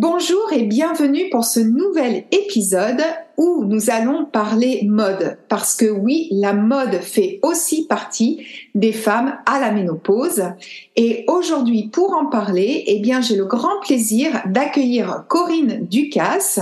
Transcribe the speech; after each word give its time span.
Bonjour 0.00 0.52
et 0.52 0.62
bienvenue 0.62 1.28
pour 1.28 1.44
ce 1.44 1.58
nouvel 1.58 2.22
épisode 2.30 3.02
où 3.36 3.64
nous 3.64 3.90
allons 3.90 4.26
parler 4.26 4.82
mode. 4.86 5.38
Parce 5.48 5.74
que 5.74 5.86
oui, 5.86 6.28
la 6.30 6.52
mode 6.52 7.00
fait 7.00 7.40
aussi 7.42 7.84
partie 7.84 8.46
des 8.76 8.92
femmes 8.92 9.36
à 9.44 9.58
la 9.58 9.72
ménopause. 9.72 10.44
Et 10.94 11.24
aujourd'hui, 11.26 11.88
pour 11.92 12.12
en 12.12 12.26
parler, 12.26 12.84
eh 12.86 13.00
bien, 13.00 13.20
j'ai 13.20 13.34
le 13.34 13.46
grand 13.46 13.80
plaisir 13.82 14.40
d'accueillir 14.46 15.24
Corinne 15.26 15.84
Ducasse, 15.88 16.60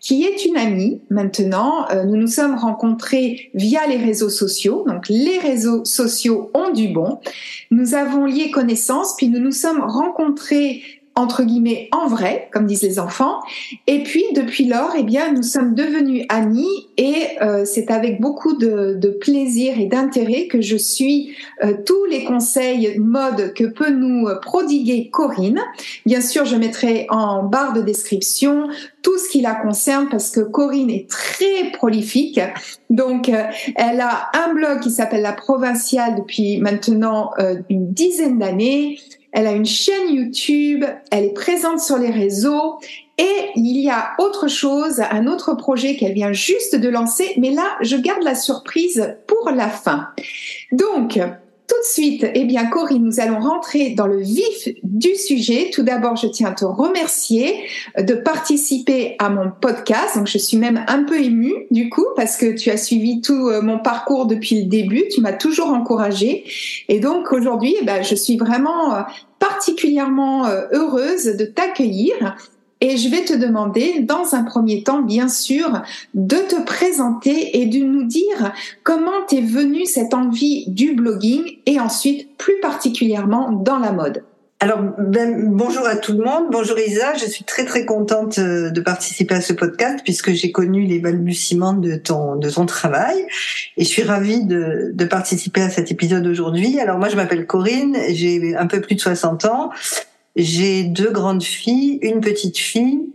qui 0.00 0.24
est 0.24 0.46
une 0.46 0.56
amie 0.56 1.02
maintenant. 1.10 1.86
Euh, 1.90 2.04
nous 2.04 2.16
nous 2.16 2.26
sommes 2.26 2.54
rencontrés 2.54 3.50
via 3.52 3.86
les 3.86 3.98
réseaux 3.98 4.30
sociaux. 4.30 4.84
Donc, 4.86 5.10
les 5.10 5.38
réseaux 5.38 5.84
sociaux 5.84 6.50
ont 6.54 6.70
du 6.70 6.88
bon. 6.88 7.20
Nous 7.70 7.94
avons 7.94 8.24
lié 8.24 8.50
connaissance, 8.50 9.14
puis 9.18 9.28
nous 9.28 9.40
nous 9.40 9.52
sommes 9.52 9.80
rencontrés 9.80 10.82
entre 11.18 11.42
guillemets 11.42 11.88
en 11.90 12.06
vrai, 12.06 12.48
comme 12.52 12.66
disent 12.66 12.82
les 12.82 13.00
enfants. 13.00 13.40
Et 13.88 14.04
puis 14.04 14.24
depuis 14.36 14.66
lors, 14.66 14.92
eh 14.96 15.02
bien, 15.02 15.32
nous 15.32 15.42
sommes 15.42 15.74
devenus 15.74 16.24
amis 16.28 16.86
et 16.96 17.26
euh, 17.42 17.64
c'est 17.64 17.90
avec 17.90 18.20
beaucoup 18.20 18.56
de, 18.56 18.94
de 18.94 19.08
plaisir 19.08 19.80
et 19.80 19.86
d'intérêt 19.86 20.46
que 20.46 20.60
je 20.60 20.76
suis 20.76 21.34
euh, 21.64 21.74
tous 21.84 22.04
les 22.04 22.22
conseils 22.22 22.96
mode 23.00 23.52
que 23.54 23.64
peut 23.64 23.90
nous 23.90 24.28
prodiguer 24.40 25.10
Corinne. 25.10 25.60
Bien 26.06 26.20
sûr, 26.20 26.44
je 26.44 26.54
mettrai 26.54 27.06
en 27.10 27.42
barre 27.42 27.72
de 27.72 27.82
description 27.82 28.68
tout 29.02 29.18
ce 29.18 29.28
qui 29.28 29.40
la 29.40 29.56
concerne 29.56 30.08
parce 30.08 30.30
que 30.30 30.40
Corinne 30.40 30.90
est 30.90 31.10
très 31.10 31.72
prolifique. 31.72 32.40
Donc, 32.90 33.28
euh, 33.28 33.42
elle 33.74 34.00
a 34.00 34.30
un 34.34 34.54
blog 34.54 34.80
qui 34.80 34.92
s'appelle 34.92 35.22
La 35.22 35.32
Provinciale 35.32 36.14
depuis 36.14 36.58
maintenant 36.58 37.32
une 37.68 37.92
dizaine 37.92 38.38
d'années 38.38 38.98
elle 39.38 39.46
a 39.46 39.52
une 39.52 39.64
chaîne 39.64 40.12
YouTube, 40.12 40.84
elle 41.12 41.26
est 41.26 41.32
présente 41.32 41.78
sur 41.78 41.96
les 41.96 42.10
réseaux 42.10 42.80
et 43.18 43.50
il 43.54 43.78
y 43.80 43.88
a 43.88 44.14
autre 44.18 44.48
chose, 44.48 45.00
un 45.12 45.28
autre 45.28 45.54
projet 45.54 45.94
qu'elle 45.94 46.12
vient 46.12 46.32
juste 46.32 46.74
de 46.74 46.88
lancer, 46.88 47.34
mais 47.36 47.52
là, 47.52 47.76
je 47.80 47.94
garde 47.94 48.24
la 48.24 48.34
surprise 48.34 49.14
pour 49.28 49.52
la 49.52 49.68
fin. 49.68 50.08
Donc, 50.72 51.20
tout 51.68 51.76
de 51.82 51.86
suite, 51.86 52.26
eh 52.34 52.44
bien, 52.44 52.64
Corinne, 52.66 53.04
nous 53.04 53.20
allons 53.20 53.40
rentrer 53.40 53.90
dans 53.90 54.06
le 54.06 54.22
vif 54.22 54.68
du 54.82 55.14
sujet. 55.14 55.68
Tout 55.70 55.82
d'abord, 55.82 56.16
je 56.16 56.26
tiens 56.26 56.48
à 56.48 56.52
te 56.52 56.64
remercier 56.64 57.62
de 57.98 58.14
participer 58.14 59.16
à 59.18 59.28
mon 59.28 59.50
podcast. 59.50 60.16
Donc, 60.16 60.28
je 60.28 60.38
suis 60.38 60.56
même 60.56 60.82
un 60.88 61.02
peu 61.04 61.22
émue, 61.22 61.66
du 61.70 61.90
coup, 61.90 62.06
parce 62.16 62.38
que 62.38 62.54
tu 62.56 62.70
as 62.70 62.78
suivi 62.78 63.20
tout 63.20 63.48
euh, 63.48 63.60
mon 63.60 63.78
parcours 63.78 64.24
depuis 64.24 64.62
le 64.62 64.66
début. 64.66 65.04
Tu 65.12 65.20
m'as 65.20 65.34
toujours 65.34 65.68
encouragée. 65.68 66.44
Et 66.88 67.00
donc, 67.00 67.32
aujourd'hui, 67.32 67.76
eh 67.82 67.84
ben, 67.84 68.02
je 68.02 68.14
suis 68.14 68.38
vraiment 68.38 68.94
euh, 68.94 69.00
particulièrement 69.38 70.46
euh, 70.46 70.66
heureuse 70.72 71.24
de 71.36 71.44
t'accueillir 71.44 72.36
et 72.80 72.96
je 72.96 73.08
vais 73.08 73.24
te 73.24 73.32
demander, 73.32 74.00
dans 74.00 74.34
un 74.34 74.44
premier 74.44 74.84
temps, 74.84 75.02
bien 75.02 75.28
sûr, 75.28 75.82
de 76.14 76.36
te 76.36 76.62
présenter 76.62 77.60
et 77.60 77.66
de 77.66 77.78
nous 77.78 78.04
dire 78.04 78.52
comment 78.84 79.24
t'es 79.26 79.40
venue 79.40 79.84
cette 79.84 80.14
envie 80.14 80.64
du 80.68 80.94
blogging 80.94 81.58
et 81.66 81.80
ensuite 81.80 82.36
plus 82.36 82.60
particulièrement 82.60 83.50
dans 83.50 83.78
la 83.78 83.92
mode. 83.92 84.22
Alors, 84.60 84.80
ben, 84.98 85.54
bonjour 85.54 85.86
à 85.86 85.94
tout 85.94 86.14
le 86.14 86.24
monde. 86.24 86.46
Bonjour 86.50 86.76
Isa. 86.80 87.14
Je 87.14 87.26
suis 87.26 87.44
très 87.44 87.64
très 87.64 87.84
contente 87.84 88.38
euh, 88.40 88.70
de 88.70 88.80
participer 88.80 89.36
à 89.36 89.40
ce 89.40 89.52
podcast 89.52 90.00
puisque 90.02 90.32
j'ai 90.32 90.50
connu 90.50 90.84
les 90.84 90.98
balbutiements 90.98 91.74
de 91.74 91.94
ton 91.94 92.34
de 92.34 92.50
ton 92.50 92.66
travail 92.66 93.24
et 93.76 93.84
je 93.84 93.88
suis 93.88 94.02
ravie 94.02 94.44
de, 94.44 94.90
de 94.92 95.04
participer 95.04 95.60
à 95.60 95.70
cet 95.70 95.92
épisode 95.92 96.26
aujourd'hui. 96.26 96.80
Alors 96.80 96.98
moi, 96.98 97.08
je 97.08 97.14
m'appelle 97.14 97.46
Corinne. 97.46 97.96
J'ai 98.08 98.56
un 98.56 98.66
peu 98.66 98.80
plus 98.80 98.96
de 98.96 99.00
60 99.00 99.44
ans. 99.44 99.70
J'ai 100.34 100.82
deux 100.82 101.12
grandes 101.12 101.44
filles, 101.44 102.00
une 102.02 102.20
petite 102.20 102.58
fille, 102.58 103.12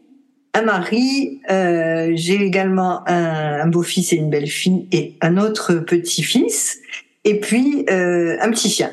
un 0.53 0.61
mari. 0.61 1.41
Euh, 1.51 2.13
j'ai 2.15 2.41
également 2.41 3.03
un, 3.05 3.67
beau-fils 3.67 4.13
et 4.13 4.15
une 4.15 4.29
belle-fille 4.29 4.87
et 4.93 5.17
un 5.19 5.37
autre 5.37 5.73
petit-fils. 5.73 6.79
Et 7.25 7.41
puis 7.41 7.85
euh, 7.89 8.37
un 8.39 8.49
petit 8.49 8.69
chien, 8.69 8.91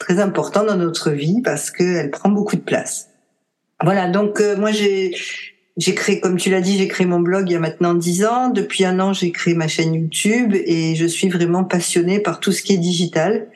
très 0.00 0.18
important 0.18 0.64
dans 0.64 0.76
notre 0.76 1.10
vie 1.10 1.40
parce 1.44 1.70
qu'elle 1.70 2.10
prend 2.10 2.30
beaucoup 2.30 2.56
de 2.56 2.62
place. 2.62 3.08
Voilà, 3.84 4.08
donc 4.08 4.40
euh, 4.40 4.56
moi 4.56 4.72
j'ai 4.72 5.14
j'ai 5.76 5.94
créé, 5.94 6.20
comme 6.20 6.36
tu 6.36 6.50
l'as 6.50 6.60
dit, 6.60 6.76
j'ai 6.76 6.88
créé 6.88 7.06
mon 7.06 7.20
blog 7.20 7.48
il 7.48 7.52
y 7.52 7.56
a 7.56 7.60
maintenant 7.60 7.94
dix 7.94 8.24
ans. 8.24 8.48
Depuis 8.48 8.84
un 8.84 8.98
an, 8.98 9.12
j'ai 9.12 9.30
créé 9.30 9.54
ma 9.54 9.68
chaîne 9.68 9.94
YouTube 9.94 10.54
et 10.54 10.96
je 10.96 11.06
suis 11.06 11.28
vraiment 11.28 11.64
passionnée 11.64 12.18
par 12.18 12.40
tout 12.40 12.50
ce 12.50 12.62
qui 12.62 12.74
est 12.74 12.78
digital 12.78 13.46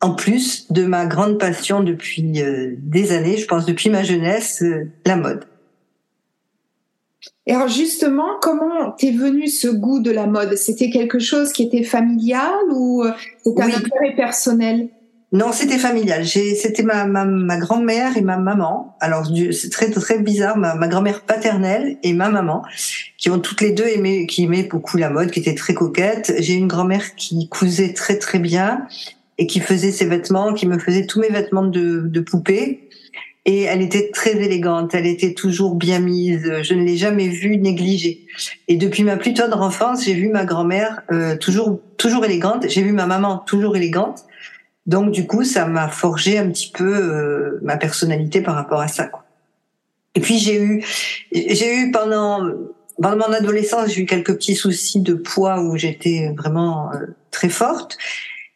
en 0.00 0.14
plus 0.14 0.70
de 0.72 0.84
ma 0.84 1.06
grande 1.06 1.38
passion 1.38 1.80
depuis 1.80 2.42
euh, 2.42 2.74
des 2.78 3.12
années, 3.12 3.36
je 3.36 3.46
pense 3.46 3.66
depuis 3.66 3.88
ma 3.88 4.02
jeunesse, 4.02 4.60
euh, 4.62 4.90
la 5.06 5.16
mode. 5.16 5.44
Et 7.46 7.52
alors 7.54 7.68
justement, 7.68 8.28
comment 8.40 8.90
t'es 8.90 9.12
venu 9.12 9.46
ce 9.46 9.68
goût 9.68 10.00
de 10.00 10.10
la 10.10 10.26
mode? 10.26 10.56
C'était 10.56 10.90
quelque 10.90 11.20
chose 11.20 11.52
qui 11.52 11.62
était 11.62 11.84
familial 11.84 12.52
ou 12.72 13.04
c'était 13.44 13.62
un 13.62 13.68
intérêt 13.68 14.16
personnel? 14.16 14.88
Non, 15.32 15.50
c'était 15.50 15.78
familial. 15.78 16.26
C'était 16.26 16.82
ma, 16.82 17.06
ma, 17.06 17.24
ma 17.24 17.56
grand-mère 17.56 18.18
et 18.18 18.20
ma 18.20 18.36
maman. 18.36 18.96
Alors 19.00 19.26
c'est 19.52 19.70
très 19.70 19.90
très 19.90 20.18
bizarre. 20.18 20.58
Ma, 20.58 20.74
ma 20.74 20.88
grand-mère 20.88 21.22
paternelle 21.22 21.96
et 22.02 22.12
ma 22.12 22.28
maman, 22.28 22.62
qui 23.16 23.30
ont 23.30 23.38
toutes 23.38 23.62
les 23.62 23.70
deux 23.70 23.86
aimé, 23.86 24.26
qui 24.26 24.44
aimaient 24.44 24.64
beaucoup 24.64 24.98
la 24.98 25.08
mode, 25.08 25.30
qui 25.30 25.40
étaient 25.40 25.54
très 25.54 25.72
coquettes. 25.72 26.34
J'ai 26.38 26.52
une 26.54 26.68
grand-mère 26.68 27.14
qui 27.14 27.48
cousait 27.48 27.94
très 27.94 28.18
très 28.18 28.38
bien 28.38 28.86
et 29.38 29.46
qui 29.46 29.60
faisait 29.60 29.90
ses 29.90 30.04
vêtements, 30.04 30.52
qui 30.52 30.66
me 30.66 30.78
faisait 30.78 31.06
tous 31.06 31.20
mes 31.20 31.30
vêtements 31.30 31.64
de, 31.64 32.02
de 32.06 32.20
poupée. 32.20 32.90
Et 33.44 33.62
elle 33.62 33.82
était 33.82 34.10
très 34.12 34.36
élégante, 34.36 34.94
elle 34.94 35.06
était 35.06 35.32
toujours 35.32 35.74
bien 35.74 35.98
mise. 35.98 36.52
Je 36.62 36.74
ne 36.74 36.84
l'ai 36.84 36.96
jamais 36.96 37.28
vue 37.28 37.56
négligée. 37.56 38.26
Et 38.68 38.76
depuis 38.76 39.02
ma 39.02 39.16
plus 39.16 39.32
tendre 39.34 39.62
enfance, 39.62 40.04
j'ai 40.04 40.14
vu 40.14 40.28
ma 40.28 40.44
grand-mère 40.44 41.02
euh, 41.10 41.36
toujours 41.36 41.80
toujours 41.96 42.24
élégante. 42.24 42.66
J'ai 42.68 42.82
vu 42.82 42.92
ma 42.92 43.06
maman 43.06 43.38
toujours 43.38 43.74
élégante. 43.76 44.26
Donc 44.86 45.12
du 45.12 45.26
coup, 45.26 45.44
ça 45.44 45.66
m'a 45.66 45.88
forgé 45.88 46.38
un 46.38 46.50
petit 46.50 46.70
peu 46.70 46.94
euh, 46.94 47.58
ma 47.62 47.76
personnalité 47.76 48.40
par 48.40 48.54
rapport 48.54 48.80
à 48.80 48.88
ça. 48.88 49.04
Quoi. 49.06 49.24
Et 50.14 50.20
puis 50.20 50.38
j'ai 50.38 50.60
eu 50.60 50.84
j'ai 51.32 51.76
eu 51.76 51.90
pendant 51.90 52.50
pendant 53.00 53.28
mon 53.28 53.32
adolescence, 53.32 53.90
j'ai 53.90 54.02
eu 54.02 54.06
quelques 54.06 54.34
petits 54.34 54.54
soucis 54.54 55.00
de 55.00 55.14
poids 55.14 55.60
où 55.60 55.76
j'étais 55.76 56.32
vraiment 56.36 56.92
euh, 56.92 57.06
très 57.30 57.48
forte. 57.48 57.96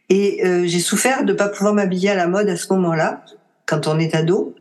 Et 0.08 0.44
euh, 0.44 0.66
j'ai 0.66 0.78
souffert 0.78 1.24
de 1.24 1.32
pas 1.32 1.48
pouvoir 1.48 1.74
m'habiller 1.74 2.10
à 2.10 2.14
la 2.14 2.28
mode 2.28 2.48
à 2.48 2.56
ce 2.56 2.72
moment-là, 2.74 3.24
quand 3.64 3.88
on 3.88 3.98
est 3.98 4.14
ado. 4.14 4.54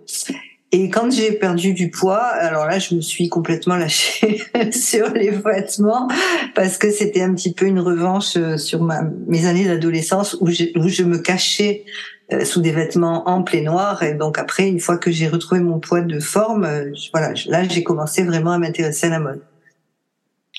Et 0.76 0.90
quand 0.90 1.10
j'ai 1.12 1.32
perdu 1.32 1.74
du 1.74 1.90
poids, 1.90 2.24
alors 2.24 2.66
là, 2.66 2.80
je 2.80 2.96
me 2.96 3.02
suis 3.02 3.30
complètement 3.30 3.78
lâchée 3.78 4.42
sur 4.72 5.10
les 5.14 5.30
vêtements 5.30 6.10
parce 6.54 6.78
que 6.78 6.92
c'était 6.92 7.22
un 7.22 7.34
petit 7.34 7.54
peu 7.54 7.66
une 7.66 7.80
revanche 7.80 8.36
euh, 8.36 8.58
sur 8.58 8.82
ma, 8.82 9.04
mes 9.28 9.46
années 9.46 9.66
d'adolescence 9.66 10.36
où, 10.42 10.48
où, 10.48 10.88
je 10.90 11.04
me 11.04 11.18
cachais 11.18 11.86
euh, 12.34 12.44
sous 12.44 12.60
des 12.62 12.72
vêtements 12.72 13.30
amples 13.30 13.56
et 13.56 13.62
noirs. 13.62 14.04
Et 14.04 14.16
donc 14.16 14.38
après, 14.38 14.68
une 14.68 14.82
fois 14.82 14.98
que 14.98 15.12
j'ai 15.12 15.28
retrouvé 15.28 15.62
mon 15.62 15.80
poids 15.80 16.02
de 16.02 16.20
forme, 16.20 16.68
voilà, 17.14 17.34
là, 17.48 17.64
j'ai 17.64 17.84
commencé 17.84 18.24
vraiment 18.24 18.52
à 18.52 18.58
m'intéresser 18.58 19.08
à 19.08 19.12
la 19.12 19.20
mode. 19.20 19.42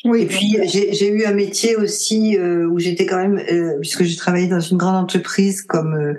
Oui. 0.04 0.22
Et 0.22 0.26
puis 0.26 0.56
j'ai 0.68 1.08
eu 1.08 1.24
un 1.24 1.32
métier 1.32 1.76
aussi 1.76 2.36
euh, 2.36 2.66
où 2.66 2.78
j'étais 2.78 3.06
quand 3.06 3.16
même, 3.16 3.38
euh, 3.50 3.78
puisque 3.80 4.04
j'ai 4.04 4.16
travaillé 4.16 4.46
dans 4.46 4.60
une 4.60 4.76
grande 4.76 4.96
entreprise 4.96 5.62
comme 5.62 5.94
euh, 5.94 6.14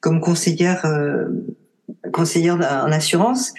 comme 0.00 0.20
conseillère 0.20 0.84
conseillère 2.14 2.56
en 2.56 2.92
assurance 2.92 3.52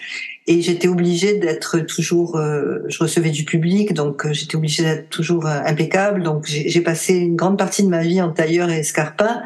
et 0.48 0.62
j'étais 0.62 0.88
obligée 0.88 1.38
d'être 1.40 1.80
toujours 1.80 2.38
je 2.38 2.98
recevais 3.00 3.31
du 3.31 3.46
public 3.46 3.94
donc 3.94 4.31
j'étais 4.31 4.56
obligée 4.56 4.84
d'être 4.84 5.10
toujours 5.10 5.46
impeccable 5.46 6.24
donc 6.24 6.46
j'ai 6.48 6.81
passé 6.81 7.13
une 7.13 7.36
grande 7.36 7.57
partie 7.57 7.84
de 7.84 7.90
ma 7.90 8.02
vie 8.02 8.22
en 8.22 8.31
tailleur 8.31 8.69
et 8.69 8.80
escarpin 8.80 9.42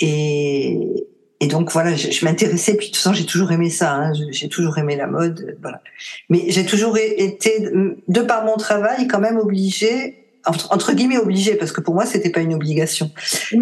et 0.00 1.06
et 1.42 1.46
donc 1.46 1.72
voilà, 1.72 1.94
je, 1.94 2.10
je 2.10 2.24
m'intéressais. 2.26 2.74
Puis 2.74 2.88
de 2.88 2.92
toute 2.92 2.98
façon, 2.98 3.14
j'ai 3.14 3.24
toujours 3.24 3.50
aimé 3.50 3.70
ça. 3.70 3.94
Hein, 3.94 4.12
j'ai 4.30 4.48
toujours 4.50 4.76
aimé 4.76 4.94
la 4.94 5.06
mode, 5.06 5.56
voilà. 5.62 5.80
Mais 6.28 6.44
j'ai 6.48 6.66
toujours 6.66 6.98
été, 6.98 7.60
de 7.60 8.20
par 8.20 8.44
mon 8.44 8.56
travail, 8.56 9.08
quand 9.08 9.20
même 9.20 9.38
obligée 9.38 10.20
entre, 10.46 10.72
entre 10.72 10.92
guillemets 10.92 11.18
obligée, 11.18 11.54
parce 11.54 11.72
que 11.72 11.80
pour 11.80 11.94
moi 11.94 12.06
c'était 12.06 12.30
pas 12.30 12.40
une 12.40 12.54
obligation. 12.54 13.10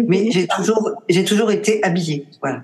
Mais 0.07 0.29
j'ai 0.31 0.47
toujours, 0.47 0.91
j'ai 1.09 1.23
toujours 1.23 1.51
été 1.51 1.83
habillée, 1.83 2.27
voilà. 2.41 2.63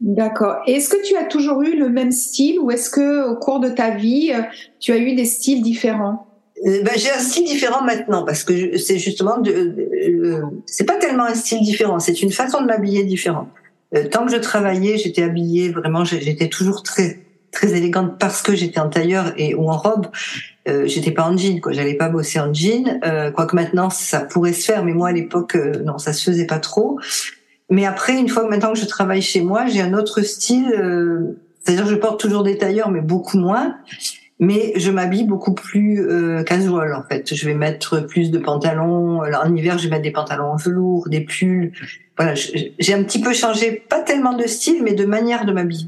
D'accord. 0.00 0.62
Est-ce 0.66 0.88
que 0.88 1.02
tu 1.06 1.16
as 1.16 1.24
toujours 1.24 1.62
eu 1.62 1.76
le 1.76 1.90
même 1.90 2.10
style 2.10 2.58
ou 2.58 2.70
est-ce 2.70 2.88
que 2.88 3.28
au 3.28 3.36
cours 3.36 3.60
de 3.60 3.68
ta 3.68 3.90
vie 3.90 4.32
euh, 4.34 4.42
tu 4.78 4.92
as 4.92 4.98
eu 4.98 5.14
des 5.14 5.26
styles 5.26 5.62
différents? 5.62 6.26
Euh, 6.66 6.82
ben, 6.82 6.92
j'ai 6.96 7.10
un 7.10 7.18
style 7.18 7.44
différent 7.44 7.82
maintenant 7.82 8.24
parce 8.24 8.42
que 8.44 8.78
c'est 8.78 8.98
justement 8.98 9.38
de, 9.38 9.50
euh, 9.50 10.42
c'est 10.66 10.84
pas 10.84 10.96
tellement 10.96 11.24
un 11.24 11.34
style 11.34 11.62
différent, 11.62 11.98
c'est 11.98 12.22
une 12.22 12.32
façon 12.32 12.62
de 12.62 12.66
m'habiller 12.66 13.04
différente. 13.04 13.48
Euh, 13.94 14.08
tant 14.08 14.24
que 14.24 14.32
je 14.32 14.36
travaillais, 14.36 14.96
j'étais 14.96 15.22
habillée 15.22 15.70
vraiment, 15.70 16.04
j'étais 16.04 16.48
toujours 16.48 16.82
très 16.82 17.18
très 17.50 17.74
élégante 17.74 18.18
parce 18.18 18.42
que 18.42 18.54
j'étais 18.54 18.80
en 18.80 18.88
tailleur 18.88 19.32
et 19.36 19.54
ou 19.54 19.68
en 19.68 19.76
robe. 19.76 20.06
Euh, 20.68 20.86
j'étais 20.86 21.10
pas 21.10 21.24
en 21.24 21.36
jean, 21.36 21.60
quoi. 21.60 21.72
J'allais 21.72 21.94
pas 21.94 22.08
bosser 22.08 22.38
en 22.38 22.52
jean. 22.52 23.00
Euh, 23.04 23.30
quoique 23.30 23.56
maintenant 23.56 23.90
ça 23.90 24.20
pourrait 24.20 24.52
se 24.52 24.64
faire, 24.64 24.84
mais 24.84 24.92
moi 24.92 25.08
à 25.08 25.12
l'époque 25.12 25.56
euh, 25.56 25.82
non, 25.84 25.98
ça 25.98 26.12
se 26.12 26.30
faisait 26.30 26.46
pas 26.46 26.58
trop. 26.58 26.98
Mais 27.70 27.86
après, 27.86 28.18
une 28.18 28.28
fois 28.28 28.44
que 28.44 28.48
maintenant 28.48 28.72
que 28.72 28.78
je 28.78 28.86
travaille 28.86 29.22
chez 29.22 29.42
moi, 29.42 29.66
j'ai 29.66 29.80
un 29.80 29.94
autre 29.94 30.22
style. 30.22 30.72
Euh, 30.72 31.38
c'est-à-dire 31.62 31.86
je 31.86 31.94
porte 31.94 32.20
toujours 32.20 32.42
des 32.42 32.58
tailleurs, 32.58 32.90
mais 32.90 33.00
beaucoup 33.00 33.38
moins. 33.38 33.76
Mais 34.42 34.72
je 34.76 34.90
m'habille 34.90 35.24
beaucoup 35.24 35.52
plus 35.52 36.00
euh, 36.00 36.42
casual 36.42 36.94
en 36.94 37.02
fait. 37.02 37.34
Je 37.34 37.46
vais 37.46 37.54
mettre 37.54 38.00
plus 38.00 38.30
de 38.30 38.38
pantalons. 38.38 39.20
En 39.20 39.54
hiver, 39.54 39.76
je 39.78 39.84
vais 39.84 39.90
mettre 39.90 40.02
des 40.02 40.12
pantalons 40.12 40.52
en 40.52 40.56
velours, 40.56 41.08
des 41.10 41.20
pulls 41.20 41.72
voilà, 42.20 42.34
j'ai 42.34 42.92
un 42.92 43.02
petit 43.02 43.22
peu 43.22 43.32
changé, 43.32 43.82
pas 43.88 44.00
tellement 44.00 44.34
de 44.34 44.46
style, 44.46 44.82
mais 44.82 44.92
de 44.92 45.06
manière 45.06 45.46
de 45.46 45.52
m'habiller. 45.52 45.86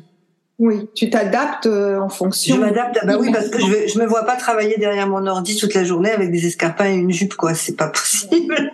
Oui, 0.59 0.89
tu 0.95 1.11
t'adaptes 1.11 1.67
euh, 1.67 1.99
en 1.99 2.09
fonction. 2.09 2.55
Je 2.55 2.61
m'adapte, 2.61 2.99
bah 3.05 3.17
oui, 3.19 3.33
parce 3.33 3.49
que 3.49 3.59
je, 3.59 3.67
vais, 3.67 3.89
je 3.89 3.99
me 3.99 4.07
vois 4.07 4.25
pas 4.25 4.37
travailler 4.37 4.77
derrière 4.79 5.09
mon 5.09 5.27
ordi 5.27 5.57
toute 5.57 5.75
la 5.75 5.83
journée 5.83 6.11
avec 6.11 6.31
des 6.31 6.47
escarpins 6.47 6.89
et 6.89 6.95
une 6.95 7.11
jupe, 7.11 7.35
quoi. 7.35 7.55
C'est 7.55 7.77
pas 7.77 7.89
possible. 7.89 8.71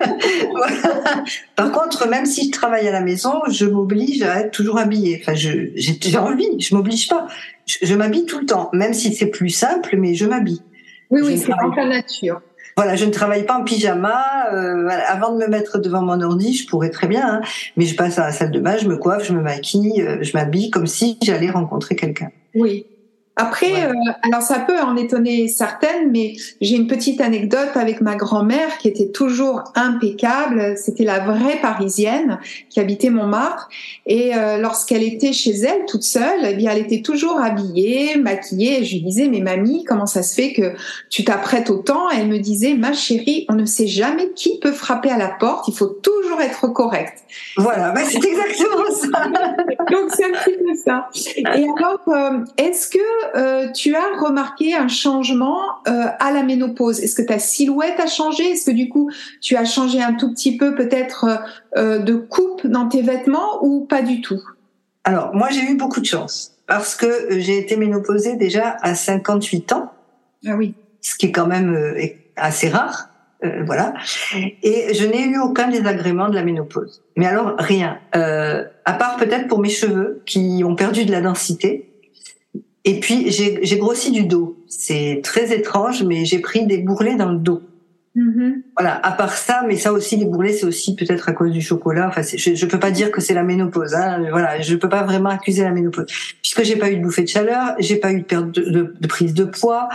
voilà. 0.50 1.24
Par 1.56 1.72
contre, 1.72 2.08
même 2.08 2.26
si 2.26 2.46
je 2.46 2.50
travaille 2.50 2.86
à 2.86 2.92
la 2.92 3.00
maison, 3.00 3.40
je 3.48 3.64
m'oblige 3.64 4.22
à 4.22 4.40
être 4.40 4.50
toujours 4.50 4.78
habillée. 4.78 5.18
Enfin, 5.22 5.34
je, 5.34 5.70
j'ai 5.76 6.18
envie, 6.18 6.60
je 6.60 6.74
m'oblige 6.74 7.08
pas. 7.08 7.26
Je, 7.64 7.78
je 7.82 7.94
m'habille 7.94 8.26
tout 8.26 8.40
le 8.40 8.46
temps, 8.46 8.70
même 8.72 8.92
si 8.92 9.14
c'est 9.14 9.26
plus 9.26 9.50
simple, 9.50 9.96
mais 9.96 10.14
je 10.14 10.26
m'habille. 10.26 10.62
Oui, 11.10 11.22
oui, 11.24 11.38
c'est 11.38 11.48
dans 11.48 11.70
ta 11.70 11.86
nature. 11.86 12.42
Voilà, 12.78 12.94
je 12.94 13.06
ne 13.06 13.10
travaille 13.10 13.44
pas 13.44 13.58
en 13.58 13.64
pyjama. 13.64 14.52
Euh, 14.52 14.88
avant 15.08 15.34
de 15.34 15.38
me 15.38 15.48
mettre 15.48 15.80
devant 15.80 16.00
mon 16.00 16.20
ordi, 16.20 16.54
je 16.54 16.64
pourrais 16.68 16.90
très 16.90 17.08
bien, 17.08 17.26
hein, 17.26 17.40
mais 17.76 17.86
je 17.86 17.96
passe 17.96 18.20
à 18.20 18.26
la 18.26 18.30
salle 18.30 18.52
de 18.52 18.60
bain, 18.60 18.76
je 18.76 18.86
me 18.86 18.96
coiffe, 18.96 19.26
je 19.26 19.32
me 19.32 19.42
maquille, 19.42 20.00
euh, 20.00 20.18
je 20.22 20.30
m'habille 20.32 20.70
comme 20.70 20.86
si 20.86 21.18
j'allais 21.20 21.50
rencontrer 21.50 21.96
quelqu'un. 21.96 22.30
Oui. 22.54 22.86
Après, 23.40 23.84
euh, 23.84 23.92
alors 24.22 24.42
ça 24.42 24.58
peut 24.58 24.80
en 24.80 24.96
étonner 24.96 25.46
certaines, 25.46 26.10
mais 26.10 26.34
j'ai 26.60 26.74
une 26.74 26.88
petite 26.88 27.20
anecdote 27.20 27.70
avec 27.76 28.00
ma 28.00 28.16
grand-mère 28.16 28.78
qui 28.78 28.88
était 28.88 29.10
toujours 29.10 29.62
impeccable. 29.76 30.74
C'était 30.76 31.04
la 31.04 31.20
vraie 31.20 31.60
Parisienne 31.62 32.40
qui 32.68 32.80
habitait 32.80 33.10
Montmartre. 33.10 33.68
Et 34.06 34.34
euh, 34.34 34.58
lorsqu'elle 34.58 35.04
était 35.04 35.32
chez 35.32 35.52
elle 35.52 35.84
toute 35.86 36.02
seule, 36.02 36.40
eh 36.42 36.54
bien, 36.54 36.72
elle 36.72 36.82
était 36.82 37.00
toujours 37.00 37.38
habillée, 37.40 38.16
maquillée. 38.16 38.80
Et 38.80 38.84
je 38.84 38.94
lui 38.94 39.02
disais, 39.02 39.28
mais 39.28 39.40
mamie, 39.40 39.84
comment 39.84 40.06
ça 40.06 40.24
se 40.24 40.34
fait 40.34 40.52
que 40.52 40.72
tu 41.08 41.22
t'apprêtes 41.22 41.70
autant? 41.70 42.10
Elle 42.10 42.26
me 42.26 42.38
disait, 42.38 42.74
ma 42.74 42.92
chérie, 42.92 43.46
on 43.48 43.54
ne 43.54 43.66
sait 43.66 43.86
jamais 43.86 44.30
qui 44.34 44.58
peut 44.58 44.72
frapper 44.72 45.10
à 45.10 45.16
la 45.16 45.28
porte. 45.28 45.68
Il 45.68 45.74
faut 45.74 45.86
toujours 45.86 46.40
être 46.40 46.66
correct. 46.66 47.22
Voilà, 47.56 47.90
bah, 47.92 48.00
c'est 48.04 48.16
exactement 48.16 48.90
ça. 48.90 49.26
Donc 49.92 50.10
c'est 50.12 50.24
un 50.24 50.32
petit 50.32 50.56
peu 50.56 50.74
ça. 50.74 51.08
Et 51.36 51.44
alors, 51.46 52.00
euh, 52.08 52.44
est-ce 52.56 52.88
que 52.88 52.98
euh, 53.34 53.70
tu 53.72 53.94
as 53.94 54.18
remarqué 54.20 54.74
un 54.74 54.88
changement 54.88 55.58
euh, 55.86 56.06
à 56.18 56.32
la 56.32 56.42
ménopause 56.42 57.00
Est-ce 57.00 57.14
que 57.14 57.22
ta 57.22 57.38
silhouette 57.38 57.98
a 58.00 58.06
changé? 58.06 58.50
Est-ce 58.50 58.66
que 58.66 58.74
du 58.74 58.88
coup 58.88 59.10
tu 59.40 59.56
as 59.56 59.64
changé 59.64 60.02
un 60.02 60.14
tout 60.14 60.32
petit 60.32 60.56
peu 60.56 60.74
peut-être 60.74 61.26
euh, 61.76 61.98
de 61.98 62.14
coupe 62.14 62.66
dans 62.66 62.88
tes 62.88 63.02
vêtements 63.02 63.62
ou 63.62 63.84
pas 63.84 64.02
du 64.02 64.20
tout? 64.20 64.40
Alors 65.04 65.34
moi 65.34 65.48
j'ai 65.50 65.62
eu 65.62 65.76
beaucoup 65.76 66.00
de 66.00 66.06
chance 66.06 66.56
parce 66.66 66.94
que 66.94 67.38
j'ai 67.38 67.58
été 67.58 67.76
ménopausée 67.76 68.36
déjà 68.36 68.76
à 68.82 68.94
58 68.94 69.72
ans. 69.72 69.92
Ah 70.46 70.54
oui. 70.56 70.74
Ce 71.00 71.16
qui 71.16 71.26
est 71.26 71.32
quand 71.32 71.46
même 71.46 71.94
assez 72.36 72.68
rare. 72.68 73.08
voilà. 73.64 73.94
Et 74.62 74.92
je 74.92 75.06
n'ai 75.06 75.24
eu 75.24 75.38
aucun 75.38 75.68
désagrément 75.68 76.28
de 76.28 76.34
la 76.34 76.42
ménopause. 76.42 77.02
Mais 77.16 77.26
alors 77.26 77.54
rien, 77.58 77.98
à 78.12 78.92
part 78.92 79.16
peut-être 79.16 79.48
pour 79.48 79.60
mes 79.60 79.70
cheveux 79.70 80.22
qui 80.26 80.62
ont 80.66 80.74
perdu 80.74 81.06
de 81.06 81.12
la 81.12 81.22
densité. 81.22 81.87
Et 82.88 83.00
puis 83.00 83.30
j'ai 83.30 83.76
grossi 83.76 84.10
du 84.12 84.24
dos. 84.24 84.56
C'est 84.66 85.20
très 85.22 85.54
étrange, 85.54 86.02
mais 86.04 86.24
j'ai 86.24 86.38
pris 86.38 86.64
des 86.64 86.78
bourrelets 86.78 87.16
dans 87.16 87.30
le 87.30 87.38
dos. 87.38 87.60
Mm-hmm. 88.16 88.62
Voilà. 88.78 88.94
À 89.04 89.12
part 89.12 89.36
ça, 89.36 89.62
mais 89.68 89.76
ça 89.76 89.92
aussi 89.92 90.16
les 90.16 90.24
bourrelets, 90.24 90.54
c'est 90.54 90.64
aussi 90.64 90.96
peut-être 90.96 91.28
à 91.28 91.32
cause 91.32 91.52
du 91.52 91.60
chocolat. 91.60 92.08
Enfin, 92.08 92.22
je, 92.22 92.54
je 92.54 92.66
peux 92.66 92.78
pas 92.78 92.90
dire 92.90 93.10
que 93.10 93.20
c'est 93.20 93.34
la 93.34 93.42
ménopause. 93.42 93.94
Hein. 93.94 94.24
Voilà, 94.30 94.62
je 94.62 94.74
peux 94.74 94.88
pas 94.88 95.02
vraiment 95.02 95.28
accuser 95.28 95.64
la 95.64 95.70
ménopause 95.70 96.06
puisque 96.40 96.62
j'ai 96.62 96.76
pas 96.76 96.90
eu 96.90 96.96
de 96.96 97.02
bouffée 97.02 97.24
de 97.24 97.28
chaleur, 97.28 97.74
j'ai 97.78 97.96
pas 97.96 98.10
eu 98.10 98.20
de 98.20 98.24
perte 98.24 98.52
de, 98.52 98.94
de, 98.98 99.06
prise 99.06 99.34
de 99.34 99.44
poids, 99.44 99.90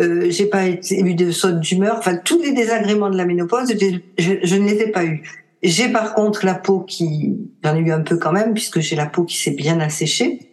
euh, 0.00 0.28
j'ai 0.30 0.46
pas 0.46 0.68
eu 0.68 1.14
de 1.14 1.30
saute 1.30 1.60
d'humeur. 1.60 1.96
Enfin, 1.98 2.16
tous 2.16 2.40
les 2.40 2.52
désagréments 2.52 3.10
de 3.10 3.18
la 3.18 3.26
ménopause, 3.26 3.74
je, 3.78 4.32
je 4.42 4.56
ne 4.56 4.66
les 4.66 4.80
ai 4.80 4.90
pas 4.90 5.04
eu. 5.04 5.22
J'ai 5.62 5.90
par 5.90 6.14
contre 6.14 6.46
la 6.46 6.54
peau 6.54 6.80
qui, 6.80 7.36
j'en 7.62 7.76
ai 7.76 7.80
eu 7.80 7.92
un 7.92 8.00
peu 8.00 8.16
quand 8.16 8.32
même 8.32 8.54
puisque 8.54 8.80
j'ai 8.80 8.96
la 8.96 9.06
peau 9.06 9.24
qui 9.24 9.36
s'est 9.36 9.50
bien 9.50 9.80
asséchée. 9.80 10.48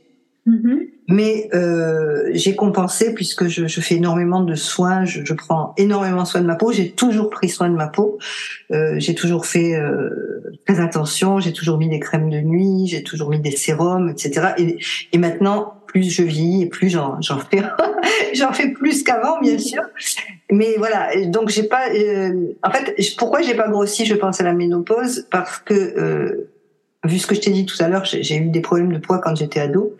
Mm-hmm. 0.45 0.84
Mais 1.07 1.49
euh, 1.53 2.29
j'ai 2.33 2.55
compensé 2.55 3.13
puisque 3.13 3.47
je, 3.47 3.67
je, 3.67 3.81
fais 3.81 3.95
énormément 3.95 4.41
de 4.41 4.55
soins, 4.55 5.05
je, 5.05 5.23
je, 5.23 5.33
prends 5.33 5.73
énormément 5.77 6.25
soin 6.25 6.41
de 6.41 6.47
ma 6.47 6.55
peau. 6.55 6.71
J'ai 6.71 6.91
toujours 6.91 7.29
pris 7.29 7.49
soin 7.49 7.69
de 7.69 7.75
ma 7.75 7.87
peau. 7.87 8.17
Euh, 8.71 8.95
j'ai 8.97 9.13
toujours 9.13 9.45
fait 9.45 9.75
euh, 9.75 10.41
très 10.65 10.79
attention. 10.79 11.39
J'ai 11.39 11.53
toujours 11.53 11.77
mis 11.77 11.89
des 11.89 11.99
crèmes 11.99 12.29
de 12.29 12.39
nuit. 12.39 12.87
J'ai 12.87 13.03
toujours 13.03 13.29
mis 13.29 13.39
des 13.39 13.51
sérums, 13.51 14.09
etc. 14.09 14.53
Et, 14.57 14.77
et 15.11 15.17
maintenant, 15.17 15.75
plus 15.95 16.11
je 16.11 16.23
vis 16.23 16.63
et 16.63 16.65
plus 16.65 16.89
j'en 16.89 17.21
fais, 17.21 17.61
j'en 18.33 18.51
fais 18.51 18.67
plus 18.67 19.01
qu'avant, 19.03 19.39
bien 19.39 19.57
sûr. 19.57 19.81
Mais 20.51 20.75
voilà. 20.77 21.09
Donc 21.27 21.47
j'ai 21.47 21.63
pas. 21.63 21.87
Euh, 21.89 22.53
en 22.63 22.71
fait, 22.71 22.95
pourquoi 23.17 23.41
j'ai 23.41 23.55
pas 23.55 23.69
grossi 23.69 24.05
Je 24.05 24.15
pense 24.15 24.41
à 24.41 24.43
la 24.43 24.51
ménopause? 24.51 25.25
Parce 25.31 25.59
que 25.59 25.73
euh, 25.73 26.49
vu 27.05 27.17
ce 27.17 27.27
que 27.27 27.33
je 27.33 27.39
t'ai 27.39 27.51
dit 27.51 27.65
tout 27.65 27.81
à 27.81 27.87
l'heure, 27.87 28.03
j'ai 28.03 28.35
eu 28.35 28.49
des 28.49 28.59
problèmes 28.59 28.91
de 28.91 28.99
poids 28.99 29.19
quand 29.19 29.35
j'étais 29.35 29.61
ado. 29.61 29.95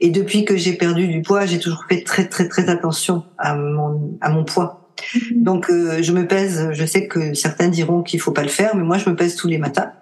Et 0.00 0.10
depuis 0.10 0.44
que 0.44 0.56
j'ai 0.56 0.74
perdu 0.74 1.08
du 1.08 1.22
poids, 1.22 1.46
j'ai 1.46 1.58
toujours 1.58 1.84
fait 1.88 2.02
très 2.02 2.28
très 2.28 2.48
très 2.48 2.68
attention 2.68 3.24
à 3.38 3.54
mon 3.54 4.18
à 4.20 4.30
mon 4.30 4.44
poids. 4.44 4.92
Mhm. 5.14 5.42
Donc 5.42 5.70
euh, 5.70 6.02
je 6.02 6.12
me 6.12 6.26
pèse. 6.26 6.70
Je 6.72 6.84
sais 6.84 7.06
que 7.06 7.34
certains 7.34 7.68
diront 7.68 8.02
qu'il 8.02 8.20
faut 8.20 8.32
pas 8.32 8.42
le 8.42 8.48
faire, 8.48 8.76
mais 8.76 8.82
moi 8.82 8.98
je 8.98 9.08
me 9.08 9.16
pèse 9.16 9.36
tous 9.36 9.48
les 9.48 9.58
matins. 9.58 9.92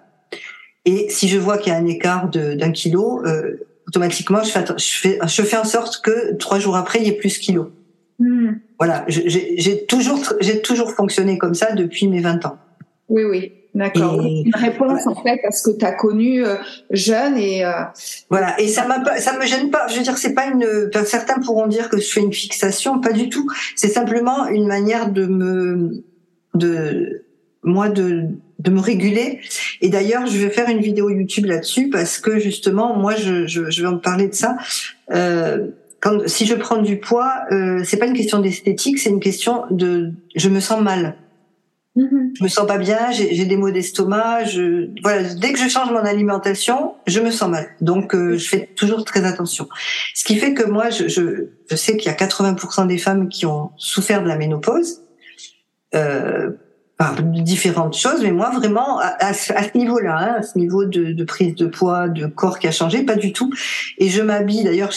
Et 0.85 1.07
si 1.09 1.27
je 1.27 1.37
vois 1.37 1.57
qu'il 1.57 1.73
y 1.73 1.75
a 1.75 1.79
un 1.79 1.85
écart 1.85 2.29
d'un 2.29 2.71
kilo, 2.71 3.25
euh, 3.25 3.65
automatiquement 3.87 4.43
je 4.43 4.51
fais, 4.51 4.65
je 4.77 4.93
fais 4.93 5.19
je 5.25 5.41
fais 5.41 5.57
en 5.57 5.63
sorte 5.63 6.01
que 6.01 6.35
trois 6.35 6.59
jours 6.59 6.75
après 6.75 6.99
il 6.99 7.05
y 7.05 7.09
ait 7.09 7.17
plus 7.17 7.37
kilo. 7.37 7.71
Mhm. 8.19 8.59
Voilà, 8.77 9.05
j'ai 9.07 9.85
toujours 9.85 10.19
j'ai 10.41 10.61
toujours 10.61 10.91
fonctionné 10.91 11.37
comme 11.37 11.53
ça 11.53 11.73
depuis 11.73 12.07
mes 12.07 12.19
20 12.19 12.45
ans. 12.45 12.57
Oui 13.07 13.23
oui. 13.23 13.53
D'accord. 13.75 14.21
Une 14.21 14.55
réponse 14.55 15.05
en 15.05 15.21
fait 15.21 15.41
à 15.45 15.51
ce 15.51 15.69
que 15.69 15.77
tu 15.77 15.85
as 15.85 15.91
connu 15.91 16.45
euh, 16.45 16.55
jeune 16.91 17.37
et 17.37 17.65
euh... 17.65 17.71
voilà. 18.29 18.59
Et 18.59 18.69
ça 18.69 18.87
m'a 18.87 19.01
pas, 19.01 19.17
ça 19.17 19.37
me 19.37 19.45
gêne 19.45 19.69
pas. 19.69 19.87
Je 19.89 19.97
veux 19.97 20.01
dire, 20.01 20.17
c'est 20.17 20.33
pas 20.33 20.45
une. 20.47 20.89
certains 21.05 21.39
pourront 21.41 21.67
dire 21.67 21.89
que 21.89 21.99
je 21.99 22.07
fais 22.07 22.21
une 22.21 22.33
fixation, 22.33 23.01
pas 23.01 23.11
du 23.11 23.27
tout. 23.27 23.51
C'est 23.75 23.89
simplement 23.89 24.47
une 24.47 24.65
manière 24.65 25.11
de 25.11 25.25
me, 25.25 26.03
de 26.53 27.25
moi 27.63 27.89
de 27.89 28.29
de 28.59 28.71
me 28.71 28.79
réguler. 28.79 29.41
Et 29.81 29.89
d'ailleurs, 29.89 30.25
je 30.25 30.37
vais 30.37 30.49
faire 30.49 30.69
une 30.69 30.79
vidéo 30.79 31.09
YouTube 31.09 31.45
là-dessus 31.45 31.89
parce 31.89 32.19
que 32.19 32.39
justement, 32.39 32.95
moi, 32.95 33.15
je, 33.15 33.45
je, 33.45 33.69
je 33.69 33.81
vais 33.81 33.87
en 33.87 33.97
parler 33.97 34.29
de 34.29 34.33
ça. 34.33 34.55
Euh, 35.11 35.67
quand, 35.99 36.27
si 36.27 36.45
je 36.45 36.55
prends 36.55 36.81
du 36.81 36.97
poids, 36.97 37.33
euh, 37.51 37.81
c'est 37.83 37.97
pas 37.97 38.05
une 38.05 38.13
question 38.13 38.39
d'esthétique, 38.39 38.99
c'est 38.99 39.09
une 39.09 39.19
question 39.19 39.63
de, 39.71 40.11
je 40.35 40.49
me 40.49 40.59
sens 40.59 40.81
mal. 40.81 41.15
Je 41.95 42.43
me 42.43 42.49
sens 42.49 42.67
pas 42.67 42.77
bien, 42.77 43.11
j'ai 43.11 43.45
des 43.45 43.55
maux 43.55 43.71
d'estomac. 43.71 44.43
Je, 44.43 44.89
voilà, 45.01 45.33
dès 45.33 45.53
que 45.53 45.59
je 45.59 45.69
change 45.69 45.91
mon 45.91 45.99
alimentation, 45.99 46.95
je 47.07 47.21
me 47.21 47.31
sens 47.31 47.49
mal. 47.49 47.69
Donc, 47.79 48.13
euh, 48.13 48.37
je 48.37 48.49
fais 48.49 48.69
toujours 48.75 49.05
très 49.05 49.23
attention. 49.23 49.69
Ce 50.13 50.25
qui 50.25 50.35
fait 50.35 50.53
que 50.53 50.65
moi, 50.65 50.89
je, 50.89 51.07
je, 51.07 51.47
je 51.69 51.75
sais 51.75 51.95
qu'il 51.95 52.11
y 52.11 52.13
a 52.13 52.17
80% 52.17 52.87
des 52.87 52.97
femmes 52.97 53.29
qui 53.29 53.45
ont 53.45 53.71
souffert 53.77 54.21
de 54.21 54.27
la 54.27 54.37
ménopause. 54.37 55.01
Euh, 55.93 56.51
différentes 57.23 57.97
choses, 57.97 58.21
mais 58.23 58.31
moi 58.31 58.51
vraiment 58.51 58.99
à, 58.99 59.33
ce 59.33 59.77
niveau-là, 59.77 60.17
hein, 60.17 60.35
à 60.39 60.41
ce 60.43 60.57
niveau 60.57 60.85
de, 60.85 61.11
de, 61.11 61.23
prise 61.25 61.53
de 61.55 61.67
poids, 61.67 62.07
de 62.07 62.25
corps 62.25 62.57
qui 62.57 62.67
a 62.67 62.71
changé, 62.71 63.03
pas 63.03 63.15
du 63.15 63.33
tout. 63.33 63.51
Et 63.97 64.09
je 64.09 64.21
m'habille 64.21 64.63
d'ailleurs, 64.63 64.93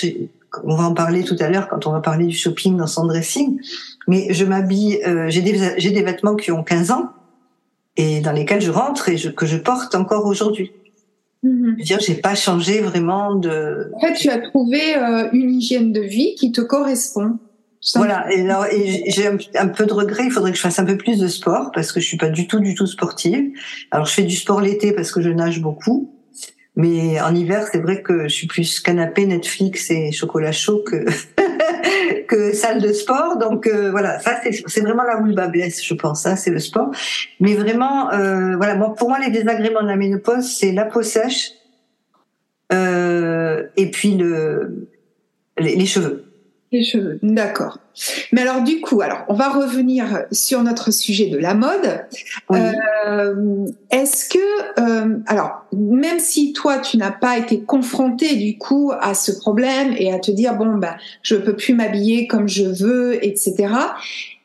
on 0.64 0.76
va 0.76 0.84
en 0.84 0.94
parler 0.94 1.24
tout 1.24 1.36
à 1.40 1.48
l'heure 1.48 1.68
quand 1.68 1.86
on 1.86 1.92
va 1.92 2.00
parler 2.00 2.26
du 2.26 2.36
shopping 2.36 2.76
dans 2.76 2.86
son 2.86 3.06
dressing, 3.06 3.60
mais 4.06 4.32
je 4.32 4.44
m'habille, 4.44 5.00
euh, 5.06 5.26
j'ai 5.28 5.42
des, 5.42 5.74
j'ai 5.78 5.90
des 5.90 6.02
vêtements 6.02 6.36
qui 6.36 6.50
ont 6.50 6.62
15 6.62 6.90
ans 6.90 7.10
et 7.96 8.20
dans 8.20 8.32
lesquels 8.32 8.60
je 8.60 8.70
rentre 8.70 9.08
et 9.08 9.16
je, 9.16 9.28
que 9.28 9.46
je 9.46 9.56
porte 9.56 9.94
encore 9.94 10.26
aujourd'hui. 10.26 10.72
Mm-hmm. 11.44 11.64
Je 11.64 11.76
veux 11.76 11.84
dire, 11.84 12.00
j'ai 12.00 12.14
pas 12.14 12.34
changé 12.34 12.80
vraiment 12.80 13.34
de. 13.34 13.90
En 13.94 14.00
fait, 14.00 14.14
tu 14.14 14.28
as 14.28 14.38
trouvé 14.38 14.96
euh, 14.96 15.28
une 15.32 15.54
hygiène 15.54 15.92
de 15.92 16.00
vie 16.00 16.34
qui 16.34 16.52
te 16.52 16.60
correspond. 16.60 17.38
Voilà, 17.94 18.26
et, 18.32 18.40
alors, 18.40 18.66
et 18.66 19.04
j'ai 19.08 19.26
un, 19.26 19.68
peu 19.68 19.86
de 19.86 19.92
regret, 19.92 20.24
il 20.24 20.32
faudrait 20.32 20.50
que 20.50 20.56
je 20.56 20.62
fasse 20.62 20.80
un 20.80 20.84
peu 20.84 20.96
plus 20.96 21.18
de 21.18 21.28
sport 21.28 21.70
parce 21.72 21.92
que 21.92 22.00
je 22.00 22.06
suis 22.06 22.16
pas 22.16 22.28
du 22.28 22.48
tout, 22.48 22.58
du 22.58 22.74
tout 22.74 22.86
sportive. 22.86 23.52
Alors 23.92 24.06
je 24.06 24.14
fais 24.14 24.24
du 24.24 24.34
sport 24.34 24.60
l'été 24.60 24.92
parce 24.92 25.12
que 25.12 25.20
je 25.20 25.30
nage 25.30 25.60
beaucoup, 25.60 26.12
mais 26.78 27.20
en 27.20 27.34
hiver, 27.34 27.66
c'est 27.70 27.80
vrai 27.80 28.02
que 28.02 28.28
je 28.28 28.34
suis 28.34 28.46
plus 28.46 28.78
canapé, 28.78 29.26
Netflix 29.26 29.90
et 29.90 30.12
chocolat 30.12 30.52
chaud 30.52 30.84
que, 30.86 31.04
que 32.28 32.52
salle 32.52 32.80
de 32.80 32.92
sport. 32.92 33.36
Donc 33.36 33.66
euh, 33.66 33.90
voilà, 33.90 34.20
ça 34.20 34.38
c'est 34.44 34.80
vraiment 34.80 35.02
là 35.02 35.20
où 35.20 35.24
le 35.24 35.34
bas 35.34 35.48
blesse, 35.48 35.84
je 35.84 35.94
pense, 35.94 36.24
hein, 36.24 36.36
c'est 36.36 36.52
le 36.52 36.60
sport. 36.60 36.92
Mais 37.40 37.56
vraiment, 37.56 38.12
euh, 38.12 38.56
voilà, 38.56 38.76
pour 38.76 39.08
moi 39.08 39.18
les 39.18 39.30
désagréments 39.30 39.82
de 39.82 39.88
la 39.88 39.96
ménopause, 39.96 40.56
c'est 40.56 40.70
la 40.70 40.84
peau 40.84 41.02
sèche 41.02 41.50
euh, 42.72 43.64
et 43.76 43.90
puis 43.90 44.14
le, 44.14 44.88
les 45.58 45.84
cheveux. 45.84 46.27
Les 46.70 46.84
cheveux, 46.84 47.18
d'accord. 47.22 47.78
Mais 48.30 48.42
alors 48.42 48.62
du 48.62 48.80
coup, 48.80 49.00
alors 49.00 49.24
on 49.28 49.34
va 49.34 49.48
revenir 49.48 50.24
sur 50.30 50.62
notre 50.62 50.90
sujet 50.92 51.30
de 51.30 51.38
la 51.38 51.54
mode. 51.54 52.04
Euh, 52.52 53.66
Est-ce 53.90 54.28
que, 54.28 54.38
euh, 54.78 55.18
alors 55.26 55.64
même 55.72 56.18
si 56.18 56.52
toi 56.52 56.78
tu 56.78 56.98
n'as 56.98 57.10
pas 57.10 57.38
été 57.38 57.62
confronté 57.62 58.36
du 58.36 58.58
coup 58.58 58.92
à 59.00 59.14
ce 59.14 59.32
problème 59.32 59.94
et 59.96 60.12
à 60.12 60.18
te 60.18 60.30
dire 60.30 60.56
bon 60.56 60.76
ben 60.76 60.94
je 61.22 61.36
peux 61.36 61.56
plus 61.56 61.72
m'habiller 61.72 62.26
comme 62.26 62.48
je 62.48 62.64
veux, 62.64 63.24
etc. 63.24 63.68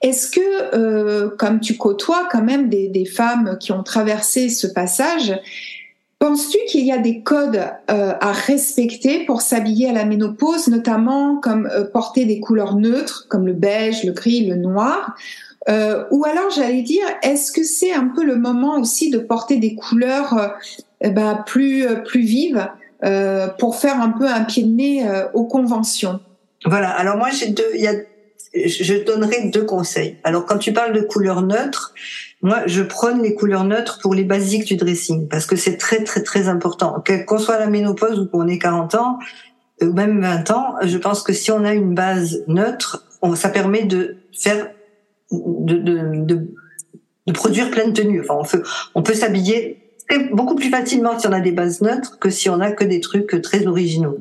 Est-ce 0.01 0.30
que, 0.30 0.75
euh, 0.75 1.30
comme 1.38 1.60
tu 1.60 1.77
côtoies 1.77 2.27
quand 2.30 2.44
même 2.44 2.70
des, 2.70 2.89
des 2.89 3.06
femmes 3.06 3.58
qui 3.60 3.72
ont 3.72 3.84
traversé 3.84 4.50
ce 4.50 4.68
passage, 4.68 5.34
Penses-tu 6.24 6.58
qu'il 6.70 6.86
y 6.86 6.92
a 6.94 7.00
des 7.00 7.20
codes 7.20 7.62
euh, 7.92 8.13
à 8.22 8.32
respecter 8.32 9.25
pour 9.25 9.42
s'habiller 9.42 9.89
à 9.89 9.92
la 9.92 10.06
ménopause, 10.06 10.70
notamment 10.70 11.36
comme 11.36 11.65
euh, 11.65 11.84
porter 11.84 12.24
des 12.24 12.39
couleurs 12.39 12.77
neutres, 12.77 13.27
comme 13.27 13.46
le 13.46 13.51
beige, 13.51 14.06
le 14.06 14.13
gris, 14.13 14.46
le 14.46 14.56
noir? 14.56 15.18
Euh, 15.68 16.06
Ou 16.12 16.24
alors, 16.24 16.50
j'allais 16.50 16.82
dire, 16.82 17.03
est-ce 17.24 17.51
que 17.51 17.65
c'est 17.65 17.92
un 17.92 18.08
peu 18.08 18.24
le 18.24 18.38
moment 18.38 18.80
aussi 18.80 19.10
de 19.10 19.18
porter 19.18 19.58
des 19.58 19.75
couleurs 19.75 20.56
bah, 21.01 21.44
plus 21.46 21.86
plus 22.06 22.22
vives 22.22 22.70
pour 23.60 23.75
faire 23.75 24.00
un 24.00 24.12
peu 24.12 24.25
un 24.25 24.46
pied 24.46 24.63
de 24.63 24.70
nez 24.70 25.06
aux 25.34 25.44
conventions? 25.44 26.22
Voilà. 26.65 26.89
Alors 26.92 27.18
moi, 27.18 27.32
j'ai 27.32 27.53
y 27.77 27.88
a, 27.88 27.96
je 28.53 29.03
donnerai 29.03 29.50
deux 29.50 29.65
conseils. 29.65 30.18
Alors, 30.24 30.46
quand 30.46 30.58
tu 30.58 30.72
parles 30.72 30.94
de 30.94 31.01
couleurs 31.01 31.42
neutres, 31.42 31.94
moi, 32.43 32.63
je 32.65 32.83
prône 32.83 33.23
les 33.23 33.35
couleurs 33.35 33.63
neutres 33.63 34.00
pour 34.01 34.13
les 34.13 34.25
basiques 34.25 34.65
du 34.65 34.75
dressing 34.75 35.29
parce 35.29 35.45
que 35.45 35.55
c'est 35.55 35.77
très 35.77 36.03
très 36.03 36.21
très 36.21 36.50
important. 36.50 37.01
Qu'on 37.25 37.39
soit 37.39 37.55
à 37.55 37.59
la 37.59 37.67
ménopause 37.67 38.19
ou 38.19 38.27
qu'on 38.27 38.47
ait 38.47 38.59
40 38.59 38.95
ans 38.95 39.17
euh, 39.81 39.88
ou 39.88 39.93
même 39.93 40.21
20 40.21 40.51
ans, 40.51 40.75
je 40.83 40.97
pense 40.97 41.23
que 41.23 41.31
si 41.31 41.51
on 41.51 41.63
a 41.63 41.73
une 41.73 41.95
base 41.95 42.43
neutre, 42.47 43.05
ça 43.35 43.47
permet 43.47 43.83
de 43.83 44.17
faire 44.38 44.69
de, 45.31 45.77
de, 45.77 46.25
de, 46.25 46.47
de 47.27 47.31
produire 47.31 47.71
plein 47.71 47.88
de 47.88 47.93
tenues. 47.93 48.19
Enfin, 48.19 48.35
on 48.38 48.43
peut 48.43 48.63
on 48.93 49.03
peut 49.03 49.13
s'habiller 49.13 49.79
beaucoup 50.33 50.55
plus 50.55 50.69
facilement 50.69 51.17
si 51.17 51.27
on 51.27 51.31
a 51.31 51.39
des 51.39 51.53
bases 51.53 51.81
neutres 51.81 52.19
que 52.19 52.29
si 52.29 52.50
on 52.50 52.59
a 52.59 52.71
que 52.71 52.83
des 52.83 53.00
trucs 53.00 53.41
très 53.41 53.67
originaux. 53.67 54.19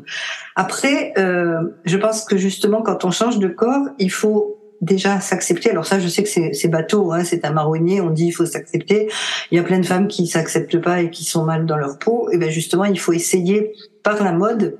Après, 0.55 1.12
euh, 1.19 1.61
je 1.85 1.97
pense 1.97 2.25
que 2.25 2.37
justement 2.37 2.83
quand 2.83 3.05
on 3.05 3.11
change 3.11 3.41
de 3.41 3.49
corps, 3.49 3.88
il 3.99 4.12
faut 4.12 4.62
déjà 4.83 5.21
s'accepter. 5.21 5.71
Alors 5.71 5.87
ça, 5.87 6.01
je 6.01 6.09
sais 6.09 6.23
que 6.23 6.29
c'est 6.29 6.69
bateau, 6.69 7.12
hein, 7.12 7.25
c'est 7.25 7.45
un 7.47 7.53
marronnier. 7.53 8.01
On 8.01 8.11
dit 8.11 8.27
il 8.27 8.33
faut 8.33 8.45
s'accepter. 8.45 9.09
Il 9.51 9.57
y 9.57 9.59
a 9.59 9.62
plein 9.62 9.79
de 9.79 9.87
femmes 9.87 10.09
qui 10.09 10.27
s'acceptent 10.27 10.81
pas 10.81 11.01
et 11.01 11.11
qui 11.11 11.25
sont 11.25 11.45
mal 11.45 11.65
dans 11.65 11.77
leur 11.79 11.99
peau. 11.99 12.29
Et 12.31 12.37
ben 12.37 12.51
justement, 12.51 12.85
il 12.85 12.99
faut 12.99 13.12
essayer 13.12 13.73
par 14.03 14.23
la 14.23 14.33
mode 14.33 14.79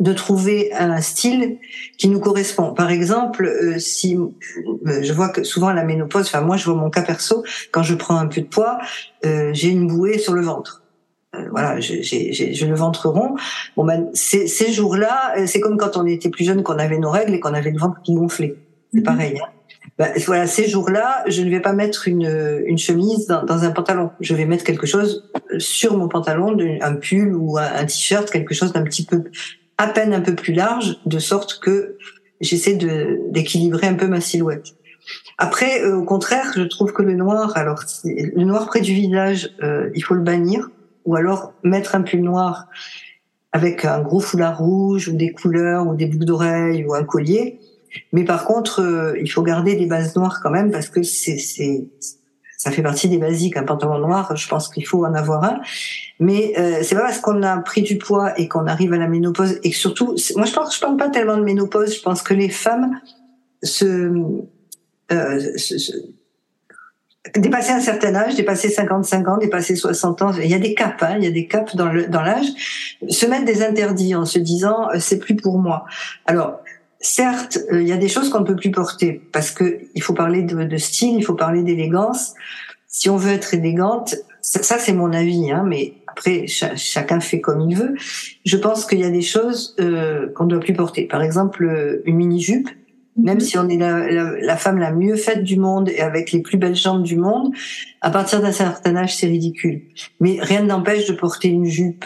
de 0.00 0.12
trouver 0.12 0.72
un 0.74 1.00
style 1.00 1.58
qui 1.98 2.08
nous 2.08 2.20
correspond. 2.20 2.74
Par 2.74 2.90
exemple, 2.90 3.46
euh, 3.46 3.78
si 3.78 4.16
euh, 4.16 5.02
je 5.02 5.12
vois 5.12 5.28
que 5.28 5.44
souvent 5.44 5.72
la 5.72 5.84
ménopause, 5.84 6.26
enfin 6.26 6.40
moi 6.40 6.56
je 6.56 6.64
vois 6.64 6.74
mon 6.74 6.90
cas 6.90 7.02
perso, 7.02 7.44
quand 7.70 7.82
je 7.82 7.94
prends 7.94 8.16
un 8.16 8.26
peu 8.26 8.40
de 8.40 8.46
poids, 8.46 8.78
euh, 9.24 9.50
j'ai 9.54 9.68
une 9.68 9.86
bouée 9.86 10.18
sur 10.18 10.34
le 10.34 10.42
ventre. 10.42 10.82
voilà, 11.50 11.80
j'ai 11.80 12.66
le 12.66 12.74
ventre 12.74 13.08
rond. 13.08 13.36
Bon 13.76 13.84
ben 13.84 14.10
ces, 14.14 14.46
ces 14.48 14.72
jours-là, 14.72 15.46
c'est 15.46 15.60
comme 15.60 15.78
quand 15.78 15.96
on 15.96 16.06
était 16.06 16.28
plus 16.28 16.44
jeune, 16.44 16.62
qu'on 16.62 16.78
avait 16.78 16.98
nos 16.98 17.10
règles 17.10 17.34
et 17.34 17.40
qu'on 17.40 17.54
avait 17.54 17.70
le 17.70 17.78
ventre 17.78 18.02
qui 18.02 18.14
gonflait. 18.14 18.56
C'est 18.94 19.00
mhm. 19.00 19.04
pareil. 19.04 19.38
Hein. 19.42 19.48
Bah, 19.98 20.08
voilà, 20.26 20.46
ces 20.46 20.68
jours-là, 20.68 21.24
je 21.28 21.42
ne 21.42 21.50
vais 21.50 21.60
pas 21.60 21.72
mettre 21.72 22.08
une, 22.08 22.62
une 22.66 22.78
chemise 22.78 23.26
dans, 23.26 23.44
dans, 23.44 23.64
un 23.64 23.70
pantalon. 23.70 24.10
Je 24.20 24.34
vais 24.34 24.44
mettre 24.44 24.64
quelque 24.64 24.86
chose 24.86 25.30
sur 25.58 25.96
mon 25.96 26.08
pantalon, 26.08 26.56
un 26.80 26.94
pull 26.94 27.34
ou 27.34 27.58
un, 27.58 27.84
t-shirt, 27.84 28.28
quelque 28.30 28.54
chose 28.54 28.72
d'un 28.72 28.82
petit 28.82 29.04
peu, 29.04 29.24
à 29.78 29.86
peine 29.86 30.12
un 30.12 30.20
peu 30.20 30.34
plus 30.34 30.52
large, 30.52 30.98
de 31.06 31.18
sorte 31.18 31.60
que 31.60 31.96
j'essaie 32.40 32.74
de 32.74 33.20
d'équilibrer 33.30 33.86
un 33.86 33.94
peu 33.94 34.08
ma 34.08 34.20
silhouette. 34.20 34.74
Après, 35.38 35.82
euh, 35.82 35.96
au 35.96 36.04
contraire, 36.04 36.52
je 36.56 36.62
trouve 36.62 36.92
que 36.92 37.02
le 37.02 37.14
noir, 37.14 37.52
alors 37.56 37.84
le 38.04 38.44
noir 38.44 38.66
près 38.66 38.80
du 38.80 38.94
visage, 38.94 39.50
euh, 39.62 39.90
il 39.94 40.02
faut 40.02 40.14
le 40.14 40.22
bannir, 40.22 40.70
ou 41.04 41.14
alors 41.14 41.52
mettre 41.62 41.94
un 41.94 42.02
pull 42.02 42.22
noir 42.22 42.66
avec 43.52 43.84
un 43.84 44.00
gros 44.00 44.20
foulard 44.20 44.58
rouge 44.58 45.08
ou 45.08 45.12
des 45.12 45.30
couleurs 45.30 45.86
ou 45.86 45.94
des 45.94 46.06
boucles 46.06 46.24
d'oreilles 46.24 46.84
ou 46.84 46.94
un 46.94 47.04
collier 47.04 47.60
mais 48.12 48.24
par 48.24 48.44
contre, 48.44 48.80
euh, 48.80 49.18
il 49.20 49.30
faut 49.30 49.42
garder 49.42 49.76
des 49.76 49.86
bases 49.86 50.16
noires 50.16 50.40
quand 50.42 50.50
même 50.50 50.70
parce 50.70 50.88
que 50.88 51.02
c'est 51.02 51.38
c'est 51.38 51.86
ça 52.56 52.70
fait 52.70 52.82
partie 52.82 53.08
des 53.08 53.18
basiques. 53.18 53.56
Un 53.58 53.64
pantalon 53.64 53.98
noir, 53.98 54.34
je 54.36 54.48
pense 54.48 54.68
qu'il 54.68 54.86
faut 54.86 55.04
en 55.04 55.12
avoir 55.12 55.44
un. 55.44 55.60
Mais 56.18 56.54
euh, 56.58 56.78
c'est 56.82 56.94
pas 56.94 57.02
parce 57.02 57.18
qu'on 57.18 57.42
a 57.42 57.58
pris 57.58 57.82
du 57.82 57.98
poids 57.98 58.38
et 58.38 58.48
qu'on 58.48 58.66
arrive 58.66 58.94
à 58.94 58.96
la 58.96 59.08
ménopause 59.08 59.60
et 59.62 59.70
que 59.70 59.76
surtout, 59.76 60.16
moi 60.36 60.46
je 60.46 60.52
pense, 60.52 60.74
je 60.74 60.80
parle 60.80 60.96
pas 60.96 61.10
tellement 61.10 61.36
de 61.36 61.42
ménopause. 61.42 61.94
Je 61.94 62.00
pense 62.00 62.22
que 62.22 62.32
les 62.32 62.48
femmes 62.48 63.00
se, 63.62 64.10
euh, 65.12 65.40
dépasser 67.36 67.72
un 67.72 67.80
certain 67.80 68.14
âge, 68.14 68.34
dépasser 68.34 68.68
55 68.68 69.28
ans, 69.28 69.36
dépasser 69.38 69.76
60 69.76 70.22
ans, 70.22 70.32
il 70.32 70.50
y 70.50 70.54
a 70.54 70.58
des 70.58 70.74
caps, 70.74 71.02
hein, 71.02 71.16
il 71.18 71.24
y 71.24 71.26
a 71.26 71.30
des 71.30 71.46
caps 71.46 71.74
dans 71.74 71.90
le 71.90 72.06
dans 72.06 72.22
l'âge, 72.22 72.46
se 73.08 73.26
mettre 73.26 73.44
des 73.44 73.62
interdits 73.62 74.14
en 74.14 74.24
se 74.24 74.38
disant 74.38 74.88
euh, 74.90 74.98
c'est 75.00 75.18
plus 75.18 75.36
pour 75.36 75.58
moi. 75.58 75.84
Alors 76.26 76.60
certes, 77.04 77.58
euh, 77.72 77.82
il 77.82 77.88
y 77.88 77.92
a 77.92 77.96
des 77.96 78.08
choses 78.08 78.30
qu'on 78.30 78.40
ne 78.40 78.46
peut 78.46 78.56
plus 78.56 78.70
porter 78.70 79.20
parce 79.32 79.50
que 79.50 79.80
il 79.94 80.02
faut 80.02 80.14
parler 80.14 80.42
de, 80.42 80.76
style, 80.76 81.16
il 81.16 81.24
faut 81.24 81.34
parler 81.34 81.62
d'élégance. 81.62 82.34
Si 82.88 83.10
on 83.10 83.16
veut 83.16 83.32
être 83.32 83.54
élégante, 83.54 84.14
ça, 84.40 84.78
c'est 84.78 84.92
mon 84.92 85.12
avis, 85.12 85.50
hein, 85.50 85.64
mais 85.66 85.94
après 86.06 86.46
chacun 86.46 87.20
fait 87.20 87.40
comme 87.40 87.60
il 87.62 87.76
veut. 87.76 87.94
Je 88.44 88.56
pense 88.56 88.86
qu'il 88.86 89.00
y 89.00 89.04
a 89.04 89.10
des 89.10 89.22
choses 89.22 89.74
euh, 89.80 90.28
qu'on 90.34 90.44
ne 90.44 90.50
doit 90.50 90.60
plus 90.60 90.74
porter. 90.74 91.04
Par 91.04 91.22
exemple, 91.22 91.64
euh, 91.64 92.02
une 92.06 92.16
mini 92.16 92.40
jupe. 92.40 92.68
Même 93.16 93.34
mhm. 93.34 93.40
si 93.40 93.58
on 93.58 93.68
est 93.68 93.76
la, 93.76 94.08
la, 94.40 94.56
femme 94.56 94.78
la 94.78 94.92
mieux 94.92 95.14
faite 95.14 95.44
du 95.44 95.56
monde 95.56 95.88
et 95.88 96.00
avec 96.00 96.32
les 96.32 96.40
plus 96.40 96.58
belles 96.58 96.74
jambes 96.74 97.04
du 97.04 97.16
monde, 97.16 97.52
à 98.00 98.10
partir 98.10 98.42
d'un 98.42 98.50
certain 98.50 98.96
âge, 98.96 99.16
c'est 99.16 99.28
ridicule. 99.28 99.82
Mais 100.20 100.38
rien 100.40 100.62
n'empêche 100.62 101.06
de 101.06 101.12
porter 101.12 101.48
une 101.48 101.64
jupe 101.64 102.04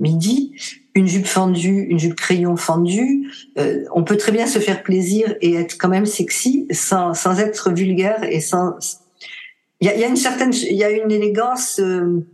midi 0.00 0.54
une 0.98 1.06
jupe 1.06 1.26
fendue, 1.26 1.86
une 1.88 1.98
jupe 2.00 2.16
crayon 2.16 2.56
fendue, 2.56 3.30
euh, 3.56 3.84
on 3.94 4.02
peut 4.02 4.16
très 4.16 4.32
bien 4.32 4.48
se 4.48 4.58
faire 4.58 4.82
plaisir 4.82 5.36
et 5.40 5.54
être 5.54 5.78
quand 5.78 5.88
même 5.88 6.06
sexy 6.06 6.66
sans, 6.72 7.14
sans 7.14 7.38
être 7.38 7.70
vulgaire 7.70 8.24
et 8.24 8.40
sans. 8.40 8.74
Il 9.80 9.86
y 9.86 9.90
a, 9.90 10.08
une 10.08 10.16
certaine, 10.16 10.52
il 10.52 10.76
y 10.76 10.82
a 10.82 10.90
une 10.90 11.12
élégance. 11.12 11.78
Euh, 11.78 12.26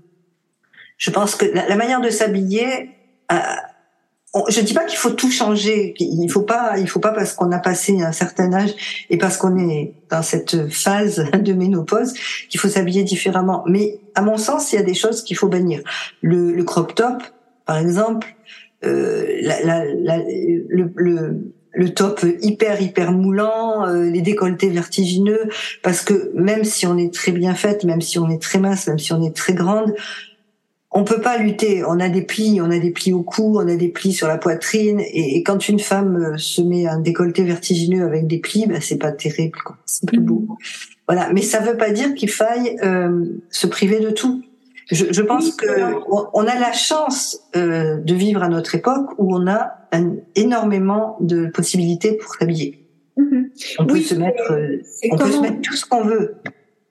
je 0.96 1.10
pense 1.10 1.34
que 1.34 1.44
la, 1.44 1.76
manière 1.76 2.00
de 2.00 2.08
s'habiller. 2.08 2.88
Euh, 3.30 3.36
je 4.48 4.62
dis 4.62 4.72
pas 4.72 4.84
qu'il 4.84 4.96
faut 4.96 5.10
tout 5.10 5.30
changer. 5.30 5.92
Il 5.98 6.28
faut 6.30 6.42
pas, 6.42 6.78
il 6.78 6.88
faut 6.88 7.00
pas 7.00 7.12
parce 7.12 7.34
qu'on 7.34 7.52
a 7.52 7.58
passé 7.58 8.00
un 8.00 8.12
certain 8.12 8.50
âge 8.54 9.06
et 9.10 9.18
parce 9.18 9.36
qu'on 9.36 9.58
est 9.58 9.92
dans 10.10 10.22
cette 10.22 10.70
phase 10.70 11.26
de 11.34 11.52
ménopause 11.52 12.14
qu'il 12.48 12.58
faut 12.58 12.68
s'habiller 12.68 13.04
différemment. 13.04 13.62
Mais 13.68 14.00
à 14.14 14.22
mon 14.22 14.38
sens, 14.38 14.72
il 14.72 14.76
y 14.76 14.78
a 14.78 14.82
des 14.82 14.94
choses 14.94 15.22
qu'il 15.22 15.36
faut 15.36 15.48
bannir. 15.48 15.82
Le 16.22 16.62
crop 16.62 16.94
top, 16.94 17.22
par 17.66 17.78
exemple, 17.78 18.34
euh, 18.84 19.24
la, 19.42 19.84
la, 19.84 20.18
le, 20.18 20.92
le, 20.94 21.52
le, 21.72 21.94
top 21.94 22.24
hyper 22.42 22.80
hyper 22.80 23.12
moulant, 23.12 23.86
euh, 23.86 24.04
les 24.04 24.20
décolletés 24.20 24.68
vertigineux, 24.68 25.48
parce 25.82 26.02
que 26.02 26.30
même 26.34 26.64
si 26.64 26.86
on 26.86 26.98
est 26.98 27.12
très 27.12 27.32
bien 27.32 27.54
faite, 27.54 27.84
même 27.84 28.00
si 28.00 28.18
on 28.18 28.28
est 28.28 28.40
très 28.40 28.58
mince, 28.58 28.86
même 28.86 28.98
si 28.98 29.12
on 29.12 29.22
est 29.22 29.34
très 29.34 29.54
grande, 29.54 29.94
on 30.94 31.02
peut 31.02 31.20
pas 31.20 31.36
lutter. 31.38 31.84
On 31.84 31.98
a 31.98 32.08
des 32.08 32.22
plis, 32.22 32.60
on 32.62 32.70
a 32.70 32.78
des 32.78 32.92
plis 32.92 33.12
au 33.12 33.22
cou, 33.22 33.58
on 33.58 33.68
a 33.68 33.74
des 33.74 33.88
plis 33.88 34.12
sur 34.12 34.28
la 34.28 34.38
poitrine, 34.38 35.00
et, 35.00 35.42
quand 35.42 35.68
une 35.68 35.80
femme 35.80 36.16
euh, 36.16 36.36
se 36.38 36.62
met 36.62 36.86
un 36.86 37.00
décolleté 37.00 37.42
vertigineux 37.42 38.04
avec 38.04 38.26
des 38.26 38.38
plis, 38.38 38.66
ben 38.66 38.80
c'est 38.80 38.98
pas 38.98 39.12
terrible, 39.12 39.58
C'est 39.84 40.06
plus 40.06 40.20
beau. 40.20 40.46
Mm. 40.48 40.56
Voilà. 41.08 41.32
Mais 41.34 41.42
ça 41.42 41.60
veut 41.60 41.76
pas 41.76 41.90
dire 41.90 42.14
qu'il 42.14 42.30
faille 42.30 42.78
euh, 42.82 43.24
se 43.50 43.66
priver 43.66 43.98
de 43.98 44.10
tout. 44.10 44.42
Je, 44.90 45.06
je 45.10 45.22
pense 45.22 45.52
que 45.52 45.66
on, 46.34 46.46
a 46.46 46.58
la 46.58 46.72
chance 46.72 47.40
euh, 47.56 47.96
de 48.00 48.14
vivre 48.14 48.42
à 48.42 48.48
notre 48.48 48.74
époque 48.74 49.10
où 49.18 49.34
on 49.34 49.46
a 49.46 49.78
énormément 50.34 51.16
de 51.20 51.46
possibilités 51.46 52.12
pour 52.12 52.34
s'habiller. 52.34 52.86
Mm-hmm. 53.16 53.76
On 53.78 53.86
peut 53.86 54.00
se 54.00 54.14
mettre, 54.14 54.52
euh, 54.52 54.82
on 55.10 55.16
peut 55.16 55.30
se 55.30 55.40
mettre 55.40 55.60
tout 55.62 55.74
ce 55.74 55.86
qu'on 55.86 56.04
veut. 56.04 56.36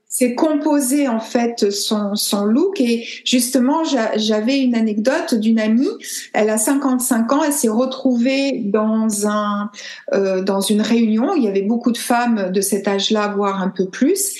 C'est 0.07 0.35
composer 0.35 1.07
en 1.07 1.19
fait 1.19 1.71
son, 1.71 2.13
son 2.13 2.45
look. 2.45 2.79
Et 2.79 3.03
justement 3.25 3.83
j'avais 4.15 4.59
une 4.59 4.75
anecdote 4.75 5.33
d'une 5.33 5.59
amie. 5.59 5.89
Elle 6.33 6.51
a 6.51 6.57
55 6.57 7.31
ans. 7.31 7.43
Elle 7.43 7.51
s'est 7.51 7.67
retrouvée 7.67 8.61
dans 8.63 9.27
un 9.27 9.71
euh, 10.13 10.43
dans 10.43 10.61
une 10.61 10.81
réunion. 10.81 11.33
Il 11.35 11.43
y 11.43 11.47
avait 11.47 11.63
beaucoup 11.63 11.91
de 11.91 11.97
femmes 11.97 12.51
de 12.51 12.61
cet 12.61 12.87
âge-là 12.87 13.33
voire 13.35 13.61
un 13.61 13.69
peu 13.69 13.87
plus 13.87 14.35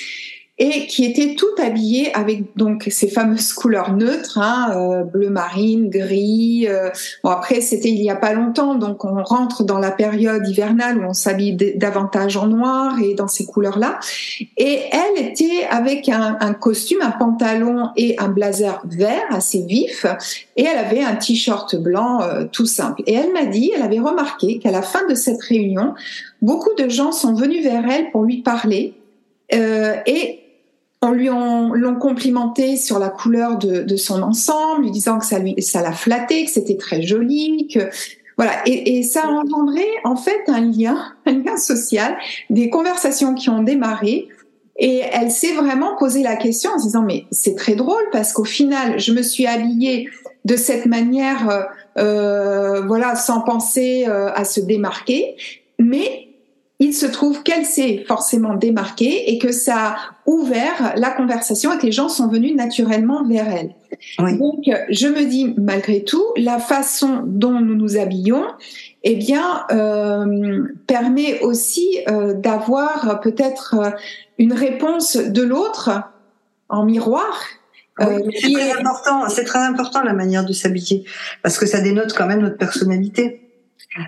et 0.59 0.85
qui 0.85 1.03
était 1.03 1.33
tout 1.33 1.47
habillé 1.59 2.13
avec 2.13 2.55
donc 2.55 2.87
ces 2.91 3.07
fameuses 3.07 3.53
couleurs 3.53 3.93
neutres, 3.93 4.37
hein, 4.37 4.71
euh, 4.75 5.03
bleu 5.03 5.31
marine, 5.31 5.89
gris. 5.89 6.67
Euh, 6.67 6.91
bon 7.23 7.31
après 7.31 7.59
c'était 7.59 7.89
il 7.89 8.01
y 8.03 8.11
a 8.11 8.15
pas 8.15 8.33
longtemps, 8.33 8.75
donc 8.75 9.03
on 9.03 9.23
rentre 9.23 9.63
dans 9.63 9.79
la 9.79 9.89
période 9.89 10.47
hivernale 10.47 10.99
où 10.99 11.05
on 11.05 11.13
s'habille 11.13 11.55
davantage 11.75 12.37
en 12.37 12.45
noir 12.45 12.99
et 13.01 13.15
dans 13.15 13.27
ces 13.27 13.47
couleurs-là. 13.47 13.99
Et 14.57 14.81
elle 14.91 15.25
était 15.25 15.65
avec 15.71 16.07
un, 16.07 16.53
costume, 16.53 17.01
un 17.01 17.11
pantalon 17.11 17.89
et 17.95 18.15
un 18.19 18.27
blazer 18.27 18.79
vert 18.85 19.23
assez 19.31 19.63
vif, 19.63 20.05
et 20.55 20.65
elle 20.65 20.77
avait 20.77 21.03
un 21.03 21.15
t-shirt 21.15 21.75
blanc 21.77 22.21
euh, 22.21 22.45
tout 22.51 22.67
simple. 22.67 23.01
Et 23.07 23.15
elle 23.15 23.33
m'a 23.33 23.45
dit, 23.45 23.71
elle 23.75 23.81
avait 23.81 23.99
remarqué 23.99 24.59
qu'à 24.59 24.69
la 24.69 24.83
fin 24.83 25.07
de 25.07 25.15
cette 25.15 25.41
réunion, 25.41 25.95
beaucoup 26.43 26.75
de 26.77 26.89
gens 26.89 27.11
sont 27.11 27.33
venus 27.33 27.63
vers 27.63 27.83
elle 27.89 28.11
pour 28.11 28.23
lui 28.23 28.43
parler. 28.43 28.93
Et 29.49 30.42
on 31.03 31.11
lui 31.11 31.27
l'ont 31.27 31.95
complimenté 31.95 32.77
sur 32.77 32.97
la 32.97 33.09
couleur 33.09 33.57
de, 33.57 33.95
son 33.95 34.23
ensemble, 34.23 34.83
lui 34.83 34.91
disant 34.91 35.19
que 35.19 35.25
ça 35.25 35.39
lui 35.39 35.61
ça 35.61 35.81
l'a 35.81 35.91
flatté, 35.91 36.45
que 36.45 36.51
c'était 36.51 36.77
très 36.77 37.01
joli, 37.01 37.67
que 37.67 37.89
voilà. 38.37 38.53
Et, 38.65 39.03
ça 39.03 39.23
a 39.25 39.27
engendré 39.27 39.85
en 40.05 40.15
fait 40.15 40.41
un 40.47 40.61
lien, 40.61 40.97
un 41.25 41.33
lien 41.33 41.57
social, 41.57 42.17
des 42.49 42.69
conversations 42.69 43.35
qui 43.35 43.49
ont 43.49 43.61
démarré. 43.61 44.27
Et 44.77 45.01
elle 45.11 45.29
s'est 45.29 45.53
vraiment 45.53 45.95
posé 45.97 46.23
la 46.23 46.35
question 46.35 46.71
en 46.71 46.79
se 46.79 46.85
disant 46.85 47.03
mais 47.03 47.25
c'est 47.29 47.55
très 47.55 47.75
drôle 47.75 48.03
parce 48.11 48.33
qu'au 48.33 48.43
final 48.43 48.99
je 48.99 49.13
me 49.13 49.21
suis 49.21 49.45
habillée 49.45 50.09
de 50.45 50.55
cette 50.55 50.85
manière, 50.85 51.49
euh, 51.49 51.61
euh, 51.97 52.81
voilà, 52.85 53.15
sans 53.15 53.41
penser 53.41 54.05
euh, 54.07 54.31
à 54.33 54.45
se 54.45 54.59
démarquer, 54.59 55.35
mais 55.79 56.27
il 56.83 56.93
se 56.93 57.05
trouve 57.05 57.43
qu'elle 57.43 57.65
s'est 57.65 58.03
forcément 58.05 58.55
démarquée 58.55 59.31
et 59.31 59.37
que 59.37 59.53
ça 59.53 59.75
a 59.77 59.95
ouvert 60.25 60.93
la 60.97 61.11
conversation 61.11 61.71
et 61.71 61.77
que 61.77 61.85
les 61.85 61.93
gens 61.93 62.09
sont 62.09 62.27
venus 62.27 62.55
naturellement 62.57 63.23
vers 63.25 63.47
elle. 63.47 63.73
Donc, 64.37 64.65
je 64.89 65.07
me 65.07 65.23
dis, 65.25 65.53
malgré 65.57 66.03
tout, 66.03 66.25
la 66.35 66.59
façon 66.59 67.21
dont 67.25 67.61
nous 67.61 67.75
nous 67.75 67.95
habillons, 67.95 68.45
eh 69.03 69.15
bien, 69.15 69.65
euh, 69.71 70.63
permet 70.85 71.39
aussi 71.39 71.99
euh, 72.09 72.33
d'avoir 72.33 73.21
peut-être 73.21 73.75
euh, 73.75 73.89
une 74.37 74.51
réponse 74.51 75.15
de 75.15 75.41
l'autre 75.41 75.91
en 76.67 76.83
miroir. 76.83 77.33
c'est 77.97 78.51
très 78.51 78.71
important. 78.71 79.29
C'est 79.29 79.45
très 79.45 79.59
important 79.59 80.03
la 80.03 80.13
manière 80.13 80.43
de 80.43 80.51
s'habiller 80.51 81.05
parce 81.43 81.57
que 81.57 81.65
ça 81.65 81.79
dénote 81.79 82.11
quand 82.13 82.27
même 82.27 82.41
notre 82.41 82.57
personnalité. 82.57 83.42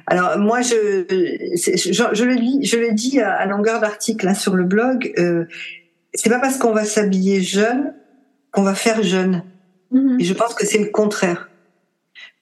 Alors 0.08 0.38
moi, 0.40 0.62
je, 0.62 1.06
je, 1.06 2.24
le 2.24 2.36
dis, 2.36 2.66
je 2.66 2.78
le 2.78 2.94
dis 2.94 3.20
à, 3.20 3.46
longueur 3.46 3.80
d'article 3.80 4.28
hein, 4.28 4.34
sur 4.34 4.56
le 4.56 4.64
blog. 4.64 5.14
Euh, 5.18 5.46
c'est 6.14 6.30
pas 6.30 6.40
parce 6.40 6.58
qu'on 6.58 6.72
va 6.72 6.86
s'habiller 6.86 7.42
jeune 7.42 7.94
qu'on 8.52 8.64
va 8.64 8.74
faire 8.74 9.04
jeune. 9.04 9.44
Mm-hmm. 9.92 10.22
Et 10.22 10.24
je 10.24 10.34
pense 10.34 10.54
que 10.54 10.66
c'est 10.66 10.80
le 10.80 10.90
contraire. 10.90 11.50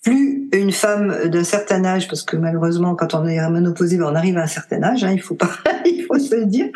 Plus 0.03 0.49
une 0.53 0.71
femme 0.71 1.29
d'un 1.29 1.43
certain 1.43 1.83
âge, 1.85 2.07
parce 2.07 2.23
que 2.23 2.35
malheureusement, 2.35 2.93
quand 2.93 3.15
on 3.15 3.25
est 3.25 3.39
à 3.39 3.49
ménopausée, 3.49 3.97
ben, 3.97 4.05
on 4.05 4.15
arrive 4.15 4.37
à 4.37 4.43
un 4.43 4.47
certain 4.47 4.83
âge, 4.83 5.03
hein, 5.03 5.11
il 5.11 5.21
faut 5.21 5.35
pas, 5.35 5.49
il 5.85 6.05
faut 6.05 6.19
se 6.19 6.35
le 6.35 6.45
dire. 6.45 6.67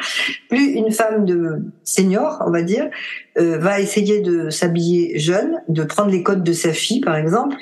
Plus 0.49 0.71
une 0.71 0.91
femme 0.91 1.25
de 1.25 1.61
senior, 1.83 2.41
on 2.45 2.51
va 2.51 2.63
dire, 2.63 2.89
euh, 3.37 3.57
va 3.57 3.79
essayer 3.79 4.21
de 4.21 4.49
s'habiller 4.49 5.19
jeune, 5.19 5.61
de 5.67 5.83
prendre 5.83 6.09
les 6.09 6.23
codes 6.23 6.43
de 6.43 6.53
sa 6.53 6.73
fille, 6.73 7.01
par 7.01 7.15
exemple, 7.15 7.57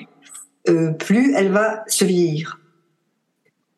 euh, 0.70 0.92
plus 0.92 1.34
elle 1.36 1.50
va 1.50 1.84
se 1.88 2.06
vieillir. 2.06 2.60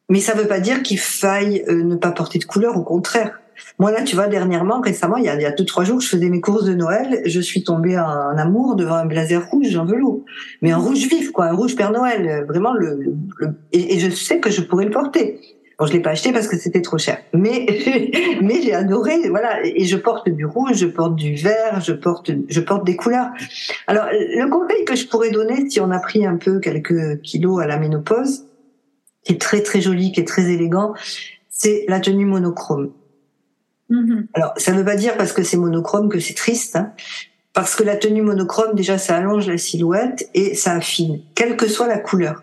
Mais 0.10 0.20
ça 0.20 0.36
ne 0.36 0.42
veut 0.42 0.48
pas 0.48 0.60
dire 0.60 0.84
qu'il 0.84 1.00
faille 1.00 1.64
euh, 1.68 1.84
ne 1.84 1.96
pas 1.96 2.12
porter 2.12 2.40
de 2.40 2.46
couleur, 2.46 2.78
au 2.78 2.84
contraire. 2.84 3.40
Moi 3.80 3.92
là, 3.92 4.04
tu 4.04 4.16
vois, 4.16 4.28
dernièrement, 4.28 4.82
récemment, 4.82 5.18
il 5.18 5.26
y 5.26 5.30
a, 5.30 5.36
il 5.36 5.42
y 5.42 5.46
a 5.46 5.52
deux 5.52 5.66
trois 5.66 5.84
jours, 5.84 6.00
je 6.00 6.08
faisais 6.08 6.30
mes 6.30 6.42
courses 6.42 6.66
de 6.66 6.76
Noël, 6.76 7.22
je 7.26 7.42
suis 7.42 7.64
tombée 7.64 7.98
en, 7.98 8.38
amour 8.38 8.76
devant 8.76 8.96
un 8.96 9.06
blazer 9.06 9.48
rouge 9.50 9.76
en 9.76 9.86
velours, 9.86 10.24
mais 10.62 10.72
un 10.72 10.78
rouge 10.78 11.08
vif, 11.08 11.32
quoi, 11.32 11.46
un 11.46 11.54
rouge 11.54 11.76
Père 11.76 11.92
Noël, 11.92 12.46
vraiment 12.48 12.74
le. 12.74 13.16
et, 13.72 14.00
je 14.00 14.10
sais 14.10 14.40
que 14.40 14.52
je 14.52 14.62
pourrais 14.62 14.86
le 14.86 14.92
porter. 14.92 15.40
Bon, 15.80 15.86
je 15.86 15.94
l'ai 15.94 16.00
pas 16.00 16.10
acheté 16.12 16.32
parce 16.32 16.48
que 16.48 16.58
c'était 16.58 16.82
trop 16.82 16.98
cher, 16.98 17.20
mais 17.34 17.68
mais 18.42 18.62
j'ai 18.64 18.74
adoré, 18.74 19.30
voilà. 19.30 19.60
Et 19.64 19.86
je 19.86 19.98
porte 19.98 20.28
du 20.28 20.46
rouge, 20.46 20.78
je 20.78 20.88
porte 20.88 21.16
du 21.16 21.36
vert, 21.36 21.82
je 21.82 21.94
porte 21.94 22.32
je 22.50 22.62
porte 22.62 22.84
des 22.84 22.96
couleurs. 22.96 23.28
Alors 23.86 24.06
le 24.12 24.50
conseil 24.50 24.86
que 24.86 24.96
je 24.96 25.08
pourrais 25.08 25.30
donner, 25.30 25.70
si 25.70 25.80
on 25.80 25.92
a 25.92 26.00
pris 26.00 26.26
un 26.26 26.38
peu 26.38 26.60
quelques 26.60 27.22
kilos 27.22 27.62
à 27.62 27.68
la 27.68 27.78
ménopause, 27.78 28.46
qui 29.28 29.34
est 29.34 29.42
très 29.42 29.62
très 29.62 29.82
joli, 29.82 30.14
qui 30.14 30.22
est 30.22 30.28
très 30.28 30.50
élégant, 30.50 30.94
c'est 31.50 31.84
la 31.90 32.00
tenue 32.00 32.26
monochrome. 32.26 32.92
Mm-hmm. 33.92 34.28
Alors, 34.34 34.54
ça 34.56 34.72
ne 34.72 34.78
veut 34.78 34.86
pas 34.86 34.96
dire 34.96 35.18
parce 35.18 35.34
que 35.34 35.44
c'est 35.44 35.58
monochrome 35.58 36.08
que 36.08 36.20
c'est 36.20 36.34
triste, 36.34 36.78
hein. 36.78 36.94
parce 37.52 37.76
que 37.76 37.84
la 37.84 37.98
tenue 37.98 38.22
monochrome, 38.22 38.74
déjà, 38.74 38.98
ça 38.98 39.18
allonge 39.18 39.48
la 39.48 39.58
silhouette 39.58 40.30
et 40.34 40.56
ça 40.56 40.74
affine, 40.74 41.22
quelle 41.36 41.58
que 41.58 41.68
soit 41.68 41.88
la 41.88 42.00
couleur. 42.00 42.42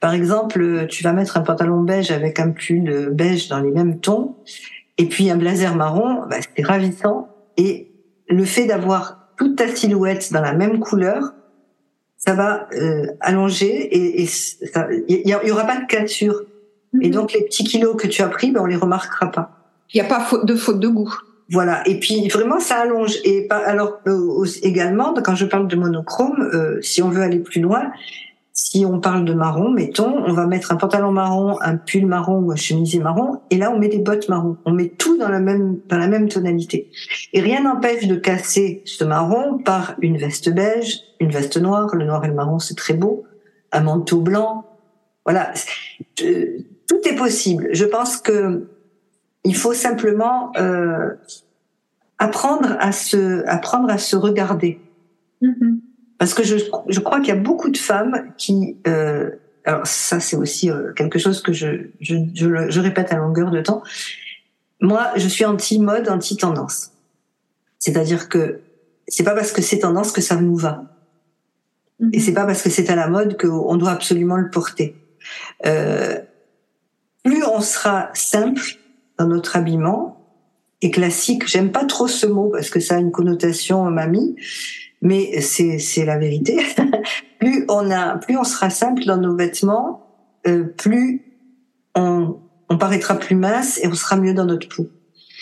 Par 0.00 0.14
exemple, 0.14 0.86
tu 0.88 1.04
vas 1.04 1.12
mettre 1.12 1.36
un 1.36 1.42
pantalon 1.42 1.82
beige 1.82 2.10
avec 2.10 2.40
un 2.40 2.50
pull 2.50 3.10
beige 3.12 3.48
dans 3.48 3.60
les 3.60 3.70
mêmes 3.70 4.00
tons, 4.00 4.34
et 4.98 5.06
puis 5.06 5.30
un 5.30 5.36
blazer 5.36 5.76
marron, 5.76 6.26
bah, 6.28 6.38
c'est 6.40 6.64
ravissant. 6.64 7.28
Et 7.56 7.92
le 8.28 8.44
fait 8.44 8.66
d'avoir 8.66 9.30
toute 9.38 9.56
ta 9.56 9.68
silhouette 9.68 10.32
dans 10.32 10.40
la 10.40 10.54
même 10.54 10.80
couleur, 10.80 11.34
ça 12.16 12.34
va 12.34 12.68
euh, 12.72 13.06
allonger 13.20 13.66
et 13.66 14.22
il 14.22 15.16
y, 15.24 15.30
y, 15.30 15.50
aura 15.50 15.64
pas 15.64 15.76
de 15.76 15.86
cassure. 15.86 16.42
Et 17.00 17.08
mhm. 17.08 17.14
donc 17.14 17.32
les 17.32 17.44
petits 17.44 17.64
kilos 17.64 17.96
que 17.96 18.06
tu 18.06 18.22
as 18.22 18.28
pris, 18.28 18.50
ben 18.50 18.62
on 18.62 18.66
les 18.66 18.76
remarquera 18.76 19.30
pas. 19.30 19.50
Il 19.92 20.00
n'y 20.00 20.06
a 20.06 20.08
pas 20.08 20.26
de 20.42 20.54
faute 20.56 20.80
de 20.80 20.88
goût. 20.88 21.14
Voilà. 21.50 21.86
Et 21.86 22.00
puis 22.00 22.28
vraiment 22.28 22.58
ça 22.58 22.76
allonge. 22.76 23.16
Et 23.24 23.46
alors 23.50 24.00
euh, 24.06 24.44
également 24.62 25.14
quand 25.14 25.34
je 25.34 25.46
parle 25.46 25.68
de 25.68 25.76
monochrome, 25.76 26.50
euh, 26.52 26.80
si 26.82 27.02
on 27.02 27.10
veut 27.10 27.22
aller 27.22 27.38
plus 27.38 27.60
loin, 27.60 27.92
si 28.76 28.84
on 28.84 29.00
parle 29.00 29.24
de 29.24 29.32
marron, 29.32 29.70
mettons, 29.70 30.22
on 30.26 30.34
va 30.34 30.46
mettre 30.46 30.70
un 30.70 30.76
pantalon 30.76 31.10
marron, 31.10 31.56
un 31.62 31.78
pull 31.78 32.04
marron 32.04 32.40
ou 32.40 32.52
un 32.52 32.56
chemisier 32.56 33.00
marron, 33.00 33.40
et 33.48 33.56
là 33.56 33.70
on 33.70 33.78
met 33.78 33.88
des 33.88 34.00
bottes 34.00 34.28
marron. 34.28 34.58
On 34.66 34.72
met 34.72 34.88
tout 34.88 35.16
dans 35.16 35.30
la 35.30 35.40
même 35.40 35.80
dans 35.88 35.96
la 35.96 36.08
même 36.08 36.28
tonalité. 36.28 36.90
Et 37.32 37.40
rien 37.40 37.62
n'empêche 37.62 38.06
de 38.06 38.16
casser 38.16 38.82
ce 38.84 39.02
marron 39.02 39.56
par 39.56 39.94
une 40.02 40.18
veste 40.18 40.50
beige, 40.50 41.00
une 41.20 41.30
veste 41.30 41.56
noire. 41.56 41.94
Le 41.94 42.04
noir 42.04 42.22
et 42.26 42.28
le 42.28 42.34
marron 42.34 42.58
c'est 42.58 42.74
très 42.74 42.92
beau. 42.92 43.24
Un 43.72 43.80
manteau 43.80 44.20
blanc. 44.20 44.66
Voilà, 45.24 45.54
tout 46.16 47.08
est 47.08 47.16
possible. 47.16 47.68
Je 47.72 47.86
pense 47.86 48.18
que 48.18 48.68
il 49.44 49.56
faut 49.56 49.72
simplement 49.72 50.52
euh, 50.58 51.14
apprendre 52.18 52.76
à 52.78 52.92
se 52.92 53.42
apprendre 53.46 53.88
à 53.88 53.96
se 53.96 54.16
regarder. 54.16 54.80
Mm-hmm. 55.40 55.78
Parce 56.18 56.34
que 56.34 56.42
je, 56.42 56.56
je 56.88 57.00
crois 57.00 57.20
qu'il 57.20 57.28
y 57.28 57.38
a 57.38 57.40
beaucoup 57.40 57.70
de 57.70 57.76
femmes 57.76 58.32
qui... 58.36 58.76
Euh, 58.86 59.30
alors 59.64 59.86
ça, 59.86 60.20
c'est 60.20 60.36
aussi 60.36 60.70
euh, 60.70 60.92
quelque 60.92 61.18
chose 61.18 61.42
que 61.42 61.52
je, 61.52 61.88
je, 62.00 62.14
je, 62.34 62.70
je, 62.70 62.80
répète 62.80 63.12
à 63.12 63.16
longueur 63.16 63.50
de 63.50 63.60
temps. 63.60 63.82
Moi, 64.80 65.10
je 65.16 65.26
suis 65.26 65.44
anti-mode, 65.44 66.08
anti-tendance. 66.08 66.92
C'est-à-dire 67.78 68.28
que 68.28 68.60
c'est 69.08 69.24
pas 69.24 69.34
parce 69.34 69.52
que 69.52 69.62
c'est 69.62 69.80
tendance 69.80 70.12
que 70.12 70.20
ça 70.20 70.36
nous 70.36 70.56
va. 70.56 70.84
Et 72.12 72.20
c'est 72.20 72.32
pas 72.32 72.44
parce 72.44 72.62
que 72.62 72.70
c'est 72.70 72.90
à 72.90 72.96
la 72.96 73.08
mode 73.08 73.40
qu'on 73.40 73.76
doit 73.76 73.92
absolument 73.92 74.36
le 74.36 74.50
porter. 74.50 74.96
Euh, 75.64 76.20
plus 77.24 77.42
on 77.44 77.60
sera 77.60 78.10
simple 78.14 78.62
dans 79.18 79.26
notre 79.26 79.56
habillement 79.56 80.16
et 80.82 80.90
classique, 80.90 81.48
j'aime 81.48 81.72
pas 81.72 81.84
trop 81.84 82.06
ce 82.06 82.26
mot 82.26 82.50
parce 82.50 82.68
que 82.68 82.80
ça 82.80 82.96
a 82.96 82.98
une 82.98 83.10
connotation 83.10 83.90
mamie, 83.90 84.36
mais 85.02 85.40
c'est 85.40 86.04
la 86.04 86.18
vérité. 86.18 86.58
plus 87.38 87.64
on 87.68 87.90
a, 87.90 88.16
plus 88.18 88.36
on 88.36 88.44
sera 88.44 88.70
simple 88.70 89.04
dans 89.04 89.16
nos 89.16 89.36
vêtements, 89.36 90.06
euh, 90.46 90.64
plus 90.64 91.22
on, 91.94 92.36
on 92.68 92.78
paraîtra 92.78 93.18
plus 93.18 93.36
mince 93.36 93.78
et 93.82 93.88
on 93.88 93.94
sera 93.94 94.16
mieux 94.16 94.34
dans 94.34 94.44
notre 94.44 94.68
peau. 94.68 94.88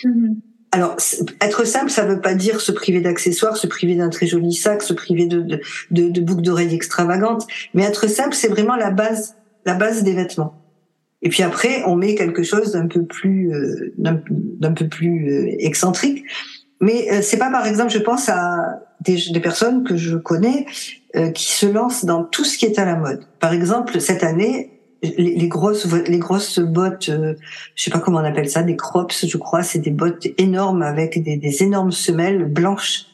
Mm-hmm. 0.03 0.35
alors, 0.71 0.97
être 1.41 1.65
simple, 1.65 1.89
ça 1.89 2.05
veut 2.05 2.21
pas 2.21 2.35
dire 2.35 2.59
se 2.61 2.71
priver 2.71 3.01
d'accessoires, 3.01 3.57
se 3.57 3.67
priver 3.67 3.95
d'un 3.95 4.09
très 4.09 4.27
joli 4.27 4.53
sac, 4.53 4.83
se 4.83 4.93
priver 4.93 5.25
de, 5.25 5.41
de, 5.41 5.61
de, 5.91 6.09
de 6.09 6.21
boucles 6.21 6.41
d'oreilles 6.41 6.73
extravagantes. 6.73 7.47
Mais 7.73 7.83
être 7.83 8.07
simple, 8.07 8.35
c'est 8.35 8.49
vraiment 8.49 8.75
la 8.75 8.91
base, 8.91 9.35
la 9.65 9.73
base 9.73 10.03
des 10.03 10.13
vêtements. 10.13 10.61
Et 11.21 11.29
puis 11.29 11.41
après, 11.41 11.83
on 11.85 11.95
met 11.95 12.13
quelque 12.13 12.43
chose 12.43 12.73
d'un 12.73 12.87
peu 12.87 13.03
plus, 13.03 13.51
euh, 13.51 13.93
d'un 13.97 14.73
peu 14.73 14.87
plus 14.87 15.31
euh, 15.31 15.55
excentrique. 15.59 16.23
Mais 16.81 17.07
euh, 17.11 17.21
c'est 17.21 17.37
pas, 17.37 17.49
par 17.51 17.65
exemple, 17.67 17.91
je 17.91 17.99
pense 17.99 18.29
à 18.29 18.81
des, 19.01 19.17
des 19.31 19.39
personnes 19.39 19.83
que 19.83 19.95
je 19.97 20.17
connais 20.17 20.65
qui 21.33 21.49
se 21.49 21.65
lancent 21.65 22.03
dans 22.03 22.25
tout 22.25 22.43
ce 22.43 22.57
qui 22.57 22.65
est 22.65 22.77
à 22.77 22.83
la 22.83 22.97
mode. 22.97 23.23
Par 23.39 23.53
exemple, 23.53 24.01
cette 24.01 24.21
année, 24.21 24.75
les, 25.17 25.47
grosses 25.47 25.91
les 25.91 26.19
grosses 26.19 26.59
bottes 26.59 27.09
euh, 27.09 27.35
je 27.75 27.83
sais 27.83 27.91
pas 27.91 27.99
comment 27.99 28.19
on 28.19 28.23
appelle 28.23 28.49
ça 28.49 28.63
des 28.63 28.75
crops 28.75 29.25
je 29.25 29.37
crois 29.37 29.63
c'est 29.63 29.79
des 29.79 29.91
bottes 29.91 30.27
énormes 30.37 30.81
avec 30.81 31.21
des, 31.21 31.37
des, 31.37 31.63
énormes 31.63 31.91
semelles 31.91 32.45
blanches. 32.45 33.05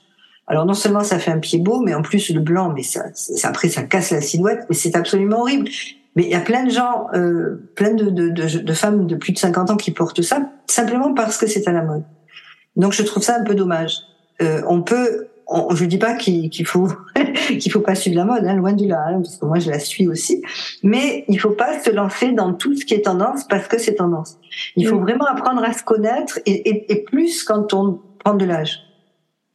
Alors 0.47 0.65
non 0.65 0.73
seulement 0.73 1.03
ça 1.03 1.19
fait 1.19 1.31
un 1.31 1.39
pied 1.39 1.59
beau 1.59 1.81
mais 1.81 1.93
en 1.93 2.01
plus 2.01 2.29
le 2.31 2.39
blanc 2.39 2.71
mais 2.73 2.83
ça, 2.83 3.05
ça 3.13 3.49
après 3.49 3.69
ça 3.69 3.83
casse 3.83 4.11
la 4.11 4.21
silhouette 4.21 4.65
mais 4.69 4.75
c'est 4.75 4.95
absolument 4.95 5.41
horrible. 5.41 5.69
Mais 6.15 6.23
il 6.23 6.29
y 6.29 6.35
a 6.35 6.41
plein 6.41 6.65
de 6.65 6.71
gens 6.71 7.07
euh, 7.13 7.71
plein 7.75 7.93
de, 7.93 8.09
de, 8.09 8.29
de, 8.29 8.59
de, 8.59 8.73
femmes 8.73 9.07
de 9.07 9.15
plus 9.15 9.31
de 9.31 9.37
50 9.37 9.71
ans 9.71 9.77
qui 9.77 9.91
portent 9.91 10.21
ça 10.21 10.49
simplement 10.67 11.13
parce 11.13 11.37
que 11.37 11.47
c'est 11.47 11.67
à 11.67 11.71
la 11.71 11.83
mode 11.83 12.03
donc 12.75 12.93
je 12.93 13.03
trouve 13.03 13.23
ça 13.23 13.37
un 13.37 13.43
peu 13.43 13.55
dommage 13.55 13.99
euh, 14.41 14.61
on 14.67 14.81
peut 14.81 15.27
on, 15.51 15.75
je 15.75 15.85
dis 15.85 15.97
pas 15.97 16.15
qu'il 16.15 16.65
faut 16.65 16.87
qu'il 17.59 17.71
faut 17.71 17.81
pas 17.81 17.95
suivre 17.95 18.15
la 18.15 18.25
mode, 18.25 18.45
hein, 18.45 18.55
loin 18.55 18.73
de 18.73 18.87
là, 18.87 19.03
hein, 19.07 19.21
parce 19.21 19.37
que 19.37 19.45
moi 19.45 19.59
je 19.59 19.69
la 19.69 19.79
suis 19.79 20.07
aussi. 20.07 20.41
Mais 20.81 21.25
il 21.27 21.39
faut 21.39 21.51
pas 21.51 21.79
se 21.79 21.89
lancer 21.89 22.31
dans 22.31 22.53
tout 22.53 22.75
ce 22.75 22.85
qui 22.85 22.93
est 22.93 23.01
tendance 23.01 23.45
parce 23.47 23.67
que 23.67 23.77
c'est 23.77 23.95
tendance. 23.95 24.37
Il 24.75 24.87
faut 24.87 24.99
vraiment 24.99 25.25
apprendre 25.25 25.63
à 25.63 25.73
se 25.73 25.83
connaître 25.83 26.39
et, 26.45 26.91
et, 26.91 27.03
plus 27.03 27.43
quand 27.43 27.73
on 27.73 27.99
prend 28.19 28.33
de 28.33 28.45
l'âge. 28.45 28.79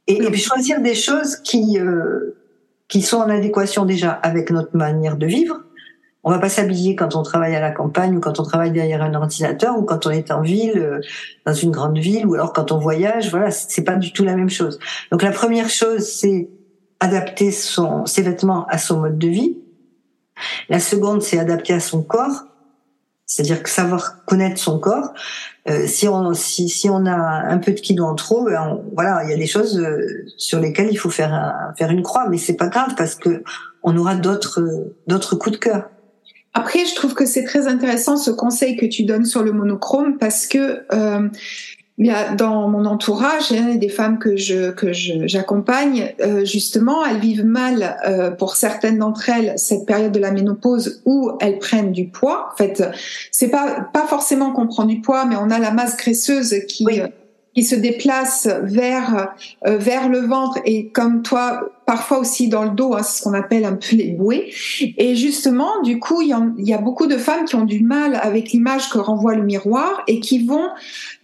Et, 0.07 0.23
et, 0.23 0.31
puis 0.31 0.41
choisir 0.41 0.81
des 0.81 0.95
choses 0.95 1.37
qui 1.37 1.79
euh, 1.79 2.37
qui 2.89 3.03
sont 3.03 3.17
en 3.17 3.31
adéquation 3.31 3.85
déjà 3.85 4.11
avec 4.11 4.51
notre 4.51 4.77
manière 4.77 5.17
de 5.17 5.27
vivre 5.27 5.63
on 6.27 6.31
va 6.31 6.41
pas 6.41 6.49
s'habiller 6.49 6.97
quand 6.97 7.15
on 7.15 7.23
travaille 7.23 7.55
à 7.55 7.61
la 7.61 7.71
campagne 7.71 8.17
ou 8.17 8.21
quand 8.21 8.41
on 8.41 8.43
travaille 8.43 8.73
derrière 8.73 9.01
un 9.01 9.15
ordinateur 9.15 9.79
ou 9.79 9.85
quand 9.85 10.09
on 10.09 10.11
est 10.11 10.33
en 10.33 10.43
ville, 10.43 10.77
euh, 10.77 11.01
dans 11.47 11.55
une 11.55 11.71
grande 11.71 11.97
ville 11.99 12.27
ou 12.27 12.35
alors 12.35 12.53
quand 12.53 12.73
on 12.73 12.79
voyage. 12.79 13.31
Voilà, 13.31 13.53
c'est 13.53 13.85
pas 13.85 13.95
du 13.95 14.13
tout 14.13 14.25
la 14.25 14.35
même 14.35 14.51
chose. 14.51 14.81
Donc 15.13 15.23
la 15.23 15.31
première 15.31 15.71
chose, 15.71 16.03
c'est 16.03 16.51
adapter 16.99 17.53
son, 17.53 18.07
ses 18.07 18.23
vêtements 18.23 18.67
à 18.67 18.77
son 18.77 18.99
mode 18.99 19.19
de 19.19 19.29
vie. 19.29 19.59
La 20.69 20.81
seconde, 20.81 21.23
c'est 21.23 21.39
adapter 21.39 21.75
à 21.75 21.81
son 21.81 22.03
corps, 22.03 22.43
c'est-à-dire 23.25 23.63
que 23.63 23.71
savoir 23.71 24.25
connaître 24.25 24.61
son 24.61 24.81
corps. 24.81 25.13
Euh, 25.69 25.87
si 25.87 26.09
on 26.09 26.35
si, 26.35 26.69
si 26.69 26.91
on 26.91 27.07
a 27.07 27.15
un 27.15 27.59
peu 27.59 27.71
de 27.71 27.79
kilo 27.79 28.05
en 28.05 28.17
trop, 28.17 28.47
ben 28.47 28.81
voilà, 28.95 29.23
il 29.23 29.31
y 29.31 29.33
a 29.33 29.37
des 29.37 29.47
choses 29.47 29.79
euh, 29.79 30.25
sur 30.37 30.59
lesquelles 30.59 30.89
il 30.91 30.97
faut 30.97 31.11
faire 31.11 31.73
faire 31.79 31.91
une 31.93 32.03
croix, 32.03 32.29
mais 32.29 32.37
c'est 32.37 32.57
pas 32.57 32.67
grave 32.67 32.95
parce 32.99 33.15
que 33.15 33.45
on 33.85 33.97
aura 33.97 34.17
d'autres 34.17 34.91
d'autres 35.07 35.37
coups 35.37 35.53
de 35.53 35.61
cœur. 35.61 35.89
Après, 36.59 36.87
je 36.87 36.95
trouve 36.95 37.13
que 37.13 37.27
c'est 37.27 37.45
très 37.45 37.67
intéressant 37.69 38.17
ce 38.17 38.31
conseil 38.31 38.77
que 38.77 38.87
tu 38.87 39.03
donnes 39.05 39.27
sur 39.27 39.43
le 39.43 39.53
monochrome 39.53 40.17
parce 40.17 40.47
que 40.47 40.85
euh, 40.91 41.29
dans 41.99 42.67
mon 42.71 42.87
entourage, 42.87 43.53
a 43.53 43.75
des 43.75 43.91
femmes 43.91 44.19
que 44.19 44.39
je 44.39 44.71
que 44.71 44.91
j'accompagne, 44.95 46.15
euh, 46.23 46.47
justement, 46.47 47.05
elles 47.05 47.19
vivent 47.19 47.45
mal 47.45 47.99
euh, 48.09 48.31
pour 48.31 48.57
certaines 48.57 49.01
d'entre 49.01 49.29
elles 49.29 49.53
cette 49.59 49.85
période 49.85 50.13
de 50.13 50.19
la 50.19 50.31
ménopause 50.31 51.03
où 51.05 51.31
elles 51.41 51.59
prennent 51.59 51.93
du 51.93 52.07
poids. 52.07 52.49
En 52.55 52.57
fait, 52.57 52.83
c'est 53.31 53.49
pas 53.49 53.87
pas 53.93 54.07
forcément 54.07 54.53
qu'on 54.53 54.67
prend 54.67 54.85
du 54.85 55.03
poids, 55.03 55.27
mais 55.27 55.37
on 55.37 55.51
a 55.51 55.59
la 55.59 55.73
masse 55.73 55.99
graisseuse 55.99 56.55
qui 56.67 56.87
qui 57.55 57.65
se 57.65 57.75
déplace 57.75 58.49
vers 58.63 59.35
euh, 59.67 59.77
vers 59.77 60.09
le 60.09 60.21
ventre 60.21 60.59
et 60.65 60.89
comme 60.89 61.21
toi 61.21 61.71
parfois 61.87 62.19
aussi 62.19 62.49
dans 62.49 62.65
le 62.65 62.71
dos, 62.71 62.95
hein, 62.95 63.03
c'est 63.03 63.19
ce 63.19 63.23
qu'on 63.23 63.33
appelle 63.33 63.65
un 63.65 63.77
peu 63.77 63.97
les 63.97 64.11
bouées. 64.11 64.53
Et 64.99 65.15
justement, 65.15 65.81
du 65.83 65.99
coup, 65.99 66.21
il 66.21 66.35
y, 66.59 66.75
a 66.75 66.79
beaucoup 66.79 67.07
de 67.07 67.17
femmes 67.17 67.45
qui 67.45 67.55
ont 67.55 67.65
du 67.65 67.83
mal 67.83 68.19
avec 68.21 68.51
l'image 68.51 68.91
que 68.91 68.99
renvoie 68.99 69.35
le 69.35 69.45
miroir 69.45 70.03
et 70.09 70.21
qui 70.21 70.45
vont, 70.45 70.69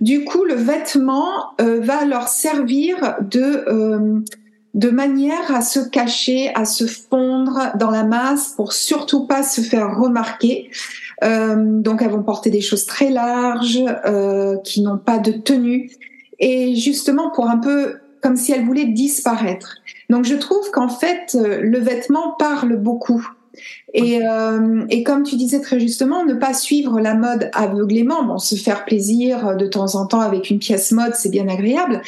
du 0.00 0.24
coup, 0.24 0.44
le 0.44 0.54
vêtement 0.54 1.52
euh, 1.60 1.80
va 1.80 2.04
leur 2.04 2.28
servir 2.28 3.16
de 3.20 3.64
euh, 3.68 4.20
de 4.74 4.88
manière 4.88 5.54
à 5.54 5.60
se 5.60 5.80
cacher, 5.80 6.50
à 6.54 6.64
se 6.64 6.86
fondre 6.86 7.72
dans 7.76 7.90
la 7.90 8.04
masse 8.04 8.54
pour 8.56 8.72
surtout 8.72 9.26
pas 9.26 9.42
se 9.42 9.60
faire 9.60 9.98
remarquer. 9.98 10.70
Euh, 11.22 11.80
donc 11.80 12.00
elles 12.02 12.10
vont 12.10 12.22
porter 12.22 12.50
des 12.50 12.62
choses 12.62 12.86
très 12.86 13.10
larges, 13.10 13.84
euh, 14.06 14.56
qui 14.64 14.80
n'ont 14.80 14.98
pas 14.98 15.18
de 15.18 15.32
tenue 15.32 15.90
et 16.38 16.74
justement 16.74 17.30
pour 17.30 17.48
un 17.48 17.58
peu 17.58 17.98
comme 18.22 18.36
si 18.36 18.52
elle 18.52 18.64
voulait 18.64 18.86
disparaître. 18.86 19.76
Donc 20.12 20.26
je 20.26 20.34
trouve 20.34 20.70
qu'en 20.70 20.90
fait 20.90 21.34
euh, 21.34 21.62
le 21.62 21.78
vêtement 21.78 22.32
parle 22.38 22.76
beaucoup. 22.76 23.26
Et, 23.94 24.26
euh, 24.26 24.84
et, 24.88 25.02
comme 25.02 25.24
tu 25.24 25.36
disais 25.36 25.60
très 25.60 25.78
justement, 25.78 26.24
ne 26.24 26.32
pas 26.34 26.54
suivre 26.54 27.00
la 27.00 27.14
mode 27.14 27.50
aveuglément, 27.52 28.22
bon, 28.22 28.38
se 28.38 28.54
faire 28.54 28.86
plaisir 28.86 29.56
de 29.56 29.66
temps 29.66 29.94
en 29.94 30.06
temps 30.06 30.20
avec 30.20 30.48
une 30.48 30.58
pièce 30.58 30.90
mode, 30.92 31.14
c'est 31.14 31.28
bien 31.28 31.46
agréable, 31.48 32.00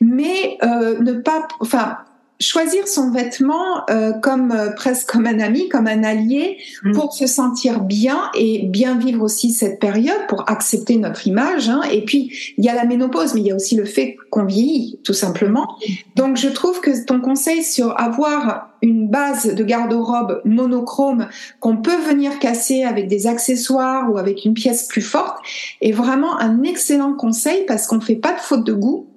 mais 0.00 0.56
euh, 0.62 0.98
ne 1.00 1.12
pas, 1.12 1.46
enfin, 1.60 1.98
choisir 2.40 2.86
son 2.86 3.10
vêtement 3.10 3.88
euh, 3.88 4.12
comme 4.12 4.52
euh, 4.52 4.70
presque 4.70 5.10
comme 5.10 5.26
un 5.26 5.40
ami, 5.40 5.68
comme 5.68 5.86
un 5.86 6.04
allié, 6.04 6.58
mm. 6.82 6.92
pour 6.92 7.12
se 7.12 7.26
sentir 7.26 7.80
bien 7.80 8.30
et 8.34 8.66
bien 8.66 8.98
vivre 8.98 9.22
aussi 9.22 9.52
cette 9.52 9.78
période, 9.80 10.26
pour 10.28 10.48
accepter 10.50 10.96
notre 10.96 11.26
image. 11.26 11.68
Hein. 11.68 11.80
Et 11.90 12.04
puis 12.04 12.54
il 12.58 12.64
y 12.64 12.68
a 12.68 12.74
la 12.74 12.84
ménopause, 12.84 13.34
mais 13.34 13.40
il 13.40 13.46
y 13.46 13.50
a 13.50 13.54
aussi 13.54 13.76
le 13.76 13.84
fait 13.84 14.16
qu'on 14.30 14.44
vieillit, 14.44 14.98
tout 15.04 15.14
simplement. 15.14 15.76
Donc 16.14 16.36
je 16.36 16.48
trouve 16.48 16.80
que 16.80 17.04
ton 17.04 17.20
conseil 17.20 17.62
sur 17.62 17.98
avoir 17.98 18.70
une 18.82 19.08
base 19.08 19.54
de 19.54 19.64
garde-robe 19.64 20.42
monochrome 20.44 21.28
qu'on 21.60 21.78
peut 21.78 21.96
venir 21.96 22.38
casser 22.38 22.84
avec 22.84 23.08
des 23.08 23.26
accessoires 23.26 24.12
ou 24.12 24.18
avec 24.18 24.44
une 24.44 24.54
pièce 24.54 24.86
plus 24.86 25.02
forte 25.02 25.38
est 25.80 25.92
vraiment 25.92 26.38
un 26.38 26.62
excellent 26.62 27.14
conseil 27.14 27.64
parce 27.66 27.86
qu'on 27.86 28.00
fait 28.00 28.16
pas 28.16 28.32
de 28.32 28.40
faute 28.40 28.64
de 28.64 28.74
goût 28.74 29.08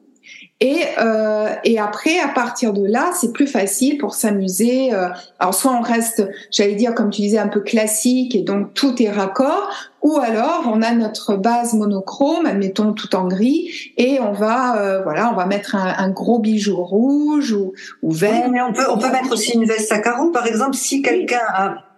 et, 0.62 0.84
euh, 1.02 1.48
et 1.63 1.80
après, 1.80 2.19
à 2.19 2.28
partir 2.28 2.74
de 2.74 2.86
là, 2.86 3.12
c'est 3.13 3.32
plus 3.32 3.48
facile 3.48 3.98
pour 3.98 4.13
s'amuser. 4.13 4.93
Euh, 4.93 5.08
alors, 5.39 5.54
soit 5.54 5.72
on 5.72 5.80
reste, 5.80 6.28
j'allais 6.52 6.76
dire, 6.76 6.93
comme 6.93 7.10
tu 7.10 7.22
disais, 7.22 7.38
un 7.38 7.48
peu 7.48 7.62
classique 7.62 8.36
et 8.36 8.41
donc 8.41 8.74
tout 8.74 9.02
est 9.02 9.10
raccord, 9.10 9.69
ou 10.02 10.17
alors 10.17 10.63
on 10.65 10.82
a 10.82 10.91
notre 10.91 11.38
base 11.38 11.74
monochrome, 11.74 12.45
admettons 12.45 12.91
tout 12.91 13.15
en 13.15 13.26
gris, 13.28 13.69
et 13.95 14.19
on 14.19 14.34
va, 14.34 14.82
euh, 14.82 15.02
voilà, 15.02 15.32
on 15.32 15.36
va 15.36 15.45
mettre 15.45 15.76
un, 15.76 15.93
un, 15.98 16.10
gros 16.10 16.39
bijou 16.39 16.84
rouge 16.84 17.54
ou, 17.54 17.72
ou 18.02 18.12
vert. 18.12 18.50
mais 18.50 18.62
on 18.62 18.74
peut, 18.74 18.86
on 18.89 18.98
peut 18.98 19.12
mettre 19.12 19.32
aussi 19.32 19.54
une 19.54 19.65
veste 19.65 19.91
à 19.93 20.00
carreaux, 20.00 20.32
par 20.32 20.45
exemple, 20.45 20.76
si 20.76 21.02
quelqu'un 21.02 21.39
a 21.54 21.88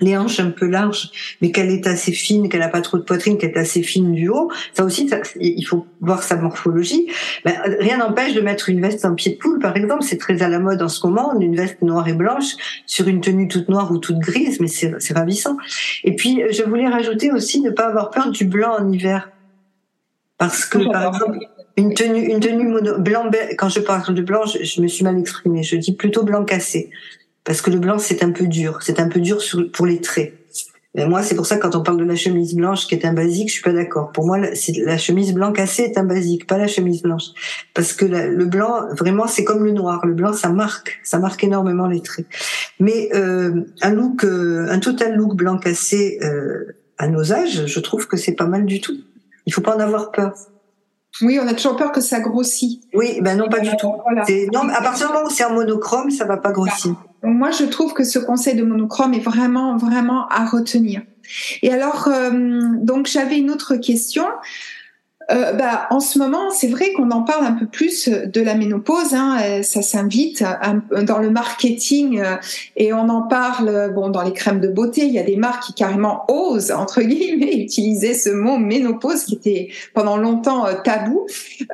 les 0.00 0.16
hanches 0.16 0.40
un 0.40 0.50
peu 0.50 0.66
larges, 0.66 1.10
mais 1.40 1.50
qu'elle 1.50 1.70
est 1.70 1.86
assez 1.86 2.12
fine, 2.12 2.48
qu'elle 2.48 2.60
n'a 2.60 2.68
pas 2.68 2.80
trop 2.80 2.98
de 2.98 3.02
poitrine, 3.02 3.38
qu'elle 3.38 3.50
est 3.50 3.58
assez 3.58 3.82
fine 3.82 4.12
du 4.12 4.28
haut. 4.28 4.50
Ça 4.74 4.84
aussi, 4.84 5.08
il 5.40 5.62
faut 5.64 5.86
voir 6.00 6.22
sa 6.22 6.36
morphologie. 6.36 7.06
Ben, 7.44 7.54
rien 7.78 7.98
n'empêche 7.98 8.34
de 8.34 8.40
mettre 8.40 8.68
une 8.68 8.80
veste 8.80 9.04
en 9.04 9.14
pied 9.14 9.32
de 9.32 9.38
poule, 9.38 9.58
par 9.58 9.76
exemple. 9.76 10.02
C'est 10.02 10.18
très 10.18 10.42
à 10.42 10.48
la 10.48 10.58
mode 10.58 10.82
en 10.82 10.88
ce 10.88 11.06
moment, 11.06 11.38
une 11.38 11.56
veste 11.56 11.82
noire 11.82 12.06
et 12.08 12.14
blanche 12.14 12.54
sur 12.86 13.08
une 13.08 13.20
tenue 13.20 13.48
toute 13.48 13.68
noire 13.68 13.90
ou 13.92 13.98
toute 13.98 14.18
grise, 14.18 14.60
mais 14.60 14.68
c'est 14.68 15.14
ravissant. 15.14 15.56
Et 16.04 16.14
puis, 16.14 16.42
je 16.50 16.62
voulais 16.62 16.88
rajouter 16.88 17.30
aussi 17.32 17.60
ne 17.60 17.70
pas 17.70 17.86
avoir 17.86 18.10
peur 18.10 18.30
du 18.30 18.44
blanc 18.44 18.76
en 18.78 18.90
hiver. 18.90 19.30
Parce 20.38 20.64
que, 20.64 20.78
par 20.90 21.14
exemple, 21.14 21.38
une 21.76 21.92
tenue, 21.94 22.30
une 22.30 22.40
tenue 22.40 22.66
mono, 22.66 22.98
blanc, 22.98 23.30
quand 23.58 23.68
je 23.68 23.80
parle 23.80 24.14
de 24.14 24.22
blanc, 24.22 24.46
je, 24.46 24.64
je 24.64 24.80
me 24.80 24.88
suis 24.88 25.04
mal 25.04 25.18
exprimée. 25.18 25.62
Je 25.62 25.76
dis 25.76 25.94
plutôt 25.94 26.24
blanc 26.24 26.44
cassé 26.44 26.90
parce 27.50 27.62
que 27.62 27.70
le 27.72 27.80
blanc 27.80 27.98
c'est 27.98 28.22
un 28.22 28.30
peu 28.30 28.46
dur, 28.46 28.78
c'est 28.80 29.00
un 29.00 29.08
peu 29.08 29.18
dur 29.18 29.38
pour 29.72 29.84
les 29.84 30.00
traits. 30.00 30.34
Mais 30.94 31.04
moi, 31.08 31.24
c'est 31.24 31.34
pour 31.34 31.46
ça 31.46 31.56
quand 31.56 31.74
on 31.74 31.82
parle 31.82 31.98
de 31.98 32.04
la 32.04 32.14
chemise 32.14 32.54
blanche 32.54 32.86
qui 32.86 32.94
est 32.94 33.04
un 33.04 33.12
basique, 33.12 33.48
je 33.48 33.54
suis 33.54 33.62
pas 33.62 33.72
d'accord. 33.72 34.12
Pour 34.12 34.24
moi, 34.24 34.38
la 34.38 34.98
chemise 34.98 35.34
blanc 35.34 35.50
cassé 35.50 35.82
est 35.82 35.98
un 35.98 36.04
basique, 36.04 36.46
pas 36.46 36.58
la 36.58 36.68
chemise 36.68 37.02
blanche, 37.02 37.24
parce 37.74 37.92
que 37.92 38.04
le 38.04 38.44
blanc, 38.44 38.86
vraiment, 38.92 39.26
c'est 39.26 39.42
comme 39.42 39.64
le 39.64 39.72
noir. 39.72 40.06
Le 40.06 40.14
blanc, 40.14 40.32
ça 40.32 40.50
marque, 40.50 41.00
ça 41.02 41.18
marque 41.18 41.42
énormément 41.42 41.88
les 41.88 42.02
traits. 42.02 42.26
Mais 42.78 43.08
euh, 43.16 43.64
un 43.82 43.90
look, 43.90 44.22
euh, 44.22 44.68
un 44.70 44.78
total 44.78 45.16
look 45.16 45.34
blanc 45.34 45.58
cassé 45.58 46.20
euh, 46.22 46.76
à 46.98 47.08
nos 47.08 47.32
âges, 47.32 47.66
je 47.66 47.80
trouve 47.80 48.06
que 48.06 48.16
c'est 48.16 48.34
pas 48.34 48.46
mal 48.46 48.64
du 48.64 48.80
tout. 48.80 48.96
Il 49.46 49.52
faut 49.52 49.60
pas 49.60 49.74
en 49.74 49.80
avoir 49.80 50.12
peur. 50.12 50.34
Oui, 51.22 51.38
on 51.42 51.46
a 51.46 51.54
toujours 51.54 51.76
peur 51.76 51.92
que 51.92 52.00
ça 52.00 52.20
grossit. 52.20 52.82
Oui, 52.94 53.20
ben 53.20 53.36
non, 53.36 53.48
pas 53.48 53.60
du 53.60 53.70
tout. 53.76 53.92
Non, 54.52 54.68
à 54.68 54.82
partir 54.82 55.08
du 55.08 55.12
moment 55.12 55.26
où 55.26 55.30
c'est 55.30 55.44
en 55.44 55.54
monochrome, 55.54 56.10
ça 56.10 56.24
va 56.24 56.36
pas 56.36 56.52
grossir 56.52 56.96
moi, 57.22 57.50
je 57.50 57.64
trouve 57.64 57.92
que 57.92 58.04
ce 58.04 58.18
conseil 58.18 58.54
de 58.54 58.64
monochrome 58.64 59.14
est 59.14 59.20
vraiment, 59.20 59.76
vraiment 59.76 60.26
à 60.28 60.46
retenir. 60.46 61.02
Et 61.62 61.72
alors, 61.72 62.08
euh, 62.08 62.30
donc, 62.80 63.06
j'avais 63.06 63.38
une 63.38 63.50
autre 63.50 63.76
question. 63.76 64.24
Euh, 65.32 65.52
bah, 65.52 65.86
en 65.90 66.00
ce 66.00 66.18
moment, 66.18 66.50
c'est 66.50 66.66
vrai 66.66 66.92
qu'on 66.92 67.10
en 67.10 67.22
parle 67.22 67.46
un 67.46 67.52
peu 67.52 67.66
plus 67.66 68.08
de 68.08 68.40
la 68.40 68.54
ménopause. 68.54 69.14
Hein, 69.14 69.38
euh, 69.42 69.62
ça 69.62 69.82
s'invite 69.82 70.44
dans 71.02 71.18
le 71.18 71.30
marketing 71.30 72.20
euh, 72.20 72.36
et 72.76 72.92
on 72.92 73.08
en 73.08 73.22
parle. 73.22 73.92
Bon, 73.94 74.08
dans 74.08 74.22
les 74.22 74.32
crèmes 74.32 74.60
de 74.60 74.68
beauté, 74.68 75.02
il 75.02 75.12
y 75.12 75.18
a 75.18 75.22
des 75.22 75.36
marques 75.36 75.64
qui 75.64 75.74
carrément 75.74 76.24
osent 76.28 76.72
entre 76.72 77.02
guillemets 77.02 77.56
utiliser 77.56 78.14
ce 78.14 78.30
mot 78.30 78.58
ménopause 78.58 79.24
qui 79.24 79.34
était 79.34 79.68
pendant 79.94 80.16
longtemps 80.16 80.66
tabou. 80.82 81.26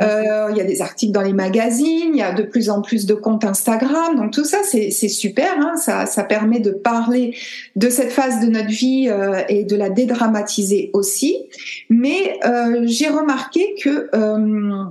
Euh, 0.02 0.48
il 0.50 0.56
y 0.56 0.60
a 0.60 0.64
des 0.64 0.82
articles 0.82 1.12
dans 1.12 1.22
les 1.22 1.32
magazines, 1.32 2.10
il 2.12 2.16
y 2.16 2.22
a 2.22 2.32
de 2.32 2.42
plus 2.42 2.68
en 2.70 2.82
plus 2.82 3.06
de 3.06 3.14
comptes 3.14 3.44
Instagram. 3.44 4.16
Donc 4.16 4.32
tout 4.32 4.44
ça, 4.44 4.58
c'est 4.64 4.90
super. 4.90 5.52
Hein, 5.58 5.76
ça, 5.76 6.06
ça 6.06 6.24
permet 6.24 6.60
de 6.60 6.70
parler 6.70 7.34
de 7.76 7.88
cette 7.88 8.12
phase 8.12 8.40
de 8.40 8.46
notre 8.46 8.68
vie 8.68 9.08
et 9.48 9.64
de 9.64 9.76
la 9.76 9.88
dédramatiser 9.88 10.90
aussi. 10.92 11.46
Mais 11.88 12.38
j'ai 12.84 13.08
remarqué 13.08 13.45
que 13.82 14.08
euh, 14.14 14.84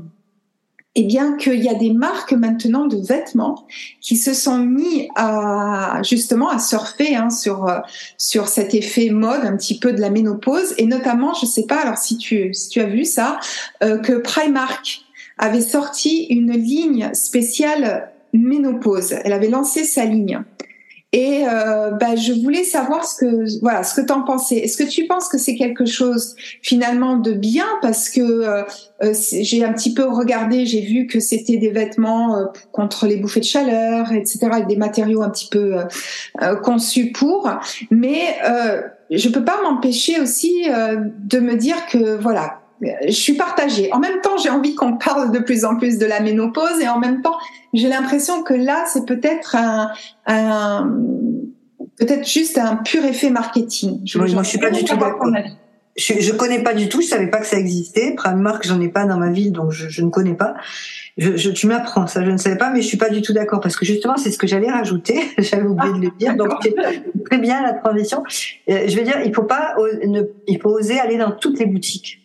eh 0.96 1.04
bien 1.04 1.36
qu'il 1.36 1.62
y 1.62 1.68
a 1.68 1.74
des 1.74 1.91
marques 1.91 2.32
maintenant 2.32 2.86
de 2.86 2.98
vêtements 2.98 3.68
qui 4.00 4.15
se 4.15 4.34
sont 4.34 4.60
mis 4.60 5.10
à 5.15 6.00
justement 6.04 6.50
à 6.50 6.58
surfer 6.58 7.15
hein, 7.15 7.30
sur 7.30 7.70
sur 8.18 8.48
cet 8.48 8.74
effet 8.74 9.10
mode 9.10 9.44
un 9.44 9.58
petit 9.58 9.78
peu 9.78 9.91
de 9.91 10.00
la 10.00 10.10
ménopause. 10.10 10.74
Et 10.78 10.86
notamment 10.86 11.34
je 11.34 11.46
sais 11.46 11.65
pas 11.65 11.82
alors 11.82 11.98
si 11.98 12.18
tu 12.18 12.54
si 12.54 12.70
tu 12.70 12.80
as 12.80 12.86
vu 12.86 13.04
ça 13.04 13.39
euh, 13.84 13.98
que 13.98 14.13
Primark 14.13 15.02
avait 15.38 15.62
sorti 15.62 16.28
une 16.30 16.54
ligne 16.54 17.13
spéciale 17.13 18.12
ménopause. 18.32 19.15
Elle 19.24 19.34
avait 19.34 19.50
lancé 19.50 19.84
sa 19.84 20.06
ligne 20.06 20.44
et 21.15 21.47
euh, 21.47 21.91
bah, 21.91 22.17
je 22.17 22.34
voulais 22.34 22.65
savoir 22.65 23.06
ce 23.06 23.15
que 23.15 23.60
voilà 23.62 23.84
ce 23.84 23.95
que 24.01 24.06
tu 24.06 24.12
en 24.12 24.23
pensais. 24.23 24.58
Est-ce 24.58 24.75
que 24.75 24.84
tu 24.84 25.08
penses 25.08 25.30
que 25.30 25.38
c'est 25.38 25.56
quelque 25.56 25.86
chose 25.86 26.36
finalement 26.62 27.15
de 27.15 27.32
bien? 27.32 27.67
Parce 27.82 28.10
que 28.10 28.19
euh, 28.19 28.63
euh, 29.01 29.13
j'ai 29.39 29.63
un 29.63 29.71
petit 29.71 29.93
peu 29.93 30.04
regardé, 30.10 30.65
j'ai 30.65 30.82
vu 30.82 31.08
que 31.08 31.21
c'était 31.21 31.56
des 31.56 31.69
vêtements 31.69 32.36
euh, 32.36 32.45
contre 32.73 33.08
les 33.08 33.15
bouffées 33.15 33.39
de 33.39 33.45
chaleur, 33.45 34.12
etc. 34.12 34.39
Avec 34.51 34.67
des 34.67 34.75
matériaux 34.75 35.21
un 35.21 35.30
petit 35.30 35.47
peu 35.49 35.78
conçus 36.63 37.13
pour. 37.13 37.49
Mais 37.91 38.36
je 39.10 39.30
peux 39.30 39.45
pas 39.45 39.62
m'empêcher 39.63 40.19
aussi 40.19 40.67
de 40.67 41.39
me 41.39 41.56
dire 41.56 41.78
que 41.86 42.17
voilà 42.17 42.60
je 43.06 43.12
suis 43.12 43.34
partagée. 43.34 43.91
En 43.93 44.00
même 44.00 44.21
temps, 44.21 44.38
j'ai 44.38 44.50
envie 44.50 44.76
qu'on 44.76 44.98
parle 44.98 45.32
de 45.32 45.39
plus 45.39 45.65
en 45.65 45.78
plus 45.78 45.98
de 45.98 46.06
la 46.06 46.19
ménopause 46.19 46.80
et 46.82 46.88
en 46.88 47.00
même 47.00 47.21
temps, 47.21 47.38
j'ai 47.74 47.89
l'impression 47.89 48.43
que 48.43 48.54
là, 48.54 48.86
c'est 48.88 49.06
peut-être 49.06 49.56
un, 49.56 49.91
un 50.26 50.89
peut-être 51.98 52.28
juste 52.28 52.58
un 52.58 52.78
pur 52.78 53.04
effet 53.06 53.30
marketing. 53.30 54.02
Je, 54.06 54.17
moi, 54.17 54.28
je 54.28 54.50
suis 54.50 54.58
pas 54.58 54.71
du 54.71 54.84
tout 54.84 54.95
d'accord. 54.95 55.32
Je, 55.98 56.13
je 56.19 56.34
connais 56.34 56.62
pas 56.62 56.74
du 56.74 56.89
tout. 56.89 57.02
Je 57.02 57.08
savais 57.08 57.28
pas 57.28 57.38
que 57.38 57.45
ça 57.45 57.58
existait. 57.58 58.13
Primark, 58.15 58.65
j'en 58.67 58.82
ai 58.82 58.89
pas 58.89 59.06
dans 59.06 59.17
ma 59.17 59.30
ville, 59.30 59.54
donc 59.54 59.71
je, 59.71 59.88
je 59.88 60.02
ne 60.02 60.10
connais 60.10 60.34
pas. 60.34 60.56
Je, 61.17 61.38
je 61.38 61.50
tu 61.50 61.67
m'apprends 61.67 62.06
ça. 62.08 62.26
Je 62.26 62.32
ne 62.32 62.38
savais 62.38 62.58
pas, 62.58 62.69
mais 62.69 62.82
je 62.82 62.88
suis 62.88 62.98
pas 62.98 63.10
du 63.10 63.21
tout 63.21 63.32
d'accord 63.32 63.62
parce 63.62 63.78
que 63.78 63.86
justement, 63.86 64.17
c'est 64.17 64.32
ce 64.32 64.38
que 64.38 64.48
j'allais 64.48 64.69
rajouter. 64.69 65.21
j'avais 65.38 65.65
oublié 65.65 65.93
de 65.93 66.00
le 66.00 66.12
dire. 66.17 66.36
Donc, 66.36 66.52
très 67.30 67.38
bien 67.38 67.62
la 67.63 67.74
transition. 67.74 68.24
Euh, 68.69 68.86
je 68.88 68.98
veux 68.98 69.04
dire, 69.04 69.21
il 69.26 69.34
faut 69.34 69.43
pas, 69.43 69.76
ne, 70.06 70.24
il 70.48 70.60
faut 70.62 70.69
oser 70.69 71.00
aller 71.00 71.17
dans 71.17 71.32
toutes 71.32 71.60
les 71.60 71.65
boutiques. 71.65 72.24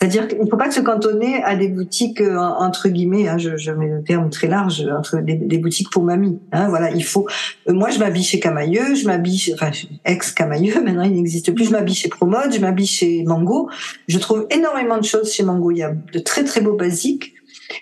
C'est-à-dire 0.00 0.28
qu'il 0.28 0.38
ne 0.38 0.46
faut 0.46 0.56
pas 0.56 0.70
se 0.70 0.80
cantonner 0.80 1.42
à 1.44 1.54
des 1.54 1.68
boutiques 1.68 2.20
euh, 2.20 2.36
entre 2.36 2.88
guillemets, 2.88 3.28
hein, 3.28 3.38
je, 3.38 3.56
je, 3.56 3.70
mets 3.70 3.88
le 3.88 4.02
terme 4.02 4.28
très 4.28 4.48
large, 4.48 4.84
entre 4.86 5.18
des, 5.20 5.58
boutiques 5.58 5.88
pour 5.90 6.02
mamie. 6.02 6.40
Hein, 6.52 6.68
voilà, 6.68 6.90
il 6.90 7.04
faut. 7.04 7.26
Euh, 7.68 7.72
moi, 7.72 7.90
je 7.90 7.98
m'habille 7.98 8.24
chez 8.24 8.40
Camailleux, 8.40 8.96
je 8.96 9.06
m'habille, 9.06 9.54
enfin 9.54 9.70
ex 10.04 10.32
Camailleux, 10.32 10.80
maintenant 10.84 11.04
il 11.04 11.14
n'existe 11.14 11.54
plus. 11.54 11.66
Je 11.66 11.70
m'habille 11.70 11.94
chez 11.94 12.08
Promode, 12.08 12.52
je 12.52 12.60
m'habille 12.60 12.86
chez 12.86 13.22
Mango. 13.24 13.70
Je 14.08 14.18
trouve 14.18 14.46
énormément 14.50 14.98
de 14.98 15.04
choses 15.04 15.32
chez 15.32 15.42
Mango. 15.42 15.70
Il 15.70 15.78
y 15.78 15.82
a 15.82 15.92
de 15.92 16.18
très 16.18 16.44
très 16.44 16.60
beaux 16.60 16.76
basiques. 16.76 17.32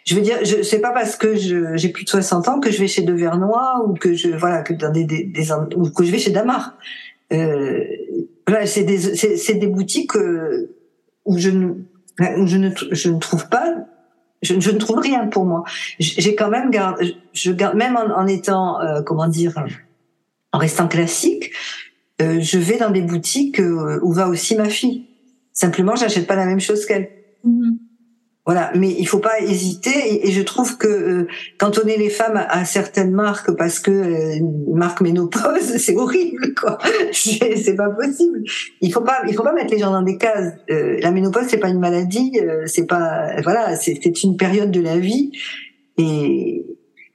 Je 0.04 0.14
veux 0.14 0.20
dire, 0.20 0.36
je 0.44 0.62
sais 0.62 0.80
pas 0.80 0.92
parce 0.92 1.16
que 1.16 1.34
j'ai 1.34 1.88
plus 1.88 2.04
de 2.04 2.08
60 2.08 2.48
ans 2.48 2.60
que 2.60 2.70
je 2.70 2.78
vais 2.78 2.86
chez 2.86 3.02
De 3.02 3.12
Vernois 3.12 3.84
ou 3.84 3.94
que 3.94 4.14
je 4.14 4.28
voilà 4.28 4.62
que 4.62 4.74
dans 4.74 4.92
des, 4.92 5.04
des, 5.04 5.24
des 5.24 5.52
ou 5.52 5.90
que 5.90 6.04
je 6.04 6.12
vais 6.12 6.18
chez 6.18 6.30
Damar. 6.30 6.76
Euh, 7.32 7.82
voilà, 8.46 8.66
c'est 8.66 8.84
des 8.84 8.98
c'est 9.16 9.54
des 9.54 9.66
boutiques 9.66 10.14
euh, 10.14 10.74
où 11.24 11.38
je 11.38 11.50
ne 11.50 11.72
je 12.18 12.56
ne, 12.56 12.70
je 12.90 13.10
trouve 13.10 13.48
pas, 13.48 13.74
je, 14.42 14.54
ne 14.54 14.78
trouve 14.78 14.98
rien 14.98 15.26
pour 15.26 15.44
moi. 15.44 15.64
J'ai 15.98 16.34
quand 16.34 16.50
même 16.50 16.70
je 17.32 17.52
garde 17.52 17.76
même 17.76 17.96
en, 17.96 18.18
en 18.18 18.26
étant, 18.26 18.80
euh, 18.80 19.02
comment 19.02 19.28
dire, 19.28 19.54
en 20.52 20.58
restant 20.58 20.88
classique, 20.88 21.52
euh, 22.20 22.40
je 22.40 22.58
vais 22.58 22.76
dans 22.76 22.90
des 22.90 23.02
boutiques 23.02 23.60
euh, 23.60 23.98
où 24.02 24.12
va 24.12 24.28
aussi 24.28 24.56
ma 24.56 24.68
fille. 24.68 25.06
Simplement, 25.52 25.96
j'achète 25.96 26.26
pas 26.26 26.36
la 26.36 26.46
même 26.46 26.60
chose 26.60 26.86
qu'elle. 26.86 27.08
Mm-hmm. 27.44 27.71
Voilà, 28.44 28.72
mais 28.74 28.90
il 28.98 29.06
faut 29.06 29.20
pas 29.20 29.40
hésiter. 29.40 30.26
Et, 30.26 30.32
je 30.32 30.42
trouve 30.42 30.76
que 30.76 30.88
euh, 30.88 31.28
est 31.60 31.96
les 31.96 32.10
femmes 32.10 32.44
à 32.48 32.64
certaines 32.64 33.12
marques, 33.12 33.52
parce 33.56 33.78
que 33.78 33.90
euh, 33.90 34.44
marque 34.74 35.00
ménopause, 35.00 35.76
c'est 35.78 35.96
horrible, 35.96 36.52
quoi. 36.54 36.78
c'est 37.12 37.76
pas 37.76 37.90
possible. 37.90 38.42
Il 38.80 38.92
faut 38.92 39.02
pas, 39.02 39.22
il 39.28 39.34
faut 39.34 39.44
pas 39.44 39.52
mettre 39.52 39.72
les 39.72 39.78
gens 39.78 39.92
dans 39.92 40.02
des 40.02 40.18
cases. 40.18 40.54
Euh, 40.70 40.98
la 41.00 41.12
ménopause, 41.12 41.44
c'est 41.48 41.58
pas 41.58 41.68
une 41.68 41.78
maladie, 41.78 42.32
euh, 42.42 42.64
c'est 42.66 42.86
pas, 42.86 43.40
voilà, 43.44 43.76
c'est 43.76 44.22
une 44.24 44.36
période 44.36 44.72
de 44.72 44.80
la 44.80 44.98
vie. 44.98 45.30
Et, 45.98 46.66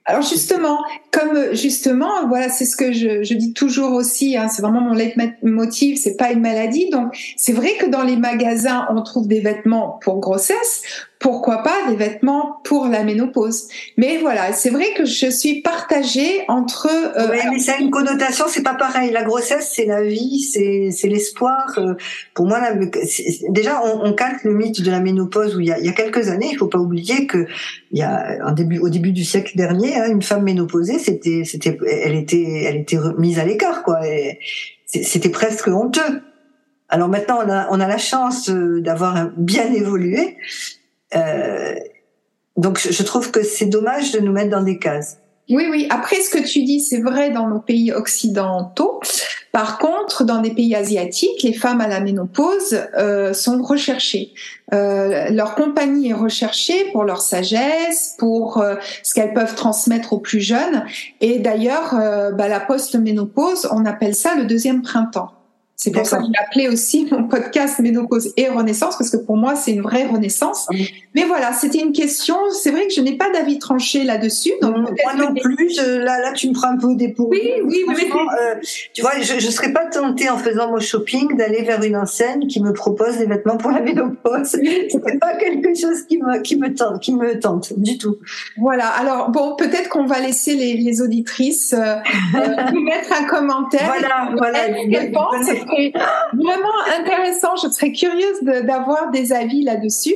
alors 0.06 0.22
justement, 0.22 0.78
comme 1.10 1.54
justement, 1.54 2.26
voilà, 2.28 2.48
c'est 2.48 2.64
ce 2.64 2.76
que 2.76 2.92
je, 2.92 3.22
je, 3.22 3.34
dis 3.34 3.52
toujours 3.52 3.92
aussi. 3.92 4.38
Hein, 4.38 4.48
c'est 4.48 4.62
vraiment 4.62 4.80
mon 4.80 4.94
leitmotiv. 4.94 5.98
C'est 5.98 6.16
pas 6.16 6.32
une 6.32 6.40
maladie. 6.40 6.88
Donc 6.88 7.14
c'est 7.36 7.52
vrai 7.52 7.74
que 7.78 7.84
dans 7.84 8.02
les 8.02 8.16
magasins, 8.16 8.86
on 8.88 9.02
trouve 9.02 9.28
des 9.28 9.40
vêtements 9.40 9.98
pour 10.02 10.18
grossesse 10.20 10.82
pourquoi 11.18 11.62
pas 11.62 11.76
des 11.88 11.96
vêtements 11.96 12.60
pour 12.64 12.86
la 12.86 13.02
ménopause. 13.02 13.68
Mais 13.96 14.18
voilà, 14.18 14.52
c'est 14.52 14.70
vrai 14.70 14.94
que 14.96 15.04
je 15.04 15.30
suis 15.30 15.62
partagée 15.62 16.44
entre. 16.48 16.88
Euh, 16.88 17.36
mais 17.50 17.58
ça 17.58 17.72
a 17.74 17.78
une 17.78 17.90
connotation, 17.90 18.44
c'est 18.48 18.62
pas 18.62 18.74
pareil. 18.74 19.10
La 19.10 19.24
grossesse, 19.24 19.72
c'est 19.74 19.84
la 19.84 20.02
vie, 20.02 20.40
c'est 20.40 20.90
c'est 20.92 21.08
l'espoir. 21.08 21.74
Euh, 21.78 21.94
pour 22.34 22.46
moi, 22.46 22.60
déjà, 23.48 23.82
on, 23.84 24.06
on 24.06 24.12
calque 24.12 24.44
le 24.44 24.54
mythe 24.54 24.80
de 24.80 24.90
la 24.90 25.00
ménopause 25.00 25.56
où 25.56 25.60
il 25.60 25.66
y 25.66 25.72
a, 25.72 25.78
il 25.78 25.86
y 25.86 25.88
a 25.88 25.92
quelques 25.92 26.28
années. 26.28 26.50
Il 26.52 26.58
faut 26.58 26.68
pas 26.68 26.78
oublier 26.78 27.26
que 27.26 27.46
il 27.90 27.98
y 27.98 28.02
a 28.02 28.38
un 28.44 28.52
début, 28.52 28.78
au 28.78 28.88
début 28.88 29.12
du 29.12 29.24
siècle 29.24 29.56
dernier, 29.56 29.96
hein, 29.96 30.06
une 30.08 30.22
femme 30.22 30.44
ménopausée, 30.44 30.98
c'était 30.98 31.42
c'était, 31.44 31.76
elle 32.02 32.14
était 32.14 32.64
elle 32.66 32.76
était 32.76 32.98
mise 33.16 33.38
à 33.38 33.44
l'écart, 33.44 33.82
quoi. 33.82 34.00
C'était 34.86 35.30
presque 35.30 35.68
honteux. 35.68 36.22
Alors 36.88 37.08
maintenant, 37.08 37.40
on 37.44 37.50
a, 37.50 37.68
on 37.70 37.80
a 37.80 37.86
la 37.86 37.98
chance 37.98 38.48
euh, 38.48 38.80
d'avoir 38.80 39.28
bien 39.36 39.70
évolué, 39.72 40.38
euh, 41.16 41.74
donc 42.56 42.78
je 42.78 43.02
trouve 43.02 43.30
que 43.30 43.42
c'est 43.42 43.66
dommage 43.66 44.12
de 44.12 44.20
nous 44.20 44.32
mettre 44.32 44.50
dans 44.50 44.62
des 44.62 44.78
cases. 44.78 45.18
Oui, 45.50 45.66
oui. 45.70 45.86
Après, 45.88 46.16
ce 46.16 46.28
que 46.28 46.46
tu 46.46 46.62
dis, 46.62 46.80
c'est 46.80 47.00
vrai 47.00 47.30
dans 47.30 47.48
nos 47.48 47.60
pays 47.60 47.90
occidentaux. 47.92 49.00
Par 49.50 49.78
contre, 49.78 50.24
dans 50.24 50.42
des 50.42 50.50
pays 50.50 50.74
asiatiques, 50.74 51.42
les 51.42 51.54
femmes 51.54 51.80
à 51.80 51.88
la 51.88 52.00
ménopause 52.00 52.78
euh, 52.98 53.32
sont 53.32 53.62
recherchées. 53.62 54.34
Euh, 54.74 55.30
leur 55.30 55.54
compagnie 55.54 56.10
est 56.10 56.14
recherchée 56.14 56.90
pour 56.92 57.04
leur 57.04 57.22
sagesse, 57.22 58.14
pour 58.18 58.58
euh, 58.58 58.74
ce 59.02 59.14
qu'elles 59.14 59.32
peuvent 59.32 59.54
transmettre 59.54 60.12
aux 60.12 60.18
plus 60.18 60.40
jeunes. 60.40 60.84
Et 61.22 61.38
d'ailleurs, 61.38 61.94
euh, 61.94 62.30
bah, 62.30 62.48
la 62.48 62.60
post-ménopause, 62.60 63.68
on 63.72 63.86
appelle 63.86 64.14
ça 64.14 64.34
le 64.34 64.44
deuxième 64.44 64.82
printemps. 64.82 65.32
C'est 65.80 65.92
pour 65.92 66.04
ça 66.04 66.16
que 66.16 66.24
j'ai 66.24 66.44
appelé 66.44 66.68
aussi 66.68 67.06
mon 67.12 67.28
podcast 67.28 67.78
Ménopause 67.78 68.32
et 68.36 68.48
Renaissance, 68.48 68.96
parce 68.98 69.10
que 69.10 69.16
pour 69.16 69.36
moi, 69.36 69.54
c'est 69.54 69.70
une 69.70 69.82
vraie 69.82 70.06
renaissance. 70.06 70.66
Mais 71.14 71.22
voilà, 71.22 71.52
c'était 71.52 71.78
une 71.78 71.92
question. 71.92 72.34
C'est 72.50 72.72
vrai 72.72 72.88
que 72.88 72.92
je 72.92 73.00
n'ai 73.00 73.16
pas 73.16 73.30
d'avis 73.30 73.60
tranché 73.60 74.02
là-dessus. 74.02 74.50
Donc 74.60 74.74
moi 74.74 75.14
non 75.16 75.32
plus. 75.34 75.76
là, 75.76 76.20
là, 76.20 76.32
tu 76.32 76.48
me 76.48 76.52
prends 76.52 76.70
un 76.70 76.78
peu 76.78 76.96
des 76.96 77.14
Oui, 77.16 77.40
oui, 77.62 77.84
oui. 77.86 78.10
Euh, 78.12 78.56
tu 78.92 79.02
vois, 79.02 79.12
je 79.20 79.34
ne 79.34 79.40
serais 79.40 79.72
pas 79.72 79.86
tentée 79.86 80.28
en 80.28 80.36
faisant 80.36 80.68
mon 80.68 80.80
shopping 80.80 81.36
d'aller 81.36 81.62
vers 81.62 81.80
une 81.84 81.96
enseigne 81.96 82.48
qui 82.48 82.60
me 82.60 82.72
propose 82.72 83.18
des 83.18 83.26
vêtements 83.26 83.56
pour 83.56 83.70
la 83.70 83.80
ménopause. 83.80 84.56
C'est 84.88 85.20
pas 85.20 85.36
quelque 85.36 85.78
chose 85.78 86.02
qui 86.08 86.18
me, 86.18 86.40
qui 86.40 86.56
me 86.56 86.74
tente, 86.74 87.00
qui 87.00 87.14
me 87.14 87.38
tente 87.38 87.78
du 87.78 87.98
tout. 87.98 88.16
Voilà. 88.56 88.88
Alors 88.88 89.30
bon, 89.30 89.54
peut-être 89.54 89.88
qu'on 89.88 90.06
va 90.06 90.18
laisser 90.18 90.56
les, 90.56 90.74
les 90.74 91.00
auditrices 91.00 91.72
euh, 91.72 91.94
euh 92.34 92.56
nous 92.72 92.82
mettre 92.82 93.12
un 93.12 93.24
commentaire. 93.24 93.86
Voilà, 93.86 94.30
voilà 94.36 94.58
vraiment 96.32 96.78
intéressant. 96.98 97.56
Je 97.62 97.68
serais 97.68 97.92
curieuse 97.92 98.42
d'avoir 98.42 99.10
des 99.10 99.32
avis 99.32 99.62
là-dessus. 99.62 100.14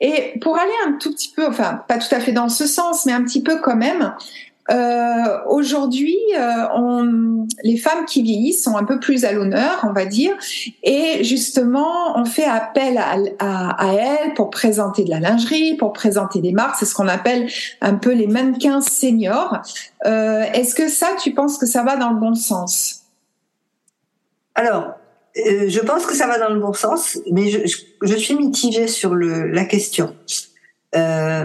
Et 0.00 0.38
pour 0.40 0.56
aller 0.58 0.72
un 0.86 0.92
tout 0.92 1.12
petit 1.12 1.32
peu, 1.34 1.46
enfin, 1.46 1.82
pas 1.88 1.98
tout 1.98 2.14
à 2.14 2.20
fait 2.20 2.32
dans 2.32 2.48
ce 2.48 2.66
sens, 2.66 3.06
mais 3.06 3.12
un 3.12 3.22
petit 3.22 3.42
peu 3.42 3.58
quand 3.60 3.76
même, 3.76 4.12
euh, 4.70 5.38
Aujourd'hui, 5.46 6.18
euh, 6.36 7.44
les 7.64 7.76
femmes 7.76 8.04
qui 8.04 8.22
vieillissent 8.22 8.62
sont 8.62 8.76
un 8.76 8.84
peu 8.84 9.00
plus 9.00 9.24
à 9.24 9.32
l'honneur, 9.32 9.84
on 9.88 9.92
va 9.92 10.04
dire, 10.04 10.34
et 10.82 11.24
justement, 11.24 12.18
on 12.18 12.24
fait 12.24 12.44
appel 12.44 12.98
à, 12.98 13.16
à, 13.38 13.88
à, 13.88 13.94
elles 13.94 14.34
pour 14.34 14.50
présenter 14.50 15.04
de 15.04 15.10
la 15.10 15.20
lingerie, 15.20 15.74
pour 15.76 15.92
présenter 15.92 16.40
des 16.40 16.52
marques. 16.52 16.76
C'est 16.78 16.86
ce 16.86 16.94
qu'on 16.94 17.08
appelle 17.08 17.48
un 17.80 17.94
peu 17.94 18.12
les 18.12 18.26
mannequins 18.26 18.80
seniors. 18.80 19.58
Euh, 20.04 20.42
Est-ce 20.52 20.74
que 20.74 20.88
ça, 20.88 21.08
tu 21.20 21.32
penses 21.32 21.56
que 21.56 21.66
ça 21.66 21.82
va 21.82 21.96
dans 21.96 22.10
le 22.10 22.20
bon 22.20 22.34
sens? 22.34 23.07
Alors, 24.58 24.94
euh, 25.36 25.68
je 25.68 25.78
pense 25.78 26.04
que 26.04 26.16
ça 26.16 26.26
va 26.26 26.36
dans 26.36 26.52
le 26.52 26.58
bon 26.58 26.72
sens, 26.72 27.16
mais 27.30 27.48
je, 27.48 28.16
suis 28.16 28.34
mitigée 28.34 28.88
sur 28.88 29.14
la 29.14 29.64
question. 29.64 30.16
Euh, 30.96 31.44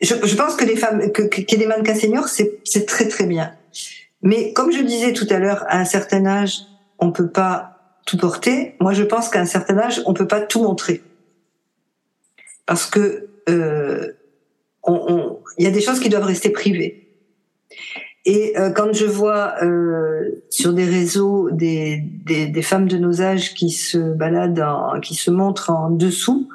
je, 0.00 0.36
pense 0.36 0.54
que 0.54 0.64
les 0.64 0.76
femmes, 0.76 1.10
que, 1.10 1.56
des 1.56 1.66
mannequins 1.66 1.96
seniors, 1.96 2.28
c'est, 2.28 2.86
très 2.86 3.08
très 3.08 3.26
bien. 3.26 3.52
Mais 4.22 4.52
comme 4.52 4.70
je 4.70 4.80
disais 4.82 5.12
tout 5.12 5.26
à 5.28 5.40
l'heure, 5.40 5.64
à 5.66 5.80
un 5.80 5.84
certain 5.84 6.24
âge, 6.26 6.60
on 7.00 7.10
peut 7.10 7.28
pas 7.28 7.98
tout 8.06 8.18
porter. 8.18 8.76
Moi, 8.78 8.92
je 8.92 9.02
pense 9.02 9.28
qu'à 9.28 9.40
un 9.40 9.46
certain 9.46 9.78
âge, 9.78 10.00
on 10.06 10.14
peut 10.14 10.28
pas 10.28 10.40
tout 10.40 10.62
montrer, 10.62 11.02
parce 12.66 12.86
que 12.86 13.30
euh, 13.48 14.12
il 15.58 15.64
y 15.64 15.66
a 15.66 15.72
des 15.72 15.80
choses 15.80 15.98
qui 15.98 16.08
doivent 16.08 16.22
rester 16.22 16.50
privées. 16.50 17.08
Et 18.28 18.58
euh, 18.58 18.70
quand 18.70 18.92
je 18.92 19.06
vois 19.06 19.54
euh, 19.62 20.42
sur 20.50 20.72
des 20.72 20.84
réseaux 20.84 21.48
des, 21.52 22.02
des, 22.24 22.48
des, 22.48 22.62
femmes 22.62 22.88
de 22.88 22.98
nos 22.98 23.22
âges 23.22 23.54
qui 23.54 23.70
se 23.70 23.98
baladent, 23.98 24.60
en, 24.60 24.98
qui 24.98 25.14
se 25.14 25.30
montrent 25.30 25.70
en 25.70 25.90
dessous 25.90 26.48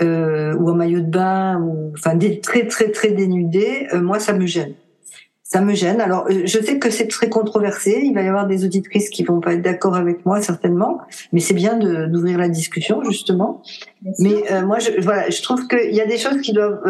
euh, 0.00 0.52
ou 0.56 0.68
en 0.68 0.74
maillot 0.74 1.00
de 1.00 1.10
bain, 1.10 1.60
ou 1.60 1.92
enfin 1.94 2.16
des 2.16 2.40
très 2.40 2.66
très 2.66 2.90
très 2.90 3.12
dénudées, 3.12 3.86
euh, 3.92 4.00
moi 4.00 4.18
ça 4.18 4.32
me 4.32 4.46
gêne. 4.46 4.74
Ça 5.44 5.60
me 5.60 5.74
gêne. 5.74 6.00
Alors 6.00 6.26
euh, 6.28 6.42
je 6.44 6.58
sais 6.58 6.80
que 6.80 6.90
c'est 6.90 7.06
très 7.06 7.28
controversé. 7.28 8.00
Il 8.02 8.12
va 8.12 8.22
y 8.22 8.28
avoir 8.28 8.48
des 8.48 8.64
auditrices 8.64 9.10
qui 9.10 9.22
vont 9.22 9.38
pas 9.38 9.54
être 9.54 9.62
d'accord 9.62 9.94
avec 9.94 10.26
moi 10.26 10.42
certainement, 10.42 10.98
mais 11.32 11.38
c'est 11.38 11.54
bien 11.54 11.78
d'ouvrir 11.78 12.36
la 12.36 12.48
discussion 12.48 13.04
justement. 13.04 13.62
Mais 14.18 14.42
moi 14.64 14.80
je 14.80 15.00
voilà, 15.00 15.30
je 15.30 15.40
trouve 15.40 15.68
qu'il 15.68 15.94
y 15.94 16.00
a 16.00 16.06
des 16.06 16.18
choses 16.18 16.40
qui 16.40 16.52
doivent. 16.52 16.80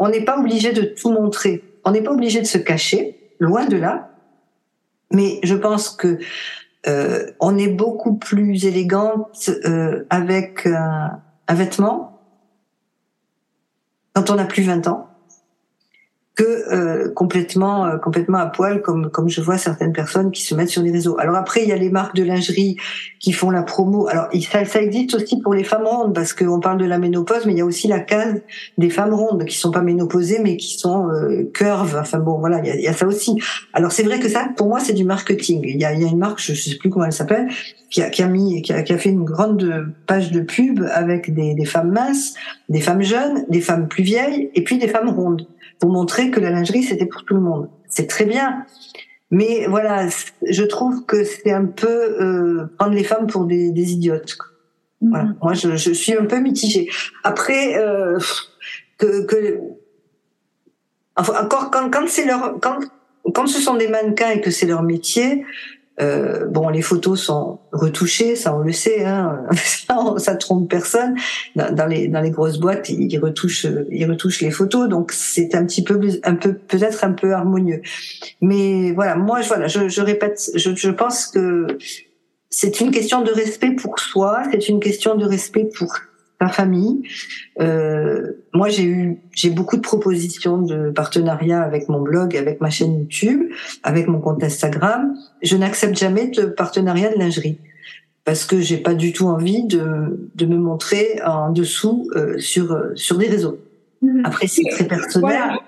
on 0.00 0.08
n'est 0.08 0.24
pas 0.24 0.40
obligé 0.40 0.72
de 0.72 0.82
tout 0.82 1.12
montrer. 1.12 1.62
On 1.84 1.92
n'est 1.92 2.02
pas 2.02 2.12
obligé 2.12 2.40
de 2.40 2.46
se 2.46 2.58
cacher 2.58 3.14
loin 3.38 3.66
de 3.66 3.76
là. 3.76 4.10
Mais 5.12 5.40
je 5.42 5.54
pense 5.54 5.90
que 5.90 6.18
euh, 6.86 7.26
on 7.40 7.56
est 7.58 7.68
beaucoup 7.68 8.14
plus 8.14 8.64
élégante 8.64 9.50
euh, 9.64 10.04
avec 10.10 10.66
un, 10.66 11.20
un 11.48 11.54
vêtement 11.54 12.20
quand 14.14 14.30
on 14.30 14.38
a 14.38 14.44
plus 14.44 14.62
20 14.62 14.86
ans 14.88 15.08
que 16.38 16.72
euh, 16.72 17.10
complètement 17.10 17.84
euh, 17.86 17.96
complètement 17.96 18.38
à 18.38 18.46
poil 18.46 18.80
comme 18.80 19.10
comme 19.10 19.28
je 19.28 19.40
vois 19.40 19.58
certaines 19.58 19.92
personnes 19.92 20.30
qui 20.30 20.42
se 20.42 20.54
mettent 20.54 20.68
sur 20.68 20.82
les 20.82 20.92
réseaux. 20.92 21.18
Alors 21.18 21.34
après 21.34 21.64
il 21.64 21.68
y 21.68 21.72
a 21.72 21.76
les 21.76 21.90
marques 21.90 22.14
de 22.14 22.22
lingerie 22.22 22.76
qui 23.18 23.32
font 23.32 23.50
la 23.50 23.64
promo. 23.64 24.06
Alors 24.06 24.28
ça, 24.48 24.64
ça 24.64 24.80
existe 24.80 25.16
aussi 25.16 25.40
pour 25.40 25.52
les 25.52 25.64
femmes 25.64 25.84
rondes 25.84 26.14
parce 26.14 26.32
qu'on 26.32 26.60
parle 26.60 26.78
de 26.78 26.84
la 26.84 26.98
ménopause 26.98 27.44
mais 27.44 27.54
il 27.54 27.58
y 27.58 27.60
a 27.60 27.64
aussi 27.64 27.88
la 27.88 27.98
case 27.98 28.40
des 28.78 28.88
femmes 28.88 29.14
rondes 29.14 29.46
qui 29.46 29.58
sont 29.58 29.72
pas 29.72 29.82
ménopausées 29.82 30.38
mais 30.40 30.56
qui 30.56 30.78
sont 30.78 31.08
euh, 31.08 31.50
curves. 31.52 31.98
Enfin 32.00 32.20
bon 32.20 32.38
voilà, 32.38 32.60
il 32.60 32.66
y 32.66 32.70
a, 32.70 32.76
y 32.76 32.86
a 32.86 32.92
ça 32.92 33.08
aussi. 33.08 33.34
Alors 33.72 33.90
c'est 33.90 34.04
vrai 34.04 34.20
que 34.20 34.28
ça 34.28 34.48
pour 34.56 34.68
moi 34.68 34.78
c'est 34.78 34.92
du 34.92 35.04
marketing. 35.04 35.62
Il 35.64 35.80
y 35.80 35.84
a 35.84 35.92
y 35.92 36.04
a 36.04 36.08
une 36.08 36.18
marque 36.18 36.40
je 36.40 36.54
sais 36.54 36.76
plus 36.76 36.88
comment 36.88 37.06
elle 37.06 37.12
s'appelle 37.12 37.48
qui 37.90 38.00
a, 38.00 38.10
qui 38.10 38.22
a 38.22 38.28
mis 38.28 38.62
qui 38.62 38.72
a, 38.72 38.82
qui 38.82 38.92
a 38.92 38.98
fait 38.98 39.10
une 39.10 39.24
grande 39.24 39.92
page 40.06 40.30
de 40.30 40.40
pub 40.42 40.86
avec 40.92 41.34
des, 41.34 41.56
des 41.56 41.64
femmes 41.64 41.90
minces, 41.90 42.34
des 42.68 42.80
femmes 42.80 43.02
jeunes, 43.02 43.44
des 43.48 43.60
femmes 43.60 43.88
plus 43.88 44.04
vieilles 44.04 44.50
et 44.54 44.62
puis 44.62 44.78
des 44.78 44.86
femmes 44.86 45.08
rondes 45.08 45.48
pour 45.80 45.90
montrer 45.90 46.30
que 46.30 46.40
la 46.40 46.50
lingerie 46.50 46.82
c'était 46.82 47.06
pour 47.06 47.24
tout 47.24 47.34
le 47.34 47.40
monde. 47.40 47.68
C'est 47.88 48.06
très 48.06 48.24
bien, 48.24 48.64
mais 49.30 49.66
voilà, 49.68 50.08
je 50.46 50.62
trouve 50.64 51.04
que 51.04 51.24
c'est 51.24 51.52
un 51.52 51.66
peu 51.66 51.88
euh, 51.88 52.66
prendre 52.78 52.94
les 52.94 53.04
femmes 53.04 53.26
pour 53.26 53.44
des, 53.44 53.70
des 53.70 53.92
idiotes. 53.92 54.38
Mhm. 55.00 55.10
Voilà. 55.10 55.28
Moi, 55.42 55.54
je, 55.54 55.76
je, 55.76 55.92
suis 55.92 56.14
un 56.14 56.24
peu 56.24 56.38
mitigée. 56.38 56.88
Après, 57.24 57.76
euh, 57.78 58.18
que, 58.96 59.24
que 59.24 59.60
enfin, 61.16 61.44
encore 61.44 61.70
quand, 61.70 61.90
quand 61.90 62.08
c'est 62.08 62.24
leur 62.24 62.58
quand 62.60 62.78
quand 63.34 63.46
ce 63.46 63.60
sont 63.60 63.74
des 63.74 63.88
mannequins 63.88 64.30
et 64.30 64.40
que 64.40 64.50
c'est 64.50 64.66
leur 64.66 64.82
métier, 64.82 65.44
euh, 66.00 66.46
bon, 66.46 66.68
les 66.68 66.82
photos 66.82 67.20
sont 67.20 67.58
retouchées, 67.72 68.36
ça 68.36 68.54
on 68.54 68.60
le 68.60 68.72
sait, 68.72 69.04
hein, 69.04 69.44
ça, 70.18 70.36
trompe 70.36 70.70
personne. 70.70 71.16
Dans, 71.56 71.86
les 71.86 72.08
dans 72.08 72.20
les 72.20 72.30
grosses 72.30 72.58
boîtes, 72.58 72.88
ils 72.88 73.18
retouchent 73.18 73.66
ils 73.90 74.08
retouchent 74.08 74.40
les 74.40 74.50
photos, 74.50 74.88
donc 74.88 75.12
c'est 75.12 75.54
un 75.54 75.64
petit 75.64 75.82
peu 75.82 76.00
un 76.24 76.34
peu 76.34 76.54
peut-être 76.54 77.04
un 77.04 77.12
peu 77.12 77.32
harmonieux. 77.32 77.82
Mais 78.40 78.92
voilà, 78.92 79.16
moi 79.16 79.40
je 79.40 79.48
voilà, 79.48 79.66
je, 79.66 79.88
je 79.88 80.00
répète, 80.00 80.50
je, 80.54 80.74
je 80.74 80.90
pense 80.90 81.26
que 81.26 81.66
c'est 82.50 82.80
une 82.80 82.90
question 82.90 83.22
de 83.22 83.32
respect 83.32 83.72
pour 83.72 83.98
soi, 83.98 84.42
c'est 84.50 84.68
une 84.68 84.80
question 84.80 85.16
de 85.16 85.24
respect 85.24 85.68
pour 85.76 85.94
ta 86.38 86.48
famille. 86.48 87.02
Euh, 87.60 88.32
moi, 88.54 88.68
j'ai 88.68 88.84
eu, 88.84 89.18
j'ai 89.32 89.50
beaucoup 89.50 89.76
de 89.76 89.82
propositions 89.82 90.58
de 90.58 90.90
partenariat 90.90 91.62
avec 91.62 91.88
mon 91.88 92.00
blog, 92.00 92.36
avec 92.36 92.60
ma 92.60 92.70
chaîne 92.70 92.98
YouTube, 92.98 93.50
avec 93.82 94.06
mon 94.08 94.20
compte 94.20 94.42
Instagram. 94.42 95.16
Je 95.42 95.56
n'accepte 95.56 95.98
jamais 95.98 96.28
de 96.28 96.44
partenariat 96.46 97.12
de 97.12 97.18
lingerie 97.18 97.58
parce 98.24 98.44
que 98.44 98.60
j'ai 98.60 98.76
pas 98.76 98.94
du 98.94 99.12
tout 99.12 99.26
envie 99.26 99.64
de, 99.64 100.30
de 100.34 100.46
me 100.46 100.58
montrer 100.58 101.20
en 101.24 101.50
dessous 101.50 102.08
euh, 102.14 102.38
sur 102.38 102.78
sur 102.94 103.18
des 103.18 103.26
réseaux. 103.26 103.58
Mhm. 104.02 104.22
Après, 104.24 104.46
c'est 104.46 104.62
très 104.70 104.84
personnel. 104.84 105.20
Voilà. 105.20 105.60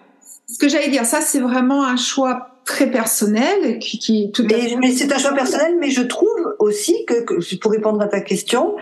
Ce 0.46 0.58
que 0.58 0.68
j'allais 0.68 0.90
dire, 0.90 1.04
ça, 1.04 1.20
c'est 1.20 1.40
vraiment 1.40 1.84
un 1.84 1.96
choix 1.96 2.49
très 2.64 2.90
personnel 2.90 3.78
qui, 3.78 3.98
qui 3.98 4.30
tout 4.32 4.44
mais, 4.48 4.76
mais 4.80 4.92
c'est 4.92 5.12
un 5.12 5.18
choix 5.18 5.32
personnel, 5.32 5.76
mais 5.80 5.90
je 5.90 6.02
trouve 6.02 6.54
aussi 6.58 7.04
que, 7.06 7.22
que 7.22 7.56
pour 7.56 7.72
répondre 7.72 8.00
à 8.00 8.06
ta 8.06 8.20
question, 8.20 8.76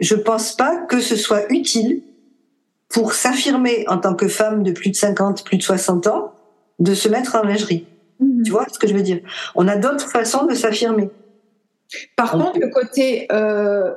je 0.00 0.14
pense 0.14 0.56
pas 0.56 0.76
que 0.76 1.00
ce 1.00 1.16
soit 1.16 1.50
utile 1.52 2.02
pour 2.88 3.12
s'affirmer 3.12 3.84
en 3.88 3.98
tant 3.98 4.14
que 4.14 4.28
femme 4.28 4.62
de 4.62 4.72
plus 4.72 4.90
de 4.90 4.96
50, 4.96 5.44
plus 5.44 5.58
de 5.58 5.62
60 5.62 6.06
ans, 6.06 6.32
de 6.78 6.94
se 6.94 7.08
mettre 7.08 7.34
en 7.36 7.42
lingerie. 7.42 7.86
Mhm. 8.20 8.42
Tu 8.44 8.50
vois 8.50 8.66
ce 8.72 8.78
que 8.78 8.86
je 8.86 8.94
veux 8.94 9.02
dire? 9.02 9.20
On 9.54 9.66
a 9.68 9.76
d'autres 9.76 10.08
façons 10.08 10.46
de 10.46 10.54
s'affirmer. 10.54 11.10
Par 12.16 12.32
contre, 12.32 12.58
le 12.58 12.68
côté 12.68 13.26
euh, 13.32 13.92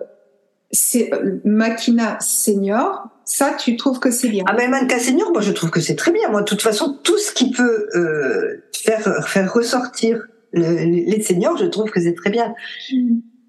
c'est 0.71 1.13
euh, 1.13 1.39
Makina 1.45 2.19
senior, 2.19 3.09
ça, 3.25 3.55
tu 3.57 3.75
trouves 3.77 3.99
que 3.99 4.11
c'est 4.11 4.29
bien? 4.29 4.43
Ah 4.47 4.53
ben 4.53 4.69
Makina 4.69 4.99
senior, 4.99 5.31
moi 5.31 5.41
je 5.41 5.51
trouve 5.51 5.69
que 5.69 5.81
c'est 5.81 5.95
très 5.95 6.11
bien. 6.11 6.29
Moi, 6.29 6.41
de 6.41 6.45
toute 6.45 6.61
façon, 6.61 6.97
tout 7.03 7.17
ce 7.17 7.31
qui 7.31 7.51
peut 7.51 7.87
euh, 7.95 8.63
faire 8.73 9.27
faire 9.27 9.53
ressortir 9.53 10.27
le, 10.53 10.85
les 10.85 11.21
seniors, 11.21 11.57
je 11.57 11.65
trouve 11.65 11.89
que 11.89 12.01
c'est 12.01 12.15
très 12.15 12.29
bien. 12.29 12.53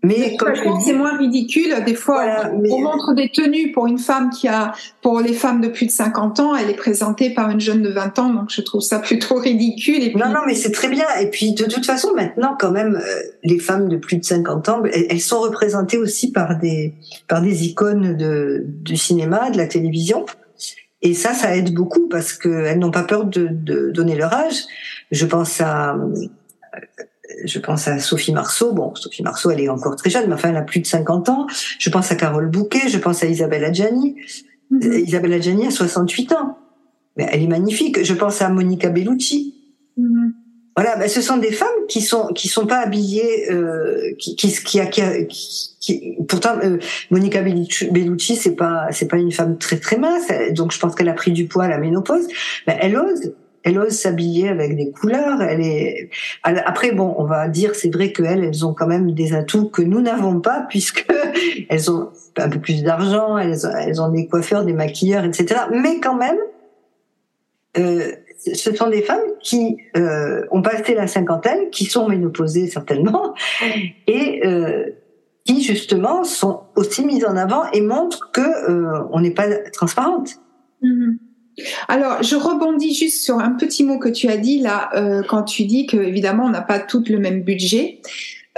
Mais 0.05 0.37
comme 0.37 0.55
c'est 0.85 0.93
moins 0.93 1.17
ridicule. 1.17 1.75
Des 1.85 1.95
fois, 1.95 2.25
on 2.53 2.81
montre 2.81 3.15
des 3.15 3.31
tenues 3.31 3.73
pour 3.73 3.89
une 3.89 3.99
femme 3.99 4.31
qui 4.31 4.47
a, 4.47 4.73
pour 5.03 5.21
les 5.21 5.33
femmes 5.33 5.61
de 5.61 5.69
plus 5.69 5.87
de 5.87 5.91
50 5.91 6.39
ans, 6.39 6.55
elle 6.55 6.71
est 6.71 6.77
présentée 6.77 7.31
par 7.31 7.51
une 7.51 7.61
jeune 7.61 7.83
de 7.83 7.91
20 7.91 8.19
ans, 8.21 8.33
donc 8.33 8.51
je 8.51 8.61
trouve 8.61 8.81
ça 8.81 8.99
plutôt 9.01 9.37
ridicule. 9.37 10.03
Et 10.03 10.11
puis... 10.11 10.19
Non, 10.19 10.29
non, 10.29 10.41
mais 10.47 10.55
c'est 10.55 10.71
très 10.71 10.89
bien. 10.89 11.07
Et 11.21 11.27
puis, 11.31 11.53
de 11.53 11.65
toute 11.65 11.85
façon, 11.85 12.13
maintenant, 12.15 12.57
quand 12.59 12.71
même, 12.71 12.95
euh, 12.95 13.21
les 13.43 13.59
femmes 13.59 13.89
de 13.89 13.97
plus 13.97 14.19
de 14.19 14.25
50 14.25 14.69
ans, 14.69 14.83
elles, 14.93 15.21
sont 15.21 15.41
représentées 15.41 15.99
aussi 15.99 16.31
par 16.31 16.57
des, 16.59 16.95
par 17.27 17.43
des 17.43 17.67
icônes 17.67 18.17
de, 18.17 18.65
du 18.67 18.97
cinéma, 18.97 19.51
de 19.51 19.57
la 19.57 19.67
télévision. 19.67 20.27
Et 21.03 21.15
ça, 21.15 21.35
ça 21.35 21.57
aide 21.57 21.75
beaucoup 21.75 22.09
parce 22.09 22.33
qu'elles 22.33 22.79
n'ont 22.79 22.91
pas 22.91 23.05
peur 23.05 23.25
de, 23.25 23.49
de 23.51 23.91
donner 23.91 24.17
leur 24.17 24.33
âge. 24.33 24.63
Je 25.11 25.27
pense 25.27 25.61
à 25.61 25.97
je 27.45 27.59
pense 27.59 27.89
à 27.89 27.99
Sophie 27.99 28.33
Marceau. 28.33 28.73
Bon, 28.73 28.95
Sophie 28.95 29.23
Marceau, 29.23 29.51
elle 29.51 29.61
est 29.61 29.69
encore 29.69 29.97
très 29.97 30.11
jeune, 30.11 30.27
mais 30.29 30.35
enfin, 30.35 30.51
elle 30.51 30.57
a 30.57 30.63
plus 30.63 30.81
de 30.81 30.87
50 30.87 31.29
ans. 31.29 31.47
Je 31.79 31.91
pense 31.91 32.11
à 32.11 32.15
Carole 32.15 32.49
Bouquet, 32.49 32.89
je 32.89 32.99
pense 32.99 33.23
à 33.23 33.27
Isabelle 33.27 33.65
Adjani. 33.65 34.17
Mhm. 34.71 34.93
Isabelle 35.07 35.35
Adjani 35.35 35.67
a 35.67 35.71
68 35.71 36.33
ans. 36.33 36.59
Mais 37.17 37.29
elle 37.31 37.43
est 37.43 37.49
magnifique. 37.49 38.05
Je 38.05 38.15
pense 38.15 38.43
à 38.43 38.49
Monica 38.49 38.91
Bellucci. 38.91 39.55
Mhm. 39.97 40.35
Voilà, 40.77 40.95
ben, 40.95 41.09
ce 41.09 41.21
sont 41.21 41.39
des 41.39 41.51
femmes 41.51 41.69
qui 41.89 42.01
sont 42.01 42.29
qui 42.29 42.47
sont 42.47 42.65
pas 42.65 42.79
habillées, 42.79 43.51
euh, 43.51 44.15
qui, 44.17 44.37
qui, 44.37 44.53
qui, 44.53 44.81
qui, 45.29 45.77
qui 45.81 46.17
pourtant 46.29 46.57
euh, 46.63 46.79
Monica 47.11 47.43
Bellucci 47.43 48.37
c'est 48.37 48.55
pas 48.55 48.87
c'est 48.93 49.09
pas 49.09 49.17
une 49.17 49.33
femme 49.33 49.59
très 49.59 49.81
très 49.81 49.97
mince, 49.97 50.29
donc 50.53 50.71
je 50.71 50.79
pense 50.79 50.95
qu'elle 50.95 51.09
a 51.09 51.15
pris 51.15 51.33
du 51.33 51.47
poids 51.47 51.65
à 51.65 51.69
la 51.69 51.79
ménopause. 51.79 52.29
Mais 52.69 52.79
elle 52.81 52.97
ose, 52.97 53.33
elle 53.69 53.79
ose 53.79 53.93
s'habiller 53.93 54.49
avec 54.49 54.77
des 54.77 54.91
couleurs. 54.91 55.43
Elle 55.43 55.61
est 55.61 56.11
après 56.43 56.93
bon, 56.93 57.15
on 57.19 57.25
va 57.25 57.49
dire 57.49 57.75
c'est 57.75 57.93
vrai 57.93 58.13
qu'elles 58.13 58.45
elles 58.45 58.67
ont 58.67 58.73
quand 58.73 58.87
même 58.87 59.13
des 59.13 59.35
atouts 59.35 59.69
que 59.69 59.83
nous 59.83 60.01
n'avons 60.01 60.41
pas 60.41 60.67
puisque 60.69 61.07
elles 61.69 61.91
ont 61.91 62.09
un 62.37 62.49
peu 62.49 62.61
plus 62.61 62.83
d'argent, 62.83 63.37
elles, 63.37 63.59
elles 63.81 64.01
ont 64.01 64.11
des 64.11 64.27
coiffeurs, 64.27 64.65
des 64.65 64.73
maquilleurs, 64.73 65.25
etc. 65.25 65.61
Mais 65.71 66.01
quand 66.01 66.17
même, 66.17 66.39
euh, 67.77 68.13
ce 68.39 68.75
sont 68.75 68.89
des 68.89 69.03
femmes 69.03 69.21
qui 69.43 69.77
euh, 69.97 70.47
ont 70.51 70.63
passé 70.63 70.95
la 70.95 71.07
cinquantaine, 71.07 71.71
qui 71.71 71.85
sont 71.85 72.09
ménopausées 72.09 72.69
certainement, 72.69 73.35
et 74.07 74.47
euh, 74.47 74.87
qui 75.45 75.63
justement 75.63 76.25
sont 76.25 76.63
aussi 76.75 77.05
mises 77.05 77.25
en 77.27 77.37
avant 77.37 77.71
et 77.73 77.81
montrent 77.83 78.31
que 78.33 79.11
on 79.13 79.21
n'est 79.21 79.33
pas 79.35 79.49
transparente. 79.73 80.37
Mm-hmm. 80.83 81.19
Alors, 81.89 82.23
je 82.23 82.37
rebondis 82.37 82.95
juste 82.95 83.23
sur 83.23 83.39
un 83.39 83.53
petit 83.53 83.85
mot 83.85 83.99
que 83.99 84.09
tu 84.09 84.29
as 84.29 84.37
dit 84.37 84.61
là, 84.61 84.91
euh, 84.95 85.23
quand 85.29 85.43
tu 85.43 85.65
dis 85.65 85.87
que 85.87 85.97
évidemment 85.97 86.45
on 86.45 86.51
n'a 86.51 86.63
pas 86.63 86.79
tout 86.79 87.05
le 87.09 87.19
même 87.19 87.43
budget. 87.43 88.01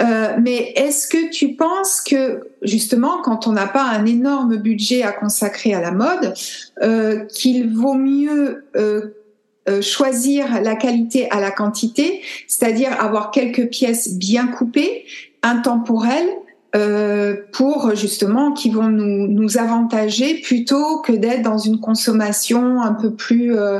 Euh, 0.01 0.35
mais 0.41 0.73
est-ce 0.75 1.07
que 1.07 1.29
tu 1.29 1.53
penses 1.55 2.01
que 2.01 2.49
justement, 2.61 3.21
quand 3.23 3.47
on 3.47 3.51
n'a 3.51 3.67
pas 3.67 3.83
un 3.83 4.05
énorme 4.05 4.57
budget 4.57 5.03
à 5.03 5.11
consacrer 5.11 5.73
à 5.73 5.81
la 5.81 5.91
mode, 5.91 6.33
euh, 6.81 7.25
qu'il 7.25 7.71
vaut 7.71 7.93
mieux 7.93 8.65
euh, 8.75 9.21
euh, 9.69 9.81
choisir 9.81 10.61
la 10.61 10.75
qualité 10.75 11.29
à 11.29 11.39
la 11.39 11.51
quantité, 11.51 12.21
c'est-à-dire 12.47 12.99
avoir 12.99 13.29
quelques 13.29 13.69
pièces 13.69 14.15
bien 14.17 14.47
coupées 14.47 15.05
intemporels 15.43 16.29
euh, 16.75 17.35
pour 17.51 17.95
justement 17.95 18.53
qui 18.53 18.69
vont 18.69 18.87
nous, 18.87 19.27
nous 19.27 19.57
avantager 19.57 20.35
plutôt 20.41 21.01
que 21.01 21.11
d'être 21.11 21.41
dans 21.41 21.57
une 21.57 21.79
consommation 21.79 22.81
un 22.81 22.93
peu 22.93 23.13
plus, 23.13 23.57
euh, 23.57 23.79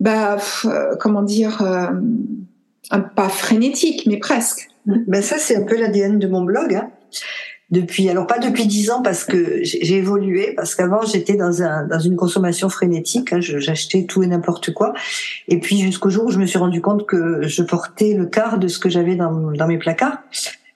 bah, 0.00 0.36
euh, 0.66 0.96
comment 1.00 1.22
dire, 1.22 1.62
euh, 1.62 2.98
pas 3.16 3.28
frénétique, 3.28 4.06
mais 4.06 4.18
presque. 4.18 4.68
Ben 4.84 5.22
ça, 5.22 5.38
c'est 5.38 5.56
un 5.56 5.62
peu 5.62 5.80
l'ADN 5.80 6.18
de 6.18 6.26
mon 6.26 6.42
blog. 6.42 6.74
Hein. 6.74 6.90
Depuis, 7.70 8.10
alors 8.10 8.26
pas 8.26 8.38
depuis 8.38 8.66
dix 8.66 8.90
ans 8.90 9.00
parce 9.00 9.24
que 9.24 9.60
j'ai 9.62 9.96
évolué, 9.96 10.52
parce 10.54 10.74
qu'avant 10.74 11.00
j'étais 11.02 11.34
dans, 11.34 11.62
un, 11.62 11.86
dans 11.86 11.98
une 11.98 12.14
consommation 12.14 12.68
frénétique, 12.68 13.32
hein, 13.32 13.40
j'achetais 13.40 14.04
tout 14.04 14.22
et 14.22 14.26
n'importe 14.26 14.74
quoi, 14.74 14.92
et 15.48 15.58
puis 15.58 15.80
jusqu'au 15.80 16.10
jour 16.10 16.26
où 16.26 16.30
je 16.30 16.38
me 16.38 16.44
suis 16.44 16.58
rendu 16.58 16.82
compte 16.82 17.06
que 17.06 17.48
je 17.48 17.62
portais 17.62 18.12
le 18.12 18.26
quart 18.26 18.58
de 18.58 18.68
ce 18.68 18.78
que 18.78 18.90
j'avais 18.90 19.16
dans, 19.16 19.32
dans 19.52 19.66
mes 19.66 19.78
placards. 19.78 20.18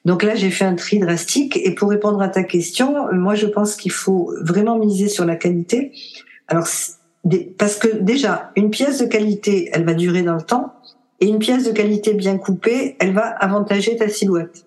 Donc 0.08 0.22
là, 0.22 0.34
j'ai 0.34 0.50
fait 0.50 0.64
un 0.64 0.74
tri 0.74 1.00
drastique. 1.00 1.58
Et 1.62 1.74
pour 1.74 1.90
répondre 1.90 2.22
à 2.22 2.28
ta 2.28 2.42
question, 2.42 3.12
moi, 3.12 3.34
je 3.34 3.46
pense 3.46 3.76
qu'il 3.76 3.92
faut 3.92 4.32
vraiment 4.40 4.78
miser 4.78 5.06
sur 5.06 5.26
la 5.26 5.36
qualité. 5.36 5.92
Alors, 6.46 6.66
parce 7.58 7.76
que 7.76 7.94
déjà, 7.94 8.50
une 8.56 8.70
pièce 8.70 9.02
de 9.02 9.04
qualité, 9.04 9.68
elle 9.70 9.84
va 9.84 9.92
durer 9.92 10.22
dans 10.22 10.36
le 10.36 10.40
temps. 10.40 10.72
Et 11.20 11.28
une 11.28 11.38
pièce 11.38 11.64
de 11.64 11.72
qualité 11.72 12.14
bien 12.14 12.38
coupée, 12.38 12.96
elle 13.00 13.12
va 13.12 13.26
avantager 13.26 13.96
ta 13.96 14.08
silhouette. 14.08 14.64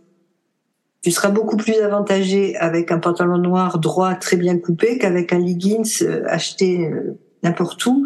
Tu 1.01 1.09
seras 1.09 1.29
beaucoup 1.29 1.57
plus 1.57 1.79
avantagé 1.79 2.55
avec 2.57 2.91
un 2.91 2.99
pantalon 2.99 3.39
noir 3.39 3.79
droit 3.79 4.13
très 4.13 4.37
bien 4.37 4.59
coupé 4.59 4.99
qu'avec 4.99 5.33
un 5.33 5.39
leggings 5.39 6.03
euh, 6.03 6.21
acheté 6.27 6.85
euh, 6.85 7.17
n'importe 7.41 7.83
où 7.87 8.05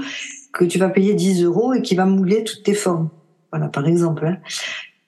que 0.53 0.63
tu 0.63 0.79
vas 0.79 0.87
payer 0.87 1.13
10 1.13 1.43
euros 1.43 1.73
et 1.73 1.81
qui 1.81 1.95
va 1.95 2.05
mouler 2.05 2.45
toutes 2.45 2.63
tes 2.63 2.75
formes. 2.75 3.09
Voilà, 3.51 3.67
par 3.67 3.87
exemple. 3.87 4.25
Hein. 4.25 4.37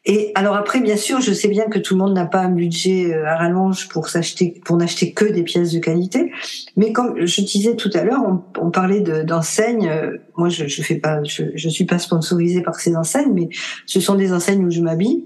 Et 0.09 0.31
alors 0.35 0.55
après, 0.55 0.79
bien 0.79 0.95
sûr, 0.95 1.19
je 1.19 1.33
sais 1.33 1.49
bien 1.49 1.65
que 1.65 1.79
tout 1.79 1.93
le 1.93 1.99
monde 1.99 2.13
n'a 2.13 2.25
pas 2.25 2.39
un 2.39 2.49
budget 2.49 3.13
euh, 3.13 3.27
à 3.27 3.35
rallonge 3.35 3.89
pour 3.89 4.07
s'acheter, 4.07 4.61
pour 4.63 4.77
n'acheter 4.77 5.11
que 5.11 5.25
des 5.25 5.43
pièces 5.43 5.73
de 5.73 5.79
qualité. 5.79 6.31
Mais 6.77 6.93
comme 6.93 7.25
je 7.25 7.41
disais 7.41 7.75
tout 7.75 7.89
à 7.93 8.05
l'heure, 8.05 8.23
on, 8.57 8.71
parlait 8.71 9.01
d'enseignes. 9.01 9.89
Euh, 9.89 10.17
moi, 10.37 10.47
je, 10.47 10.65
je 10.65 10.81
fais 10.81 10.95
pas, 10.95 11.21
je, 11.25 11.43
je 11.53 11.69
suis 11.69 11.83
pas 11.83 11.99
sponsorisée 11.99 12.61
par 12.61 12.79
ces 12.79 12.95
enseignes, 12.95 13.33
mais 13.33 13.49
ce 13.85 13.99
sont 13.99 14.15
des 14.15 14.31
enseignes 14.31 14.63
où 14.63 14.71
je 14.71 14.79
m'habille. 14.79 15.25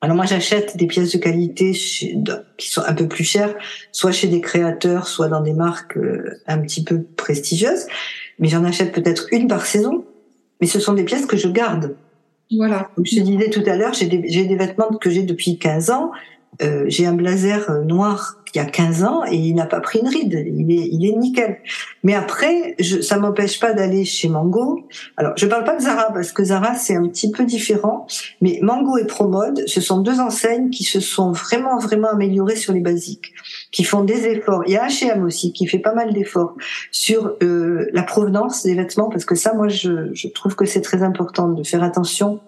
Alors 0.00 0.16
moi, 0.16 0.24
j'achète 0.24 0.76
des 0.76 0.88
pièces 0.88 1.12
de 1.12 1.18
qualité 1.18 1.70
qui 1.70 2.68
sont 2.68 2.82
un 2.84 2.94
peu 2.94 3.06
plus 3.06 3.24
chères, 3.24 3.54
soit 3.92 4.12
chez 4.12 4.26
des 4.26 4.40
créateurs, 4.40 5.06
soit 5.06 5.28
dans 5.28 5.40
des 5.40 5.52
marques 5.52 5.96
euh, 5.96 6.40
un 6.48 6.58
petit 6.58 6.82
peu 6.82 7.02
prestigieuses. 7.16 7.86
Mais 8.40 8.48
j'en 8.48 8.64
achète 8.64 8.92
peut-être 8.92 9.28
une 9.30 9.46
par 9.46 9.66
saison. 9.66 10.04
Mais 10.60 10.66
ce 10.66 10.80
sont 10.80 10.94
des 10.94 11.04
pièces 11.04 11.26
que 11.26 11.36
je 11.36 11.48
garde. 11.48 11.94
Voilà. 12.56 12.90
Comme 12.94 13.06
je 13.06 13.16
te 13.16 13.20
disais 13.20 13.50
tout 13.50 13.62
à 13.66 13.76
l'heure, 13.76 13.94
j'ai 13.94 14.06
des, 14.06 14.18
des, 14.18 14.56
vêtements 14.56 14.88
que 15.00 15.10
j'ai 15.10 15.22
depuis 15.22 15.58
15 15.58 15.90
ans. 15.90 16.10
Euh, 16.62 16.84
j'ai 16.88 17.06
un 17.06 17.14
blazer 17.14 17.70
euh, 17.70 17.84
noir 17.84 18.40
il 18.54 18.58
y 18.58 18.60
a 18.60 18.64
15 18.64 19.04
ans 19.04 19.22
et 19.24 19.36
il 19.36 19.54
n'a 19.54 19.66
pas 19.66 19.80
pris 19.80 20.00
une 20.00 20.08
ride. 20.08 20.44
Il 20.46 20.70
est, 20.72 20.88
il 20.90 21.06
est 21.06 21.16
nickel. 21.16 21.58
Mais 22.02 22.14
après, 22.14 22.74
je, 22.78 23.00
ça 23.00 23.18
m'empêche 23.18 23.60
pas 23.60 23.72
d'aller 23.72 24.04
chez 24.04 24.28
Mango. 24.28 24.86
Alors, 25.16 25.32
je 25.36 25.46
parle 25.46 25.64
pas 25.64 25.76
de 25.76 25.82
Zara 25.82 26.12
parce 26.12 26.32
que 26.32 26.42
Zara 26.44 26.74
c'est 26.74 26.96
un 26.96 27.06
petit 27.06 27.30
peu 27.30 27.44
différent. 27.44 28.06
Mais 28.40 28.58
Mango 28.62 28.98
et 28.98 29.06
Promode, 29.06 29.62
ce 29.66 29.80
sont 29.80 30.00
deux 30.00 30.20
enseignes 30.20 30.70
qui 30.70 30.84
se 30.84 31.00
sont 31.00 31.32
vraiment 31.32 31.78
vraiment 31.78 32.08
améliorées 32.08 32.56
sur 32.56 32.72
les 32.72 32.80
basiques, 32.80 33.32
qui 33.70 33.84
font 33.84 34.04
des 34.04 34.26
efforts. 34.26 34.62
Il 34.66 34.72
y 34.72 34.76
a 34.76 34.86
H&M 34.86 35.22
aussi 35.24 35.52
qui 35.52 35.66
fait 35.66 35.78
pas 35.78 35.94
mal 35.94 36.12
d'efforts 36.12 36.54
sur 36.90 37.36
euh, 37.42 37.88
la 37.92 38.02
provenance 38.02 38.64
des 38.64 38.74
vêtements 38.74 39.08
parce 39.08 39.24
que 39.24 39.34
ça, 39.34 39.54
moi, 39.54 39.68
je, 39.68 40.12
je 40.12 40.28
trouve 40.28 40.56
que 40.56 40.64
c'est 40.64 40.80
très 40.82 41.02
important 41.02 41.48
de 41.48 41.62
faire 41.62 41.82
attention 41.82 42.40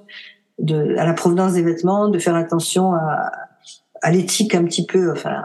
de, 0.58 0.96
à 0.96 1.04
la 1.04 1.14
provenance 1.14 1.54
des 1.54 1.62
vêtements, 1.62 2.08
de 2.08 2.18
faire 2.18 2.36
attention 2.36 2.94
à, 2.94 3.30
à 4.02 4.10
l'éthique 4.10 4.54
un 4.54 4.64
petit 4.64 4.86
peu, 4.86 5.12
enfin 5.12 5.44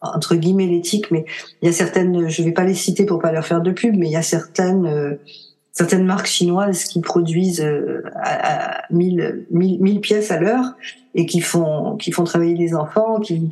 entre 0.00 0.34
guillemets 0.34 0.66
l'éthique, 0.66 1.10
mais 1.10 1.24
il 1.60 1.66
y 1.66 1.68
a 1.68 1.72
certaines, 1.72 2.28
je 2.28 2.42
vais 2.42 2.52
pas 2.52 2.64
les 2.64 2.74
citer 2.74 3.06
pour 3.06 3.20
pas 3.20 3.30
leur 3.30 3.46
faire 3.46 3.60
de 3.60 3.70
pub, 3.70 3.96
mais 3.96 4.06
il 4.06 4.12
y 4.12 4.16
a 4.16 4.22
certaines 4.22 4.86
euh, 4.86 5.14
certaines 5.72 6.04
marques 6.04 6.26
chinoises 6.26 6.84
qui 6.84 7.00
produisent 7.00 7.62
euh, 7.62 8.02
à, 8.22 8.82
1000, 8.90 9.46
1000, 9.50 10.00
pièces 10.00 10.30
à 10.30 10.38
l'heure 10.38 10.76
et 11.14 11.26
qui 11.26 11.40
font 11.40 11.96
qui 11.96 12.12
font 12.12 12.24
travailler 12.24 12.54
les 12.54 12.74
enfants, 12.74 13.20
qui, 13.20 13.48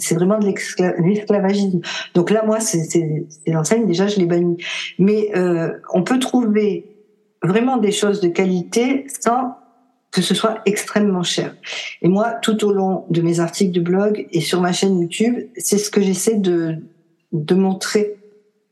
c'est 0.00 0.14
vraiment 0.14 0.38
de 0.38 0.46
l'esclavagisme. 0.46 1.80
Donc 2.14 2.30
là, 2.30 2.44
moi, 2.44 2.60
c'est 2.60 3.26
l'enseigne 3.46 3.86
déjà, 3.86 4.06
je 4.06 4.18
l'ai 4.18 4.26
banni. 4.26 4.56
Mais 4.98 5.30
euh, 5.36 5.72
on 5.92 6.02
peut 6.02 6.18
trouver 6.18 6.86
vraiment 7.42 7.78
des 7.78 7.92
choses 7.92 8.20
de 8.20 8.28
qualité 8.28 9.06
sans 9.20 9.56
que 10.10 10.22
ce 10.22 10.34
soit 10.34 10.60
extrêmement 10.66 11.22
cher. 11.22 11.54
Et 12.02 12.08
moi, 12.08 12.34
tout 12.42 12.64
au 12.64 12.72
long 12.72 13.04
de 13.10 13.22
mes 13.22 13.40
articles 13.40 13.72
de 13.72 13.80
blog 13.80 14.26
et 14.32 14.40
sur 14.40 14.60
ma 14.60 14.72
chaîne 14.72 14.98
YouTube, 14.98 15.36
c'est 15.56 15.78
ce 15.78 15.90
que 15.90 16.00
j'essaie 16.00 16.36
de, 16.36 16.76
de 17.32 17.54
montrer. 17.54 18.16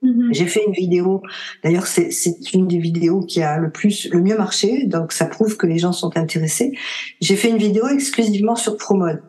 Mm-hmm. 0.03 0.33
J'ai 0.33 0.47
fait 0.47 0.65
une 0.67 0.73
vidéo, 0.73 1.23
d'ailleurs 1.63 1.87
c'est 1.87 2.11
une 2.55 2.69
des 2.69 2.79
vidéos 2.79 3.21
qui 3.21 3.43
a 3.43 3.59
le 3.59 3.71
plus, 3.71 4.09
le 4.13 4.21
mieux 4.21 4.37
marché, 4.37 4.87
donc 4.87 5.13
ça 5.13 5.27
prouve 5.27 5.57
que 5.57 5.67
les 5.67 5.79
gens 5.79 5.93
sont 5.93 6.17
intéressés. 6.17 6.73
J'ai 7.21 7.37
fait 7.37 7.51
une 7.51 7.59
vidéo 7.59 7.89
exclusivement 7.89 8.55
sur 8.55 8.77
Promode, 8.77 9.23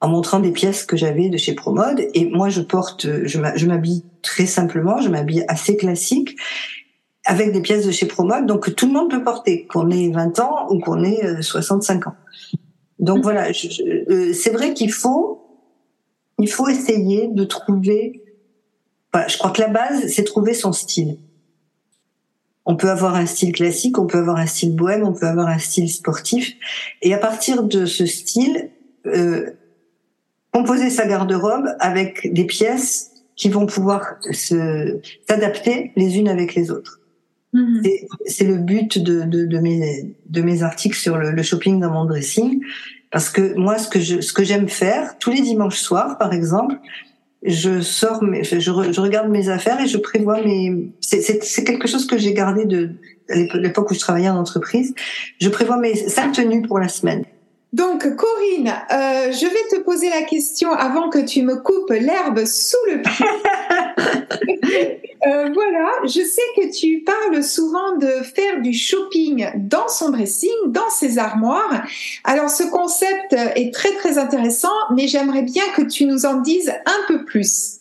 en 0.00 0.08
montrant 0.08 0.40
des 0.40 0.50
pièces 0.50 0.84
que 0.84 0.96
j'avais 0.96 1.28
de 1.28 1.36
chez 1.36 1.54
Promode. 1.54 2.08
Et 2.14 2.26
moi, 2.26 2.48
je 2.48 2.60
porte, 2.60 3.06
je 3.24 3.66
m'habille 3.66 4.02
très 4.22 4.46
simplement, 4.46 5.00
je 5.00 5.08
m'habille 5.08 5.44
assez 5.46 5.76
classique 5.76 6.36
avec 7.24 7.52
des 7.52 7.60
pièces 7.60 7.86
de 7.86 7.92
chez 7.92 8.06
Promode, 8.06 8.46
donc 8.46 8.74
tout 8.74 8.86
le 8.86 8.92
monde 8.92 9.10
peut 9.10 9.22
porter, 9.22 9.66
qu'on 9.66 9.90
ait 9.90 10.10
20 10.10 10.40
ans 10.40 10.66
ou 10.70 10.80
qu'on 10.80 11.04
ait 11.04 11.40
65 11.40 12.06
euh, 12.06 12.10
ans. 12.10 12.14
Donc 12.98 13.18
mm. 13.18 13.22
voilà, 13.22 13.48
euh, 13.48 14.32
c'est 14.32 14.50
vrai 14.50 14.74
qu'il 14.74 14.92
faut, 14.92 15.42
il 16.38 16.50
faut 16.50 16.68
essayer 16.68 17.28
de 17.28 17.44
trouver. 17.44 18.24
Voilà, 19.12 19.28
je 19.28 19.38
crois 19.38 19.50
que 19.50 19.60
la 19.60 19.68
base, 19.68 20.06
c'est 20.08 20.24
trouver 20.24 20.54
son 20.54 20.72
style. 20.72 21.18
On 22.64 22.76
peut 22.76 22.90
avoir 22.90 23.16
un 23.16 23.26
style 23.26 23.52
classique, 23.52 23.98
on 23.98 24.06
peut 24.06 24.18
avoir 24.18 24.36
un 24.36 24.46
style 24.46 24.74
bohème, 24.74 25.04
on 25.04 25.12
peut 25.12 25.26
avoir 25.26 25.48
un 25.48 25.58
style 25.58 25.90
sportif, 25.90 26.54
et 27.02 27.12
à 27.12 27.18
partir 27.18 27.64
de 27.64 27.86
ce 27.86 28.06
style, 28.06 28.70
euh, 29.06 29.50
composer 30.52 30.90
sa 30.90 31.06
garde-robe 31.06 31.74
avec 31.80 32.32
des 32.32 32.44
pièces 32.44 33.10
qui 33.34 33.48
vont 33.48 33.66
pouvoir 33.66 34.16
se 34.30 35.00
s'adapter 35.28 35.92
les 35.96 36.18
unes 36.18 36.28
avec 36.28 36.54
les 36.54 36.70
autres. 36.70 37.01
Mhm. 37.52 37.82
C'est 38.26 38.44
le 38.44 38.56
but 38.56 38.98
de, 38.98 39.22
de, 39.22 39.44
de, 39.44 39.58
mes, 39.58 40.14
de 40.26 40.42
mes 40.42 40.62
articles 40.62 40.96
sur 40.96 41.18
le, 41.18 41.32
le, 41.32 41.42
shopping 41.42 41.80
dans 41.80 41.90
mon 41.90 42.06
dressing. 42.06 42.62
Parce 43.10 43.28
que 43.28 43.54
moi, 43.56 43.76
ce 43.76 43.88
que 43.88 44.00
je, 44.00 44.20
ce 44.20 44.32
que 44.32 44.42
j'aime 44.42 44.68
faire, 44.68 45.18
tous 45.18 45.30
les 45.30 45.42
dimanches 45.42 45.78
soirs, 45.78 46.16
par 46.16 46.32
exemple, 46.32 46.76
je 47.42 47.80
sors, 47.80 48.22
mes, 48.22 48.42
je, 48.44 48.58
je, 48.58 49.00
regarde 49.00 49.28
mes 49.28 49.48
affaires 49.48 49.80
et 49.80 49.86
je 49.86 49.98
prévois 49.98 50.42
mes. 50.42 50.92
C'est 51.00 51.64
quelque 51.64 51.88
chose 51.88 52.06
que 52.06 52.16
j'ai 52.16 52.32
gardé 52.32 52.64
de 52.64 52.92
l'époque 53.28 53.90
où 53.90 53.94
je 53.94 54.00
travaillais 54.00 54.28
en 54.28 54.38
entreprise. 54.38 54.94
Je 55.40 55.48
prévois 55.48 55.76
mes 55.76 55.94
cinq 55.94 56.32
tenues 56.32 56.62
pour 56.62 56.78
la 56.78 56.88
semaine. 56.88 57.24
Donc, 57.72 58.02
Corinne, 58.16 58.68
euh, 58.68 59.32
je 59.32 59.46
vais 59.46 59.76
te 59.76 59.82
poser 59.82 60.10
la 60.10 60.22
question 60.22 60.72
avant 60.72 61.08
que 61.08 61.24
tu 61.24 61.42
me 61.42 61.56
coupes 61.56 61.90
l'herbe 61.90 62.44
sous 62.44 62.76
le 62.90 63.00
pied. 63.00 63.26
euh, 65.26 65.50
voilà, 65.52 65.90
je 66.04 66.22
sais 66.22 66.42
que 66.56 66.74
tu 66.74 67.04
parles 67.04 67.42
souvent 67.42 67.96
de 67.96 68.22
faire 68.22 68.60
du 68.60 68.72
shopping 68.72 69.48
dans 69.56 69.88
son 69.88 70.10
dressing, 70.10 70.50
dans 70.68 70.90
ses 70.90 71.18
armoires. 71.18 71.84
Alors, 72.24 72.50
ce 72.50 72.64
concept 72.64 73.32
est 73.32 73.72
très 73.72 73.92
très 73.92 74.18
intéressant, 74.18 74.72
mais 74.94 75.08
j'aimerais 75.08 75.42
bien 75.42 75.64
que 75.76 75.82
tu 75.82 76.06
nous 76.06 76.26
en 76.26 76.40
dises 76.40 76.70
un 76.70 77.06
peu 77.08 77.24
plus. 77.24 77.78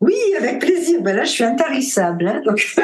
Oui, 0.00 0.14
avec 0.36 0.58
plaisir. 0.58 1.00
Ben 1.00 1.16
là, 1.16 1.24
je 1.24 1.30
suis 1.30 1.44
intarissable. 1.44 2.28
Hein, 2.28 2.42
donc... 2.44 2.76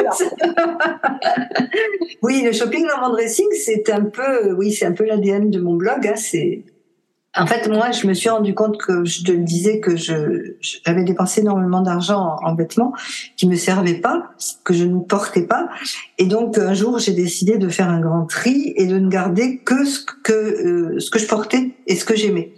oui, 2.22 2.42
le 2.42 2.52
shopping 2.52 2.86
dans 2.86 3.08
mon 3.08 3.12
dressing, 3.12 3.48
c'est 3.52 3.90
un 3.90 4.04
peu, 4.04 4.54
oui, 4.54 4.72
c'est 4.72 4.86
un 4.86 4.92
peu 4.92 5.04
l'ADN 5.04 5.50
de 5.50 5.60
mon 5.60 5.74
blog. 5.74 6.06
Hein, 6.06 6.16
c'est 6.16 6.62
en 7.36 7.46
fait, 7.46 7.68
moi, 7.68 7.92
je 7.92 8.08
me 8.08 8.14
suis 8.14 8.28
rendu 8.28 8.54
compte 8.54 8.76
que 8.76 9.04
je 9.04 9.22
te 9.22 9.30
le 9.30 9.44
disais 9.44 9.78
que 9.78 9.94
je 9.94 10.56
j'avais 10.60 11.04
dépensé 11.04 11.42
énormément 11.42 11.80
d'argent 11.80 12.36
en, 12.42 12.54
vêtements 12.56 12.92
qui 13.36 13.46
me 13.46 13.54
servaient 13.54 14.00
pas, 14.00 14.32
que 14.64 14.74
je 14.74 14.84
ne 14.84 14.98
portais 14.98 15.46
pas, 15.46 15.68
et 16.18 16.24
donc 16.24 16.58
un 16.58 16.74
jour 16.74 16.98
j'ai 16.98 17.12
décidé 17.12 17.56
de 17.56 17.68
faire 17.68 17.88
un 17.88 18.00
grand 18.00 18.26
tri 18.26 18.72
et 18.76 18.86
de 18.86 18.98
ne 18.98 19.08
garder 19.08 19.58
que 19.58 19.84
ce 19.84 20.00
que 20.24 20.32
euh, 20.32 20.98
ce 20.98 21.08
que 21.10 21.20
je 21.20 21.26
portais 21.26 21.70
et 21.86 21.94
ce 21.94 22.04
que 22.04 22.16
j'aimais. 22.16 22.52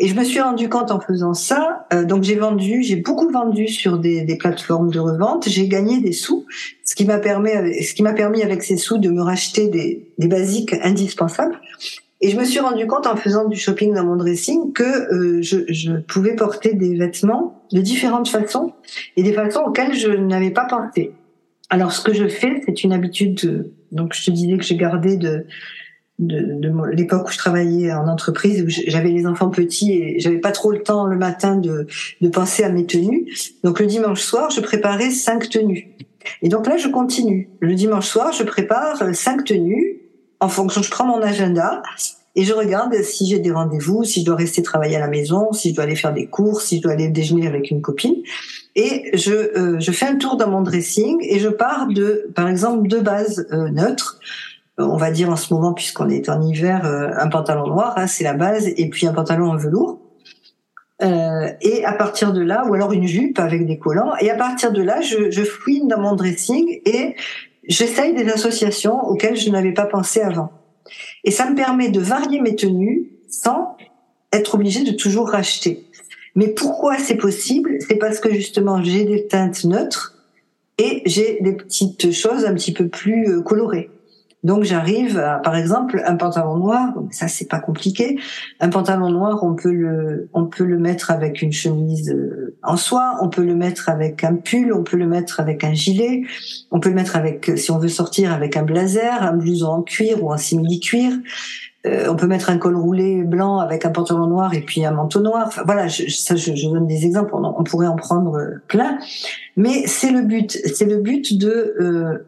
Et 0.00 0.08
je 0.08 0.14
me 0.14 0.24
suis 0.24 0.40
rendu 0.40 0.68
compte 0.68 0.90
en 0.90 1.00
faisant 1.00 1.34
ça, 1.34 1.86
euh, 1.92 2.04
donc 2.04 2.24
j'ai 2.24 2.36
vendu, 2.36 2.82
j'ai 2.82 2.96
beaucoup 2.96 3.30
vendu 3.30 3.68
sur 3.68 3.98
des, 3.98 4.22
des 4.22 4.36
plateformes 4.36 4.90
de 4.90 4.98
revente, 4.98 5.48
j'ai 5.48 5.68
gagné 5.68 6.00
des 6.00 6.12
sous, 6.12 6.44
ce 6.84 6.96
qui 6.96 7.04
m'a 7.04 7.18
permis, 7.18 7.50
ce 7.84 7.94
qui 7.94 8.02
m'a 8.02 8.14
permis 8.14 8.42
avec 8.42 8.64
ces 8.64 8.76
sous 8.76 8.98
de 8.98 9.10
me 9.10 9.22
racheter 9.22 9.68
des, 9.68 10.08
des 10.18 10.28
basiques 10.28 10.74
indispensables. 10.82 11.60
Et 12.20 12.30
je 12.30 12.36
me 12.36 12.44
suis 12.44 12.58
rendu 12.58 12.86
compte 12.86 13.06
en 13.06 13.16
faisant 13.16 13.46
du 13.46 13.56
shopping 13.56 13.94
dans 13.94 14.04
mon 14.04 14.16
dressing 14.16 14.72
que 14.72 14.82
euh, 14.82 15.42
je, 15.42 15.58
je, 15.68 15.92
pouvais 15.92 16.34
porter 16.34 16.74
des 16.74 16.96
vêtements 16.96 17.62
de 17.72 17.80
différentes 17.80 18.28
façons 18.28 18.72
et 19.16 19.22
des 19.22 19.32
façons 19.32 19.60
auxquelles 19.60 19.94
je 19.94 20.10
n'avais 20.10 20.50
pas 20.50 20.64
pensé. 20.64 21.12
Alors 21.70 21.92
ce 21.92 22.02
que 22.02 22.12
je 22.12 22.26
fais, 22.26 22.62
c'est 22.66 22.82
une 22.82 22.92
habitude, 22.92 23.70
donc 23.92 24.14
je 24.14 24.24
te 24.24 24.30
disais 24.30 24.56
que 24.56 24.64
j'ai 24.64 24.76
gardé 24.76 25.16
de 25.16 25.44
de, 26.18 26.72
l'époque 26.92 27.28
où 27.28 27.30
je 27.30 27.38
travaillais 27.38 27.92
en 27.92 28.08
entreprise, 28.08 28.62
où 28.62 28.68
j'avais 28.68 29.10
les 29.10 29.26
enfants 29.26 29.50
petits 29.50 29.92
et 29.92 30.18
j'avais 30.18 30.38
pas 30.38 30.52
trop 30.52 30.72
le 30.72 30.82
temps 30.82 31.06
le 31.06 31.16
matin 31.16 31.56
de, 31.56 31.86
de 32.20 32.28
penser 32.28 32.64
à 32.64 32.70
mes 32.70 32.86
tenues. 32.86 33.32
Donc 33.62 33.80
le 33.80 33.86
dimanche 33.86 34.20
soir, 34.20 34.50
je 34.50 34.60
préparais 34.60 35.10
cinq 35.10 35.48
tenues. 35.48 35.94
Et 36.42 36.48
donc 36.48 36.66
là, 36.66 36.76
je 36.76 36.88
continue. 36.88 37.50
Le 37.60 37.74
dimanche 37.74 38.06
soir, 38.06 38.32
je 38.32 38.42
prépare 38.42 39.14
cinq 39.14 39.44
tenues 39.44 40.00
en 40.40 40.48
fonction. 40.48 40.82
Je 40.82 40.90
prends 40.90 41.06
mon 41.06 41.22
agenda 41.22 41.82
et 42.34 42.44
je 42.44 42.52
regarde 42.52 42.94
si 43.02 43.28
j'ai 43.28 43.38
des 43.38 43.50
rendez-vous, 43.50 44.04
si 44.04 44.20
je 44.20 44.26
dois 44.26 44.36
rester 44.36 44.62
travailler 44.62 44.96
à 44.96 45.00
la 45.00 45.08
maison, 45.08 45.52
si 45.52 45.70
je 45.70 45.74
dois 45.74 45.84
aller 45.84 45.96
faire 45.96 46.12
des 46.12 46.26
courses, 46.26 46.66
si 46.66 46.78
je 46.78 46.82
dois 46.82 46.92
aller 46.92 47.08
déjeuner 47.08 47.46
avec 47.46 47.70
une 47.70 47.82
copine. 47.82 48.14
Et 48.76 49.10
je, 49.14 49.32
euh, 49.32 49.80
je 49.80 49.90
fais 49.90 50.06
un 50.06 50.16
tour 50.16 50.36
dans 50.36 50.48
mon 50.48 50.60
dressing 50.60 51.18
et 51.22 51.38
je 51.38 51.48
pars 51.48 51.88
de, 51.88 52.30
par 52.34 52.48
exemple, 52.48 52.86
deux 52.86 53.00
bases 53.00 53.46
euh, 53.52 53.70
neutres 53.70 54.20
on 54.78 54.96
va 54.96 55.10
dire 55.10 55.28
en 55.28 55.36
ce 55.36 55.52
moment, 55.52 55.72
puisqu'on 55.72 56.08
est 56.08 56.28
en 56.28 56.40
hiver, 56.40 56.84
euh, 56.84 57.10
un 57.18 57.28
pantalon 57.28 57.66
noir, 57.66 57.94
hein, 57.96 58.06
c'est 58.06 58.24
la 58.24 58.34
base, 58.34 58.68
et 58.68 58.88
puis 58.88 59.06
un 59.06 59.12
pantalon 59.12 59.50
en 59.50 59.56
velours. 59.56 60.00
Euh, 61.02 61.48
et 61.60 61.84
à 61.84 61.92
partir 61.92 62.32
de 62.32 62.40
là, 62.40 62.64
ou 62.68 62.74
alors 62.74 62.92
une 62.92 63.06
jupe 63.06 63.38
avec 63.38 63.66
des 63.66 63.78
collants, 63.78 64.12
et 64.20 64.30
à 64.30 64.36
partir 64.36 64.72
de 64.72 64.82
là, 64.82 65.00
je, 65.00 65.30
je 65.30 65.42
fouine 65.42 65.88
dans 65.88 66.00
mon 66.00 66.14
dressing 66.14 66.80
et 66.84 67.14
j'essaye 67.68 68.14
des 68.14 68.28
associations 68.30 69.06
auxquelles 69.06 69.36
je 69.36 69.50
n'avais 69.50 69.72
pas 69.72 69.86
pensé 69.86 70.20
avant. 70.20 70.50
Et 71.24 71.30
ça 71.30 71.48
me 71.48 71.54
permet 71.54 71.90
de 71.90 72.00
varier 72.00 72.40
mes 72.40 72.56
tenues 72.56 73.12
sans 73.28 73.76
être 74.32 74.54
obligé 74.54 74.82
de 74.84 74.92
toujours 74.92 75.28
racheter. 75.28 75.84
Mais 76.34 76.48
pourquoi 76.48 76.98
c'est 76.98 77.16
possible? 77.16 77.78
C'est 77.86 77.96
parce 77.96 78.20
que 78.20 78.32
justement 78.32 78.82
j'ai 78.82 79.04
des 79.04 79.26
teintes 79.26 79.64
neutres 79.64 80.14
et 80.78 81.02
j'ai 81.04 81.38
des 81.40 81.52
petites 81.52 82.12
choses 82.12 82.44
un 82.44 82.54
petit 82.54 82.72
peu 82.72 82.88
plus 82.88 83.28
euh, 83.28 83.42
colorées. 83.42 83.90
Donc 84.44 84.62
j'arrive 84.62 85.18
à, 85.18 85.38
par 85.38 85.56
exemple, 85.56 86.02
un 86.06 86.16
pantalon 86.16 86.56
noir. 86.56 86.94
Ça 87.10 87.28
c'est 87.28 87.48
pas 87.48 87.58
compliqué. 87.58 88.18
Un 88.60 88.68
pantalon 88.68 89.10
noir, 89.10 89.42
on 89.42 89.54
peut 89.54 89.72
le, 89.72 90.28
on 90.32 90.46
peut 90.46 90.64
le 90.64 90.78
mettre 90.78 91.10
avec 91.10 91.42
une 91.42 91.52
chemise 91.52 92.10
euh, 92.10 92.56
en 92.62 92.76
soie. 92.76 93.16
On 93.20 93.28
peut 93.28 93.44
le 93.44 93.54
mettre 93.54 93.88
avec 93.88 94.22
un 94.24 94.34
pull. 94.34 94.72
On 94.72 94.84
peut 94.84 94.96
le 94.96 95.06
mettre 95.06 95.40
avec 95.40 95.64
un 95.64 95.74
gilet. 95.74 96.22
On 96.70 96.80
peut 96.80 96.88
le 96.88 96.94
mettre 96.94 97.16
avec, 97.16 97.50
si 97.56 97.70
on 97.70 97.78
veut 97.78 97.88
sortir, 97.88 98.32
avec 98.32 98.56
un 98.56 98.62
blazer, 98.62 99.22
un 99.22 99.32
blouson 99.32 99.68
en 99.68 99.82
cuir 99.82 100.22
ou 100.22 100.32
en 100.32 100.36
simili 100.36 100.80
cuir. 100.80 101.12
Euh, 101.86 102.06
on 102.08 102.16
peut 102.16 102.26
mettre 102.26 102.50
un 102.50 102.58
col 102.58 102.76
roulé 102.76 103.22
blanc 103.22 103.58
avec 103.58 103.84
un 103.84 103.90
pantalon 103.90 104.26
noir 104.26 104.52
et 104.52 104.60
puis 104.60 104.84
un 104.84 104.90
manteau 104.90 105.20
noir. 105.20 105.44
Enfin, 105.46 105.62
voilà, 105.64 105.86
je, 105.86 106.08
ça, 106.10 106.34
je, 106.34 106.54
je, 106.54 106.68
donne 106.68 106.86
des 106.86 107.04
exemples. 107.04 107.34
On, 107.34 107.44
on, 107.44 107.62
pourrait 107.62 107.86
en 107.86 107.94
prendre 107.94 108.36
euh, 108.36 108.62
plein, 108.66 108.98
mais 109.56 109.86
c'est 109.86 110.10
le 110.10 110.22
but. 110.22 110.58
C'est 110.74 110.86
le 110.86 110.96
but 110.96 111.38
de 111.38 111.76
euh, 111.80 112.26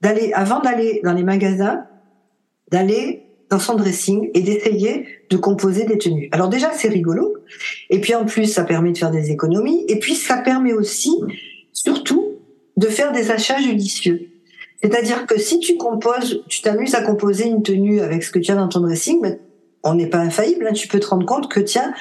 d'aller, 0.00 0.32
avant 0.32 0.60
d'aller 0.60 1.00
dans 1.04 1.12
les 1.12 1.22
magasins, 1.22 1.84
d'aller 2.70 3.26
dans 3.50 3.58
son 3.58 3.74
dressing 3.74 4.30
et 4.32 4.40
d'essayer 4.40 5.06
de 5.28 5.36
composer 5.36 5.84
des 5.84 5.98
tenues. 5.98 6.28
Alors 6.32 6.48
déjà, 6.48 6.70
c'est 6.72 6.88
rigolo. 6.88 7.36
Et 7.90 8.00
puis 8.00 8.14
en 8.14 8.24
plus, 8.24 8.46
ça 8.46 8.64
permet 8.64 8.92
de 8.92 8.98
faire 8.98 9.10
des 9.10 9.30
économies. 9.30 9.84
Et 9.88 9.98
puis, 9.98 10.14
ça 10.14 10.36
permet 10.36 10.72
aussi, 10.72 11.12
surtout, 11.72 12.36
de 12.76 12.86
faire 12.86 13.12
des 13.12 13.30
achats 13.30 13.60
judicieux. 13.60 14.28
C'est-à-dire 14.82 15.26
que 15.26 15.38
si 15.38 15.58
tu 15.58 15.76
composes, 15.76 16.42
tu 16.48 16.62
t'amuses 16.62 16.94
à 16.94 17.02
composer 17.02 17.46
une 17.46 17.62
tenue 17.62 18.00
avec 18.00 18.22
ce 18.22 18.30
que 18.30 18.38
tu 18.38 18.50
as 18.52 18.54
dans 18.54 18.68
ton 18.68 18.80
dressing, 18.80 19.18
mais 19.20 19.40
on 19.82 19.94
n'est 19.94 20.06
pas 20.06 20.18
infaillible. 20.18 20.66
Hein. 20.66 20.72
Tu 20.72 20.88
peux 20.88 21.00
te 21.00 21.08
rendre 21.08 21.26
compte 21.26 21.50
que, 21.50 21.60
tiens, 21.60 21.92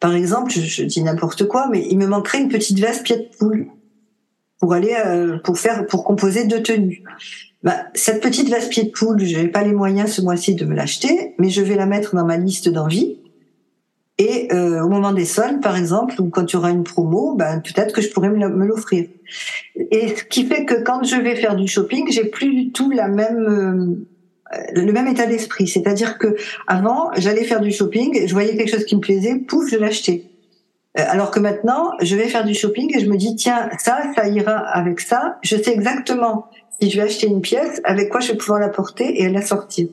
par 0.00 0.14
exemple, 0.14 0.52
je, 0.52 0.60
je 0.60 0.84
dis 0.84 1.02
n'importe 1.02 1.46
quoi, 1.48 1.68
mais 1.70 1.84
il 1.90 1.98
me 1.98 2.06
manquerait 2.06 2.40
une 2.40 2.48
petite 2.48 2.78
veste 2.78 3.02
pied 3.02 3.16
de 3.16 3.28
poule 3.38 3.66
pour 4.62 4.74
aller 4.74 4.94
euh, 5.04 5.38
pour 5.38 5.58
faire 5.58 5.86
pour 5.86 6.04
composer 6.04 6.46
deux 6.46 6.62
tenues. 6.62 7.02
Bah, 7.64 7.78
cette 7.94 8.22
petite 8.22 8.48
veste 8.48 8.70
pied 8.70 8.84
de 8.84 8.90
poule, 8.90 9.18
je 9.24 9.36
n'ai 9.36 9.48
pas 9.48 9.64
les 9.64 9.72
moyens 9.72 10.12
ce 10.12 10.22
mois-ci 10.22 10.54
de 10.54 10.64
me 10.64 10.76
l'acheter, 10.76 11.34
mais 11.38 11.50
je 11.50 11.62
vais 11.62 11.74
la 11.74 11.84
mettre 11.84 12.14
dans 12.14 12.24
ma 12.24 12.36
liste 12.36 12.68
d'envie. 12.68 13.18
Et 14.18 14.52
euh, 14.52 14.80
au 14.80 14.88
moment 14.88 15.12
des 15.12 15.24
soldes, 15.24 15.60
par 15.60 15.76
exemple, 15.76 16.20
ou 16.20 16.28
quand 16.28 16.44
tu 16.44 16.54
auras 16.54 16.70
une 16.70 16.84
promo, 16.84 17.34
ben 17.34 17.60
peut-être 17.60 17.92
que 17.92 18.00
je 18.00 18.08
pourrais 18.10 18.30
me 18.30 18.64
l'offrir. 18.64 19.08
Et 19.90 20.14
ce 20.14 20.22
qui 20.22 20.46
fait 20.46 20.64
que 20.64 20.80
quand 20.84 21.02
je 21.02 21.16
vais 21.16 21.34
faire 21.34 21.56
du 21.56 21.66
shopping, 21.66 22.06
j'ai 22.12 22.26
plus 22.26 22.54
du 22.54 22.70
tout 22.70 22.92
la 22.92 23.08
même 23.08 23.40
euh, 23.40 23.96
le 24.76 24.92
même 24.92 25.08
état 25.08 25.26
d'esprit. 25.26 25.66
C'est-à-dire 25.66 26.18
que 26.18 26.36
avant, 26.68 27.10
j'allais 27.16 27.42
faire 27.42 27.60
du 27.60 27.72
shopping, 27.72 28.28
je 28.28 28.32
voyais 28.32 28.56
quelque 28.56 28.70
chose 28.70 28.84
qui 28.84 28.94
me 28.94 29.00
plaisait, 29.00 29.40
pouf, 29.40 29.68
je 29.68 29.76
l'achetais. 29.76 30.31
Euh, 30.98 31.04
alors 31.06 31.30
que 31.30 31.40
maintenant, 31.40 31.92
je 32.00 32.16
vais 32.16 32.28
faire 32.28 32.44
du 32.44 32.54
shopping 32.54 32.94
et 32.96 33.00
je 33.00 33.08
me 33.08 33.16
dis, 33.16 33.34
tiens, 33.36 33.70
ça, 33.78 34.02
ça 34.14 34.28
ira 34.28 34.58
avec 34.58 35.00
ça. 35.00 35.38
Je 35.42 35.56
sais 35.56 35.72
exactement 35.72 36.46
si 36.80 36.90
je 36.90 36.96
vais 36.96 37.06
acheter 37.06 37.26
une 37.26 37.40
pièce, 37.40 37.80
avec 37.84 38.10
quoi 38.10 38.20
je 38.20 38.32
vais 38.32 38.38
pouvoir 38.38 38.60
la 38.60 38.68
porter 38.68 39.22
et 39.22 39.28
la 39.28 39.42
sortir. 39.42 39.88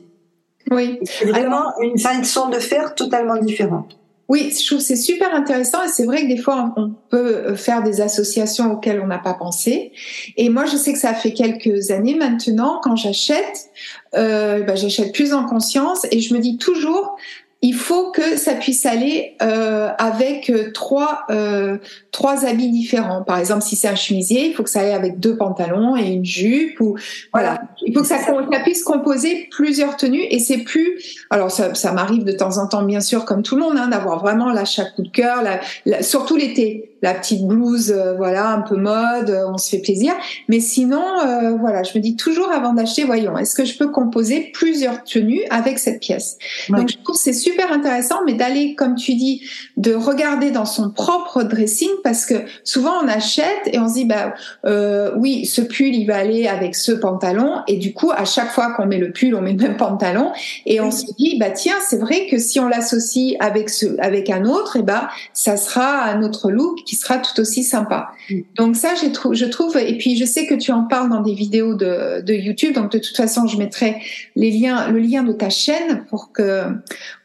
Oui. 0.70 0.98
C'est 1.04 1.26
vraiment 1.26 1.72
une 1.80 1.98
façon 1.98 2.48
de 2.48 2.58
faire 2.58 2.94
totalement 2.94 3.36
différente. 3.36 3.96
Oui, 4.30 4.54
je 4.56 4.64
trouve 4.64 4.78
c'est 4.78 4.94
super 4.94 5.34
intéressant 5.34 5.82
et 5.82 5.88
c'est 5.88 6.04
vrai 6.04 6.22
que 6.22 6.28
des 6.28 6.36
fois 6.36 6.72
on 6.76 6.92
peut 7.08 7.56
faire 7.56 7.82
des 7.82 8.00
associations 8.00 8.72
auxquelles 8.72 9.00
on 9.00 9.08
n'a 9.08 9.18
pas 9.18 9.34
pensé. 9.34 9.90
Et 10.36 10.50
moi, 10.50 10.66
je 10.66 10.76
sais 10.76 10.92
que 10.92 11.00
ça 11.00 11.14
fait 11.14 11.32
quelques 11.32 11.90
années 11.90 12.14
maintenant, 12.14 12.80
quand 12.80 12.94
j'achète, 12.94 13.70
euh, 14.14 14.62
bah, 14.62 14.76
j'achète 14.76 15.12
plus 15.12 15.32
en 15.32 15.46
conscience 15.46 16.06
et 16.12 16.20
je 16.20 16.32
me 16.32 16.38
dis 16.38 16.58
toujours 16.58 17.16
il 17.62 17.74
faut 17.74 18.10
que 18.10 18.38
ça 18.38 18.54
puisse 18.54 18.86
aller 18.86 19.36
euh, 19.42 19.90
avec 19.98 20.48
euh, 20.48 20.72
trois 20.72 21.24
euh, 21.30 21.76
trois 22.10 22.46
habits 22.46 22.70
différents. 22.70 23.22
Par 23.22 23.38
exemple, 23.38 23.62
si 23.62 23.76
c'est 23.76 23.88
un 23.88 23.94
chemisier, 23.94 24.46
il 24.46 24.54
faut 24.54 24.62
que 24.62 24.70
ça 24.70 24.80
aille 24.80 24.92
avec 24.92 25.20
deux 25.20 25.36
pantalons 25.36 25.94
et 25.94 26.06
une 26.06 26.24
jupe. 26.24 26.80
Ou 26.80 26.96
voilà, 27.34 27.60
il 27.82 27.92
faut 27.92 28.00
que 28.00 28.06
ça, 28.06 28.18
ça 28.18 28.60
puisse 28.64 28.82
composer 28.82 29.46
plusieurs 29.50 29.98
tenues. 29.98 30.24
Et 30.30 30.38
c'est 30.38 30.58
plus. 30.58 31.18
Alors 31.28 31.50
ça, 31.50 31.74
ça 31.74 31.92
m'arrive 31.92 32.24
de 32.24 32.32
temps 32.32 32.56
en 32.56 32.66
temps, 32.66 32.82
bien 32.82 33.00
sûr, 33.00 33.26
comme 33.26 33.42
tout 33.42 33.56
le 33.56 33.62
monde, 33.62 33.76
hein, 33.76 33.88
d'avoir 33.88 34.20
vraiment 34.20 34.50
l'achat 34.52 34.84
coup 34.96 35.02
de 35.02 35.10
cœur, 35.10 35.42
la, 35.84 36.02
surtout 36.02 36.36
l'été 36.36 36.90
la 37.02 37.14
petite 37.14 37.46
blouse, 37.46 37.92
euh, 37.96 38.14
voilà, 38.14 38.50
un 38.50 38.60
peu 38.60 38.76
mode, 38.76 39.36
on 39.48 39.58
se 39.58 39.70
fait 39.70 39.78
plaisir. 39.78 40.14
Mais 40.48 40.60
sinon, 40.60 41.02
euh, 41.24 41.56
voilà, 41.58 41.82
je 41.82 41.96
me 41.96 42.02
dis 42.02 42.16
toujours 42.16 42.50
avant 42.50 42.72
d'acheter, 42.72 43.04
voyons, 43.04 43.36
est-ce 43.38 43.54
que 43.54 43.64
je 43.64 43.76
peux 43.76 43.88
composer 43.88 44.50
plusieurs 44.52 45.02
tenues 45.04 45.42
avec 45.50 45.78
cette 45.78 46.00
pièce? 46.00 46.38
Donc 46.68 46.90
je 46.90 46.96
trouve 47.02 47.16
c'est 47.16 47.32
super 47.32 47.72
intéressant, 47.72 48.16
mais 48.26 48.34
d'aller, 48.34 48.74
comme 48.74 48.94
tu 48.94 49.14
dis, 49.14 49.42
de 49.76 49.94
regarder 49.94 50.50
dans 50.50 50.64
son 50.64 50.90
propre 50.90 51.42
dressing, 51.42 51.90
parce 52.04 52.26
que 52.26 52.34
souvent 52.64 52.92
on 53.02 53.08
achète 53.08 53.46
et 53.66 53.78
on 53.78 53.88
se 53.88 53.94
dit, 53.94 54.04
bah 54.04 54.34
euh, 54.66 55.12
oui, 55.16 55.46
ce 55.46 55.62
pull 55.62 55.94
il 55.94 56.06
va 56.06 56.16
aller 56.16 56.46
avec 56.46 56.74
ce 56.74 56.92
pantalon, 56.92 57.62
et 57.66 57.76
du 57.76 57.94
coup 57.94 58.10
à 58.10 58.24
chaque 58.24 58.50
fois 58.50 58.72
qu'on 58.72 58.86
met 58.86 58.98
le 58.98 59.12
pull, 59.12 59.34
on 59.34 59.40
met 59.40 59.52
le 59.52 59.58
même 59.58 59.76
pantalon, 59.76 60.32
et 60.66 60.80
on 60.80 60.90
se 60.90 61.06
dit, 61.18 61.38
bah 61.38 61.50
tiens, 61.50 61.76
c'est 61.88 61.98
vrai 61.98 62.26
que 62.30 62.38
si 62.38 62.60
on 62.60 62.68
l'associe 62.68 63.36
avec 63.40 63.70
ce, 63.70 63.86
avec 64.00 64.30
un 64.30 64.44
autre, 64.44 64.76
et 64.76 64.82
bah 64.82 65.08
ça 65.32 65.56
sera 65.56 66.02
un 66.04 66.22
autre 66.22 66.50
look 66.50 66.78
qui 66.90 66.96
sera 66.96 67.18
tout 67.18 67.40
aussi 67.40 67.62
sympa. 67.62 68.10
Mm. 68.28 68.40
Donc 68.56 68.76
ça, 68.76 68.94
je 69.00 69.06
trouve, 69.08 69.34
je 69.34 69.44
trouve, 69.44 69.76
et 69.76 69.96
puis 69.96 70.16
je 70.16 70.24
sais 70.24 70.44
que 70.46 70.56
tu 70.56 70.72
en 70.72 70.82
parles 70.82 71.08
dans 71.08 71.20
des 71.20 71.34
vidéos 71.34 71.74
de, 71.74 72.20
de 72.20 72.34
YouTube, 72.34 72.74
donc 72.74 72.90
de 72.90 72.98
toute 72.98 73.16
façon, 73.16 73.46
je 73.46 73.56
mettrai 73.58 74.02
les 74.34 74.50
liens, 74.50 74.90
le 74.90 74.98
lien 74.98 75.22
de 75.22 75.32
ta 75.32 75.50
chaîne 75.50 76.04
pour 76.10 76.32
que 76.32 76.64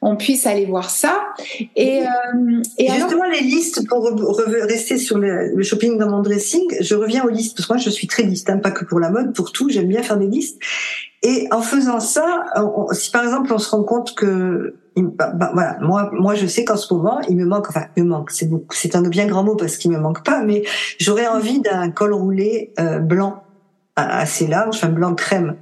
on 0.04 0.18
puisse 0.18 0.46
aller 0.46 0.66
voir 0.66 0.92
ça. 0.92 1.20
Et, 1.76 2.02
euh, 2.02 2.62
et 2.78 2.92
justement, 2.92 3.24
les 3.24 3.42
listes 3.42 3.88
pour 3.88 4.08
rester 4.70 5.00
sur 5.00 5.18
le, 5.18 5.64
shopping 5.64 5.98
dans 5.98 6.12
mon 6.12 6.22
dressing, 6.22 6.62
je 6.80 6.94
reviens 6.94 7.24
aux 7.24 7.30
listes 7.30 7.58
parce 7.58 7.68
que 7.68 7.74
moi, 7.74 7.82
je 7.82 7.90
suis 7.90 8.06
très 8.06 8.22
liste, 8.22 8.52
hein, 8.52 8.58
pas 8.60 8.70
que 8.70 8.86
pour 8.86 9.00
la 9.00 9.10
mode, 9.10 9.34
pour 9.34 9.52
tout, 9.52 9.70
j'aime 9.70 9.88
bien 9.88 10.04
faire 10.04 10.18
des 10.18 10.28
listes. 10.28 10.62
Et 11.22 11.48
en 11.52 11.62
faisant 11.62 12.00
ça, 12.00 12.46
si 12.92 13.12
par 13.12 13.24
exemple 13.24 13.52
on 13.54 13.58
se 13.58 13.70
rend 13.70 13.84
compte 13.84 14.16
que 14.16 14.76
bah, 14.96 15.32
bah, 15.34 15.52
voilà, 15.54 15.78
moi, 15.82 16.10
moi, 16.14 16.36
je 16.36 16.48
sais 16.48 16.64
qu'en 16.64 16.78
ce 16.78 16.94
moment, 16.94 17.20
il 17.28 17.36
me 17.36 17.46
manque, 17.46 17.70
enfin, 17.70 17.88
il 17.98 18.04
me 18.04 18.10
manque, 18.10 18.32
c'est 18.32 18.50
c'est 18.72 18.96
un 18.96 19.02
bien 19.02 19.26
grand 19.26 19.44
mot 19.44 19.56
parce 19.56 19.78
qu'il 19.78 19.92
me 19.92 19.98
manque 19.98 20.24
pas, 20.24 20.42
mais 20.42 20.64
j'aurais 21.00 21.28
envie 21.28 21.60
d'un 21.60 21.92
col 21.92 22.14
roulé 22.14 22.74
euh, 22.80 23.00
blanc 23.00 23.44
assez 23.98 24.48
large, 24.48 24.84
un 24.84 24.90
blanc 24.90 25.14
crème. 25.16 25.56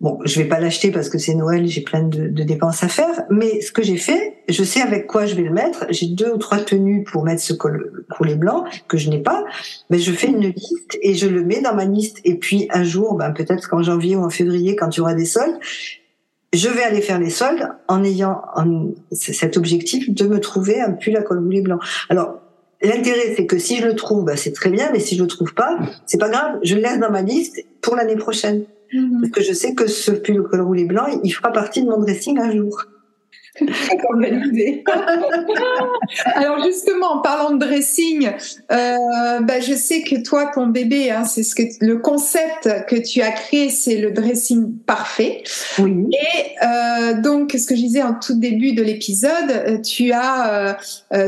Bon, 0.00 0.20
je 0.24 0.40
vais 0.40 0.46
pas 0.46 0.60
l'acheter 0.60 0.92
parce 0.92 1.08
que 1.08 1.18
c'est 1.18 1.34
Noël, 1.34 1.66
j'ai 1.66 1.80
plein 1.80 2.04
de, 2.04 2.28
de, 2.28 2.42
dépenses 2.44 2.84
à 2.84 2.88
faire. 2.88 3.24
Mais 3.30 3.60
ce 3.60 3.72
que 3.72 3.82
j'ai 3.82 3.96
fait, 3.96 4.34
je 4.48 4.62
sais 4.62 4.80
avec 4.80 5.08
quoi 5.08 5.26
je 5.26 5.34
vais 5.34 5.42
le 5.42 5.50
mettre. 5.50 5.86
J'ai 5.90 6.06
deux 6.06 6.30
ou 6.32 6.38
trois 6.38 6.58
tenues 6.58 7.02
pour 7.02 7.24
mettre 7.24 7.42
ce 7.42 7.52
col 7.52 8.04
roulé 8.10 8.36
blanc 8.36 8.64
que 8.86 8.96
je 8.96 9.10
n'ai 9.10 9.18
pas. 9.18 9.44
Mais 9.90 9.98
je 9.98 10.12
fais 10.12 10.28
une 10.28 10.50
liste 10.50 10.98
et 11.02 11.14
je 11.14 11.26
le 11.26 11.42
mets 11.42 11.60
dans 11.62 11.74
ma 11.74 11.84
liste. 11.84 12.20
Et 12.24 12.36
puis 12.36 12.68
un 12.70 12.84
jour, 12.84 13.16
ben, 13.16 13.32
peut-être 13.32 13.68
qu'en 13.68 13.82
janvier 13.82 14.14
ou 14.14 14.22
en 14.22 14.30
février, 14.30 14.76
quand 14.76 14.96
il 14.96 14.98
y 14.98 15.00
aura 15.00 15.14
des 15.14 15.24
soldes, 15.24 15.58
je 16.52 16.68
vais 16.68 16.82
aller 16.84 17.00
faire 17.00 17.18
les 17.18 17.30
soldes 17.30 17.68
en 17.88 18.04
ayant 18.04 18.42
cet 19.10 19.56
objectif 19.56 20.14
de 20.14 20.26
me 20.26 20.38
trouver 20.38 20.80
un 20.80 20.92
pull 20.92 21.16
à 21.16 21.22
col 21.22 21.38
roulé 21.38 21.60
blanc. 21.60 21.80
Alors, 22.08 22.40
l'intérêt, 22.82 23.34
c'est 23.36 23.46
que 23.46 23.58
si 23.58 23.78
je 23.78 23.86
le 23.86 23.96
trouve, 23.96 24.24
bah, 24.24 24.36
c'est 24.36 24.52
très 24.52 24.70
bien, 24.70 24.90
mais 24.92 25.00
si 25.00 25.16
je 25.16 25.22
le 25.22 25.28
trouve 25.28 25.54
pas, 25.54 25.76
c'est 26.06 26.18
pas 26.18 26.28
grave, 26.28 26.60
je 26.62 26.76
le 26.76 26.82
laisse 26.82 27.00
dans 27.00 27.10
ma 27.10 27.22
liste 27.22 27.64
pour 27.82 27.96
l'année 27.96 28.16
prochaine. 28.16 28.64
Parce 28.92 29.32
que 29.32 29.42
je 29.42 29.52
sais 29.52 29.74
que 29.74 29.86
ce 29.86 30.10
pull 30.12 30.40
au 30.40 30.44
col 30.44 30.60
roulé 30.60 30.84
blanc, 30.84 31.06
il 31.22 31.30
fera 31.30 31.52
partie 31.52 31.82
de 31.82 31.88
mon 31.88 31.98
dressing 31.98 32.38
un 32.38 32.50
jour. 32.50 32.84
Alors 36.34 36.64
justement, 36.64 37.12
en 37.14 37.20
parlant 37.20 37.52
de 37.52 37.58
dressing, 37.58 38.30
euh, 38.72 39.40
bah, 39.40 39.60
je 39.60 39.74
sais 39.74 40.02
que 40.02 40.22
toi, 40.22 40.50
ton 40.54 40.68
bébé, 40.68 41.10
hein, 41.10 41.24
c'est 41.24 41.42
ce 41.42 41.54
que 41.54 41.62
le 41.80 41.98
concept 41.98 42.68
que 42.88 42.96
tu 42.96 43.20
as 43.22 43.32
créé, 43.32 43.68
c'est 43.68 43.96
le 43.96 44.12
dressing 44.12 44.72
parfait. 44.86 45.42
Oui. 45.78 46.06
Et 46.12 46.54
euh, 46.64 47.20
donc, 47.20 47.52
ce 47.52 47.66
que 47.66 47.74
je 47.74 47.80
disais 47.80 48.02
en 48.02 48.14
tout 48.14 48.38
début 48.38 48.72
de 48.72 48.82
l'épisode, 48.82 49.50
euh, 49.50 49.78
tu 49.78 50.12
as 50.12 50.78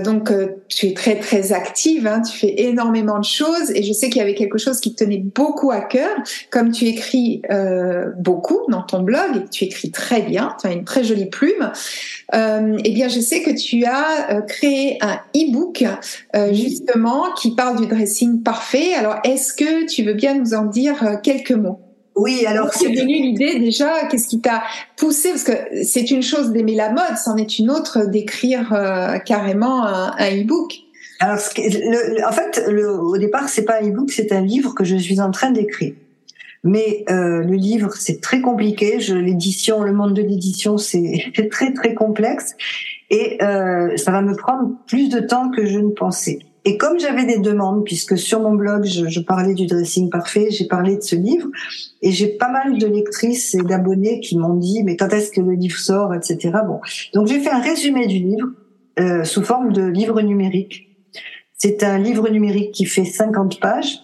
donc 0.05 0.33
tu 0.68 0.87
es 0.87 0.95
très 0.95 1.18
très 1.18 1.53
active, 1.53 2.07
hein, 2.07 2.23
tu 2.23 2.39
fais 2.39 2.62
énormément 2.62 3.18
de 3.18 3.25
choses, 3.25 3.71
et 3.75 3.83
je 3.83 3.93
sais 3.93 4.09
qu'il 4.09 4.18
y 4.18 4.23
avait 4.23 4.35
quelque 4.35 4.59
chose 4.59 4.81
qui 4.81 4.95
te 4.95 5.05
tenait 5.05 5.18
beaucoup 5.18 5.71
à 5.71 5.81
cœur, 5.81 6.11
comme 6.51 6.71
tu 6.71 6.87
écris 6.87 7.43
beaucoup 8.18 8.61
dans 8.68 8.83
ton 8.83 9.01
blog, 9.01 9.49
tu 9.51 9.64
écris 9.64 9.91
très 9.91 10.23
bien, 10.23 10.55
tu 10.61 10.66
as 10.66 10.73
une 10.73 10.85
très 10.85 11.05
jolie 11.05 11.27
plume 11.27 11.73
euh, 12.35 12.78
eh 12.85 12.91
bien, 12.93 13.09
je 13.09 13.20
sais 13.20 13.43
que 13.43 13.51
tu 13.51 13.85
as 13.85 14.33
euh, 14.33 14.41
créé 14.43 14.99
un 15.01 15.20
e-book 15.37 15.85
euh, 16.37 16.53
justement 16.53 17.33
qui 17.37 17.55
parle 17.55 17.81
du 17.81 17.87
dressing 17.87 18.43
parfait. 18.43 18.95
Alors, 18.95 19.16
est-ce 19.24 19.53
que 19.53 19.87
tu 19.87 20.05
veux 20.05 20.14
bien 20.14 20.35
nous 20.35 20.55
en 20.55 20.64
dire 20.64 21.03
euh, 21.03 21.16
quelques 21.22 21.53
mots? 21.53 21.81
Oui, 22.16 22.45
alors 22.47 22.72
c'est 22.74 22.89
venu 22.89 23.14
l'idée 23.14 23.59
déjà? 23.59 24.07
Qu'est-ce 24.11 24.28
qui 24.28 24.41
t'a 24.41 24.62
poussé? 24.97 25.31
Parce 25.31 25.45
que 25.45 25.53
c'est 25.85 26.11
une 26.11 26.22
chose 26.22 26.51
d'aimer 26.51 26.74
la 26.74 26.91
mode, 26.91 27.16
c'en 27.22 27.37
est 27.37 27.59
une 27.59 27.70
autre 27.70 28.05
d'écrire 28.05 28.68
carrément 29.24 29.87
un, 29.87 30.31
e-book. 30.37 30.74
Alors, 31.20 31.39
en 31.39 32.33
fait, 32.33 32.64
le, 32.68 32.91
au 32.91 33.16
départ, 33.16 33.49
c'est 33.49 33.64
pas 33.64 33.81
un 33.81 33.89
e-book, 33.89 34.11
c'est 34.11 34.33
un 34.33 34.41
livre 34.41 34.74
que 34.74 34.85
je 34.85 34.97
suis 34.97 35.20
en 35.20 35.31
train 35.31 35.51
d'écrire. 35.51 35.95
Mais 36.62 37.04
euh, 37.08 37.42
le 37.42 37.54
livre, 37.54 37.94
c'est 37.94 38.20
très 38.20 38.40
compliqué. 38.40 38.98
L'édition, 38.98 39.82
le 39.82 39.92
monde 39.92 40.14
de 40.14 40.22
l'édition, 40.22 40.76
c'est 40.76 41.32
très 41.50 41.72
très 41.72 41.94
complexe 41.94 42.54
et 43.11 43.42
euh, 43.42 43.96
ça 43.96 44.12
va 44.12 44.22
me 44.22 44.36
prendre 44.36 44.70
plus 44.86 45.08
de 45.08 45.20
temps 45.20 45.50
que 45.50 45.66
je 45.66 45.78
ne 45.78 45.90
pensais. 45.90 46.38
Et 46.66 46.76
comme 46.76 47.00
j'avais 47.00 47.24
des 47.24 47.38
demandes, 47.38 47.84
puisque 47.84 48.18
sur 48.18 48.40
mon 48.40 48.52
blog, 48.52 48.84
je, 48.84 49.08
je 49.08 49.20
parlais 49.20 49.54
du 49.54 49.66
dressing 49.66 50.11
parfait, 50.11 50.48
j'ai 50.50 50.66
parlé 50.66 50.96
de 50.96 51.00
ce 51.00 51.16
livre, 51.16 51.48
et 52.02 52.12
j'ai 52.12 52.28
pas 52.28 52.50
mal 52.50 52.78
de 52.78 52.86
lectrices 52.86 53.54
et 53.54 53.62
d'abonnés 53.62 54.20
qui 54.20 54.36
m'ont 54.36 54.54
dit, 54.54 54.82
mais 54.84 54.96
quand 54.96 55.08
est-ce 55.08 55.30
que 55.30 55.40
le 55.40 55.52
livre 55.52 55.78
sort, 55.78 56.14
etc. 56.14 56.58
Bon, 56.66 56.80
donc 57.14 57.28
j'ai 57.28 57.40
fait 57.40 57.50
un 57.50 57.61
résumé 57.61 58.06
du 58.06 58.18
livre 58.18 58.48
euh, 58.98 59.24
sous 59.24 59.42
forme 59.42 59.72
de 59.72 59.82
livre 59.82 60.20
numérique. 60.20 60.88
C'est 61.56 61.82
un 61.82 61.98
livre 61.98 62.28
numérique 62.28 62.72
qui 62.72 62.84
fait 62.84 63.04
50 63.04 63.58
pages, 63.61 64.00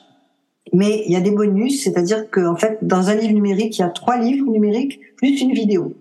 mais 0.72 1.04
il 1.06 1.12
y 1.12 1.16
a 1.16 1.20
des 1.20 1.30
bonus, 1.30 1.82
c'est-à-dire 1.82 2.30
qu'en 2.30 2.56
fait, 2.56 2.78
dans 2.82 3.08
un 3.08 3.14
livre 3.14 3.34
numérique, 3.34 3.78
il 3.78 3.82
y 3.82 3.84
a 3.84 3.88
trois 3.88 4.18
livres 4.18 4.50
numériques 4.50 5.00
plus 5.16 5.40
une 5.40 5.52
vidéo. 5.52 5.94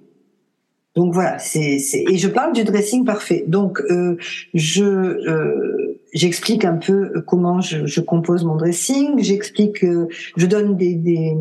Donc 0.96 1.14
voilà, 1.14 1.40
c'est 1.40 1.78
et 1.94 2.18
je 2.18 2.28
parle 2.30 2.54
du 2.54 2.64
dressing 2.64 3.04
parfait. 3.04 3.44
Donc 3.48 3.82
euh, 3.90 4.16
je 4.54 4.84
euh, 4.86 6.00
j'explique 6.14 6.64
un 6.64 6.78
peu 6.78 7.22
comment 7.28 7.60
je, 7.60 7.86
je 7.86 8.00
compose 8.00 8.46
mon 8.46 8.56
dressing. 8.56 9.20
J'explique, 9.20 9.84
euh, 9.84 10.08
je 10.38 10.46
donne 10.46 10.78
des, 10.78 10.96
des, 10.96 11.34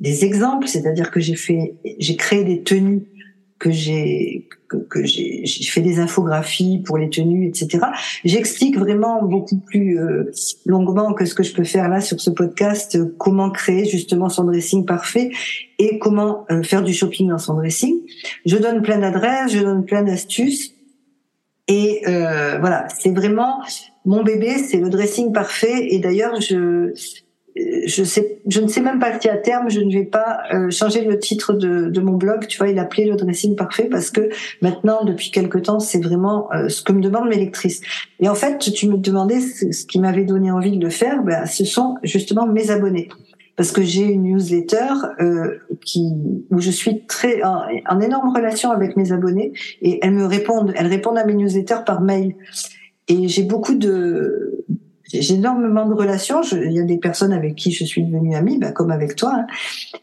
des 0.00 0.24
exemples, 0.24 0.66
c'est-à-dire 0.66 1.10
que 1.10 1.20
j'ai 1.20 1.34
fait, 1.36 1.74
j'ai 1.98 2.16
créé 2.16 2.42
des 2.44 2.62
tenues 2.62 3.02
que 3.58 3.70
j'ai 3.70 4.48
que, 4.68 4.76
que 4.76 5.04
j'ai 5.04 5.46
fait 5.46 5.80
des 5.80 6.00
infographies 6.00 6.82
pour 6.84 6.98
les 6.98 7.08
tenues, 7.08 7.46
etc. 7.46 7.86
J'explique 8.24 8.76
vraiment 8.76 9.22
beaucoup 9.22 9.58
plus 9.58 9.98
euh, 9.98 10.30
longuement 10.64 11.12
que 11.14 11.24
ce 11.24 11.34
que 11.34 11.42
je 11.42 11.54
peux 11.54 11.64
faire 11.64 11.88
là 11.88 12.00
sur 12.00 12.20
ce 12.20 12.30
podcast 12.30 12.96
euh, 12.96 13.14
comment 13.18 13.50
créer 13.50 13.84
justement 13.84 14.28
son 14.28 14.44
dressing 14.44 14.84
parfait 14.84 15.30
et 15.78 15.98
comment 15.98 16.44
euh, 16.50 16.62
faire 16.62 16.82
du 16.82 16.92
shopping 16.92 17.28
dans 17.28 17.38
son 17.38 17.54
dressing. 17.54 17.94
Je 18.44 18.56
donne 18.56 18.82
plein 18.82 18.98
d'adresses, 18.98 19.52
je 19.52 19.60
donne 19.60 19.84
plein 19.84 20.02
d'astuces 20.02 20.74
et 21.68 22.02
voilà, 22.04 22.86
c'est 22.96 23.10
vraiment 23.10 23.60
mon 24.04 24.22
bébé, 24.22 24.58
c'est 24.58 24.76
le 24.76 24.88
dressing 24.88 25.32
parfait. 25.32 25.92
Et 25.92 25.98
d'ailleurs, 25.98 26.40
je 26.40 26.92
je 27.86 28.04
sais, 28.04 28.38
je 28.46 28.60
ne 28.60 28.66
sais 28.66 28.80
même 28.80 28.98
pas 28.98 29.18
si 29.18 29.28
à 29.28 29.36
terme 29.36 29.70
je 29.70 29.80
ne 29.80 29.92
vais 29.92 30.04
pas 30.04 30.40
euh, 30.52 30.70
changer 30.70 31.02
le 31.02 31.18
titre 31.18 31.52
de, 31.52 31.88
de, 31.88 32.00
mon 32.00 32.12
blog. 32.12 32.46
Tu 32.46 32.58
vois, 32.58 32.68
il 32.68 32.78
appelé 32.78 33.06
le 33.06 33.16
dressing 33.16 33.56
parfait 33.56 33.88
parce 33.90 34.10
que 34.10 34.28
maintenant, 34.60 35.04
depuis 35.04 35.30
quelque 35.30 35.58
temps, 35.58 35.80
c'est 35.80 36.02
vraiment 36.02 36.52
euh, 36.52 36.68
ce 36.68 36.82
que 36.82 36.92
me 36.92 37.00
demandent 37.00 37.28
mes 37.28 37.36
lectrices. 37.36 37.80
Et 38.20 38.28
en 38.28 38.34
fait, 38.34 38.58
tu 38.58 38.88
me 38.88 38.98
demandais 38.98 39.40
ce, 39.40 39.86
qui 39.86 39.98
m'avait 40.00 40.24
donné 40.24 40.50
envie 40.50 40.76
de 40.76 40.84
le 40.84 40.90
faire. 40.90 41.22
Ben, 41.22 41.46
ce 41.46 41.64
sont 41.64 41.96
justement 42.02 42.46
mes 42.46 42.70
abonnés 42.70 43.08
parce 43.56 43.72
que 43.72 43.82
j'ai 43.82 44.02
une 44.02 44.24
newsletter 44.24 44.92
euh, 45.20 45.58
qui 45.84 46.12
où 46.50 46.60
je 46.60 46.70
suis 46.70 47.06
très 47.06 47.42
en, 47.42 48.00
énorme 48.00 48.34
relation 48.34 48.70
avec 48.70 48.96
mes 48.96 49.12
abonnés 49.12 49.52
et 49.80 49.98
elles 50.02 50.12
me 50.12 50.26
répondent, 50.26 50.72
elles 50.76 50.88
répondent 50.88 51.18
à 51.18 51.24
mes 51.24 51.34
newsletters 51.34 51.84
par 51.86 52.02
mail. 52.02 52.34
Et 53.08 53.28
j'ai 53.28 53.44
beaucoup 53.44 53.74
de 53.74 54.64
j'ai 55.12 55.34
énormément 55.34 55.86
de 55.86 55.94
relations. 55.94 56.42
il 56.42 56.72
y 56.72 56.80
a 56.80 56.84
des 56.84 56.98
personnes 56.98 57.32
avec 57.32 57.54
qui 57.54 57.72
je 57.72 57.84
suis 57.84 58.02
devenue 58.02 58.34
amie, 58.34 58.58
bah, 58.58 58.72
comme 58.72 58.90
avec 58.90 59.16
toi. 59.16 59.32
Hein. 59.34 59.46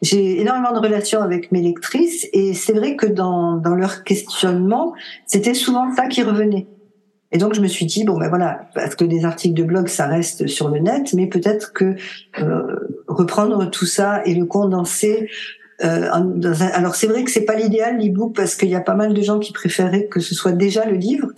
J'ai 0.01 0.41
énormément 0.41 0.73
de 0.73 0.79
relations 0.79 1.21
avec 1.21 1.51
mes 1.51 1.61
lectrices 1.61 2.27
et 2.33 2.53
c'est 2.53 2.73
vrai 2.73 2.95
que 2.95 3.05
dans, 3.05 3.57
dans 3.57 3.75
leur 3.75 4.03
questionnement, 4.03 4.93
c'était 5.25 5.53
souvent 5.53 5.93
ça 5.95 6.07
qui 6.07 6.23
revenait. 6.23 6.67
Et 7.33 7.39
donc 7.39 7.55
je 7.55 7.61
me 7.61 7.67
suis 7.67 7.87
dit 7.87 8.03
bon 8.03 8.17
ben 8.19 8.29
voilà 8.29 8.69
parce 8.75 8.95
que 8.95 9.03
des 9.03 9.25
articles 9.25 9.55
de 9.55 9.63
blog 9.63 9.87
ça 9.87 10.05
reste 10.05 10.45
sur 10.45 10.69
le 10.69 10.79
net, 10.79 11.13
mais 11.15 11.25
peut-être 11.25 11.73
que 11.73 11.95
euh, 12.39 12.61
reprendre 13.07 13.69
tout 13.71 13.87
ça 13.87 14.21
et 14.23 14.35
le 14.35 14.45
condenser 14.45 15.29
euh, 15.83 16.09
alors 16.73 16.95
c'est 16.95 17.07
vrai 17.07 17.23
que 17.23 17.31
c'est 17.31 17.45
pas 17.45 17.55
l'idéal 17.55 17.97
l'ebook 17.97 18.35
parce 18.35 18.55
qu'il 18.55 18.69
y 18.69 18.75
a 18.75 18.81
pas 18.81 18.93
mal 18.93 19.13
de 19.13 19.21
gens 19.21 19.39
qui 19.39 19.51
préféraient 19.53 20.05
que 20.05 20.19
ce 20.19 20.35
soit 20.35 20.51
déjà 20.51 20.85
le 20.85 20.95
livre, 20.95 21.29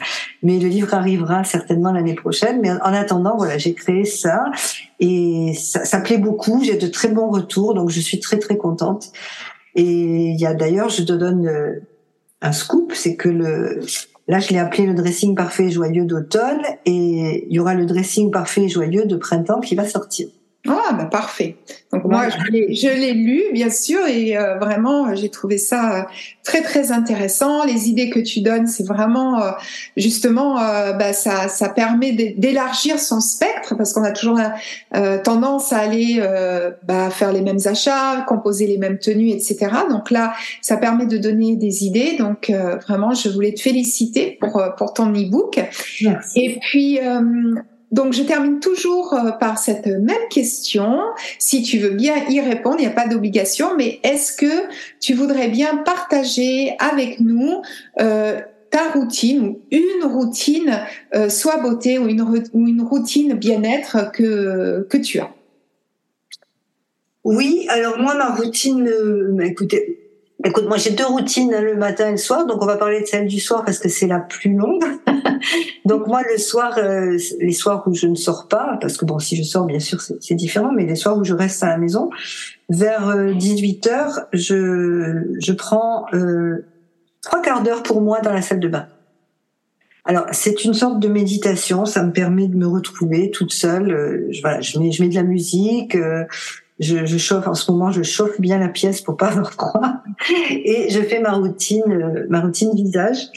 mais 0.44 0.60
le 0.60 0.68
livre 0.68 0.94
arrivera 0.94 1.44
certainement 1.44 1.92
l'année 1.92 2.16
prochaine. 2.16 2.60
Mais 2.62 2.72
en 2.72 2.94
attendant, 2.94 3.38
voilà, 3.38 3.58
j'ai 3.58 3.74
créé 3.74 4.06
ça 4.06 4.46
et 5.00 5.54
ça, 5.58 5.86
ça 5.86 6.00
plaît 6.00 6.18
beaucoup. 6.18 6.64
J'ai 6.64 6.78
de 6.78 6.88
très 6.88 7.08
bons 7.08 7.30
retours, 7.30 7.74
donc 7.74 7.90
je 7.90 8.00
suis 8.00 8.20
très 8.20 8.40
très 8.40 8.58
contente. 8.58 9.12
Et 9.76 9.84
il 9.84 10.40
y 10.40 10.46
a 10.46 10.54
d'ailleurs, 10.54 10.90
je 10.90 11.04
te 11.04 11.14
donne 11.14 11.48
euh, 11.48 11.80
un 12.42 12.52
scoop, 12.52 12.94
c'est 12.94 13.16
que 13.16 13.30
le 13.30 13.82
Là, 14.28 14.40
je 14.40 14.50
l'ai 14.50 14.58
appelé 14.58 14.88
le 14.88 14.96
dressing 14.96 15.36
parfait 15.36 15.66
et 15.66 15.72
joyeux 15.72 16.06
d'automne 16.06 16.62
et 16.86 17.46
il 17.48 17.54
y 17.54 17.60
aura 17.60 17.76
le 17.76 17.86
dressing 17.86 18.32
parfait 18.32 18.64
et 18.64 18.70
joyeux 18.70 19.06
de 19.06 19.18
printemps 19.18 19.60
qui 19.60 19.76
va 19.76 19.88
sortir. 19.88 20.28
Ah, 20.68 20.94
bah 20.94 21.06
parfait. 21.06 21.58
Donc 21.94 22.06
moi, 22.06 22.28
je 22.30 22.88
l'ai 22.88 23.14
lu, 23.14 23.44
bien 23.54 23.70
sûr, 23.70 24.06
et 24.08 24.38
euh, 24.38 24.58
vraiment, 24.58 25.16
j'ai 25.16 25.30
trouvé 25.30 25.58
ça 25.58 25.96
euh, 25.96 26.04
très 26.44 26.62
très 26.62 26.92
intéressant. 26.92 27.64
Les 27.64 27.90
idées 27.90 28.10
que 28.10 28.20
tu 28.20 28.42
donnes, 28.42 28.68
c'est 28.68 28.86
vraiment 28.86 29.42
euh, 29.42 29.52
justement, 29.96 30.56
bah, 30.56 31.14
ça, 31.14 31.48
ça 31.48 31.70
permet 31.70 32.12
d'élargir 32.12 33.00
son 33.00 33.20
spectre 33.20 33.76
parce 33.76 33.94
qu'on 33.94 34.04
a 34.04 34.12
toujours 34.12 34.40
tendance 35.24 35.72
à 35.72 35.78
aller 35.80 36.22
bah, 36.84 37.10
faire 37.10 37.32
les 37.32 37.42
mêmes 37.42 37.60
achats, 37.66 38.24
composer 38.28 38.68
les 38.68 38.78
mêmes 38.78 39.00
tenues, 39.00 39.30
etc. 39.30 39.68
Donc 39.90 40.12
là, 40.12 40.34
ça 40.62 40.78
permet 40.78 41.06
de 41.06 41.18
donner 41.18 41.56
des 41.56 41.86
idées. 41.86 42.16
Donc 42.18 42.52
vraiment, 42.88 43.14
je 43.14 43.30
voulais 43.30 43.54
te 43.54 43.62
féliciter 43.62 44.38
pour 44.40 44.62
pour 44.78 44.94
ton 44.94 45.12
e-book. 45.12 45.60
Et 46.36 46.60
puis 46.62 47.00
donc, 47.92 48.14
je 48.14 48.24
termine 48.24 48.60
toujours 48.60 49.14
euh, 49.14 49.32
par 49.32 49.58
cette 49.58 49.88
même 49.88 50.28
question. 50.30 51.00
Si 51.40 51.62
tu 51.62 51.78
veux 51.78 51.92
bien 51.92 52.16
y 52.30 52.42
répondre, 52.42 52.78
il 52.80 52.82
n'y 52.82 52.92
a 52.92 52.96
pas 52.96 53.08
d'obligation, 53.08 53.76
mais 53.78 54.00
est-ce 54.04 54.36
que 54.36 54.68
tu 55.00 55.14
voudrais 55.14 55.48
bien 55.50 55.78
partager 55.78 56.76
avec 56.80 57.20
nous 57.20 57.62
euh, 58.00 58.42
ta 58.72 58.90
routine 58.90 59.48
ou 59.48 59.62
une 59.72 60.04
routine, 60.04 60.82
euh, 61.14 61.30
soit 61.30 61.58
beauté 61.58 62.00
ou 62.00 62.08
une, 62.08 62.22
ou 62.22 62.68
une 62.68 62.82
routine 62.82 63.34
bien-être 63.34 64.12
que, 64.12 64.88
que 64.90 64.98
tu 64.98 65.20
as? 65.20 65.32
Oui, 67.24 67.66
alors 67.70 67.98
moi, 67.98 68.16
ma 68.16 68.36
routine, 68.36 68.90
bah, 69.32 69.46
écoutez, 69.46 70.05
Écoute, 70.46 70.68
moi 70.68 70.78
j'ai 70.78 70.92
deux 70.92 71.08
routines 71.08 71.56
hein, 71.56 71.62
le 71.62 71.76
matin 71.76 72.10
et 72.10 72.12
le 72.12 72.18
soir, 72.18 72.46
donc 72.46 72.62
on 72.62 72.68
va 72.68 72.78
parler 72.78 73.02
de 73.02 73.08
celle 73.08 73.26
du 73.26 73.40
soir 73.40 73.66
parce 73.66 73.80
que 73.80 73.90
c'est 73.90 74.06
la 74.06 74.20
plus 74.20 74.54
longue. 74.54 74.84
donc 75.86 76.06
moi 76.06 76.22
le 76.22 76.38
soir, 76.38 76.78
euh, 76.78 77.18
les 77.40 77.52
soirs 77.52 77.82
où 77.88 77.96
je 77.96 78.06
ne 78.06 78.14
sors 78.14 78.48
pas, 78.48 78.78
parce 78.80 78.96
que 78.98 79.06
bon 79.06 79.18
si 79.18 79.36
je 79.36 79.42
sors 79.42 79.66
bien 79.66 79.80
sûr 79.80 80.00
c'est 80.00 80.36
différent, 80.36 80.72
mais 80.72 80.86
les 80.86 80.94
soirs 80.94 81.18
où 81.18 81.24
je 81.24 81.34
reste 81.34 81.64
à 81.64 81.70
la 81.70 81.80
maison, 81.80 82.12
vers 82.70 83.34
18 83.34 83.88
euh, 83.88 83.90
heures, 83.90 84.20
je 84.34 85.36
je 85.44 85.52
prends 85.52 86.06
euh, 86.14 86.64
trois 87.24 87.42
quarts 87.42 87.64
d'heure 87.64 87.82
pour 87.82 88.02
moi 88.02 88.22
dans 88.22 88.32
la 88.32 88.44
salle 88.44 88.60
de 88.60 88.68
bain. 88.68 88.86
Alors 90.04 90.28
c'est 90.32 90.64
une 90.64 90.76
sorte 90.76 91.00
de 91.00 91.08
méditation, 91.08 91.88
ça 91.88 92.04
me 92.04 92.12
permet 92.12 92.48
de 92.48 92.56
me 92.56 92.68
retrouver 92.68 93.32
toute 93.32 93.52
seule. 93.52 94.28
je, 94.30 94.42
voilà, 94.42 94.62
je 94.62 94.78
mets 94.78 94.92
je 94.92 95.02
mets 95.02 95.10
de 95.10 95.16
la 95.16 95.24
musique 95.24 95.98
je, 96.80 97.06
je, 97.06 97.18
chauffe 97.18 97.48
en 97.48 97.54
ce 97.54 97.72
moment, 97.72 97.92
je 97.92 98.04
chauffe 98.04 98.40
bien 98.40 98.60
la 98.60 98.70
pièce 98.70 99.02
pour 99.02 99.18
pas 99.18 99.28
avoir 99.28 99.52
froid 99.52 99.94
et 100.52 100.90
je 100.90 101.02
fais 101.02 101.20
ma 101.20 101.32
routine, 101.32 101.84
euh, 101.90 102.26
ma 102.30 102.42
routine 102.42 102.74
visage 102.76 103.30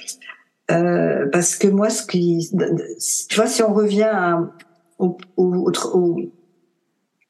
euh, 0.70 1.26
parce 1.32 1.56
que 1.56 1.66
moi, 1.66 1.88
ce 1.88 2.04
qui, 2.06 2.50
tu 3.28 3.36
vois, 3.36 3.46
si 3.46 3.62
on 3.62 3.72
revient 3.72 4.10
à, 4.12 4.38
au, 4.98 5.16
au, 5.36 5.72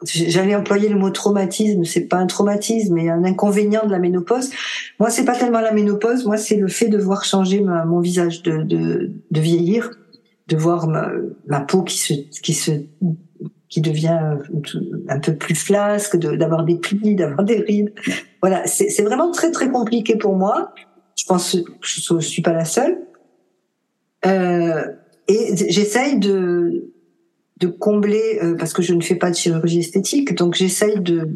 j'allais 0.05 0.55
employer 0.55 0.89
le 0.89 0.97
mot 0.97 1.11
traumatisme, 1.11 1.85
c'est 1.85 2.07
pas 2.07 2.17
un 2.17 2.27
traumatisme, 2.27 2.95
mais 2.95 3.09
un 3.09 3.25
inconvénient 3.25 3.87
de 3.87 3.91
la 3.91 3.99
ménopause. 3.99 4.51
Moi, 4.99 5.11
c'est 5.11 5.25
pas 5.25 5.37
tellement 5.37 5.61
la 5.61 5.73
ménopause, 5.73 6.25
moi, 6.25 6.37
c'est 6.37 6.57
le 6.57 6.69
fait 6.69 6.89
de 6.89 6.99
voir 6.99 7.25
changer 7.25 7.61
mon 7.61 8.01
visage, 8.01 8.43
de, 8.43 8.59
de, 8.63 9.13
de, 9.31 9.41
vieillir, 9.41 9.91
de 10.49 10.57
voir 10.57 10.89
ma, 10.89 11.11
ma, 11.47 11.61
peau 11.61 11.83
qui 11.83 11.99
se, 11.99 12.15
qui 12.41 12.55
se, 12.55 12.73
qui 13.69 13.81
devient 13.81 14.37
un 15.09 15.19
peu 15.21 15.35
plus 15.35 15.55
flasque, 15.55 16.17
d'avoir 16.17 16.65
des 16.65 16.77
plis, 16.77 17.15
d'avoir 17.15 17.45
des 17.45 17.61
rides. 17.61 17.93
Voilà, 18.41 18.67
c'est 18.67 19.03
vraiment 19.03 19.31
très 19.31 19.51
très 19.51 19.71
compliqué 19.71 20.17
pour 20.17 20.37
moi. 20.37 20.73
Je 21.17 21.25
pense 21.27 21.53
que 21.53 21.59
je, 21.83 22.21
suis 22.21 22.43
pas 22.43 22.53
la 22.53 22.65
seule. 22.65 22.99
Euh, 24.27 24.85
et 25.29 25.55
j'essaye 25.69 26.19
de 26.19 26.93
de 27.59 27.67
combler, 27.67 28.39
euh, 28.41 28.55
parce 28.57 28.73
que 28.73 28.83
je 28.83 28.95
ne 28.95 29.01
fais 29.01 29.17
pas 29.17 29.31
de 29.31 29.35
chirurgie 29.35 29.81
esthétique, 29.81 30.35
donc 30.35 30.55
j'essaye 30.55 31.01
de 31.01 31.31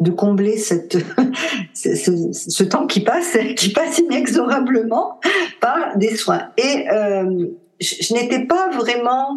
de 0.00 0.10
combler 0.10 0.56
cette 0.56 0.96
ce, 1.74 2.62
temps 2.64 2.86
qui 2.86 3.00
passe, 3.00 3.36
qui 3.56 3.70
passe 3.70 3.98
inexorablement 3.98 5.20
par 5.60 5.96
des 5.96 6.16
soins. 6.16 6.48
Et 6.56 6.88
euh, 6.90 7.46
je 7.80 8.14
n'étais 8.14 8.46
pas 8.46 8.70
vraiment 8.70 9.34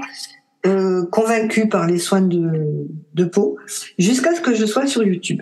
euh, 0.66 1.06
convaincue 1.06 1.68
par 1.68 1.88
les 1.88 2.00
soins 2.00 2.22
de, 2.22 2.88
de 3.14 3.24
peau 3.26 3.58
jusqu'à 3.98 4.34
ce 4.36 4.42
que 4.42 4.54
je 4.54 4.66
sois 4.66 4.88
sur 4.88 5.04
YouTube. 5.04 5.42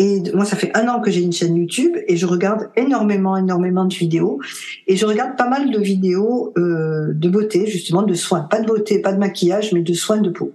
Et 0.00 0.22
moi, 0.32 0.46
ça 0.46 0.56
fait 0.56 0.74
un 0.74 0.88
an 0.88 1.00
que 1.00 1.10
j'ai 1.10 1.20
une 1.20 1.32
chaîne 1.32 1.54
YouTube 1.56 1.94
et 2.08 2.16
je 2.16 2.24
regarde 2.24 2.70
énormément, 2.74 3.36
énormément 3.36 3.84
de 3.84 3.94
vidéos. 3.94 4.40
Et 4.86 4.96
je 4.96 5.04
regarde 5.04 5.36
pas 5.36 5.46
mal 5.46 5.70
de 5.70 5.78
vidéos 5.78 6.54
euh, 6.56 7.12
de 7.12 7.28
beauté, 7.28 7.66
justement, 7.66 8.02
de 8.02 8.14
soins. 8.14 8.40
Pas 8.40 8.60
de 8.60 8.66
beauté, 8.66 9.00
pas 9.00 9.12
de 9.12 9.18
maquillage, 9.18 9.72
mais 9.74 9.82
de 9.82 9.92
soins 9.92 10.22
de 10.22 10.30
peau. 10.30 10.52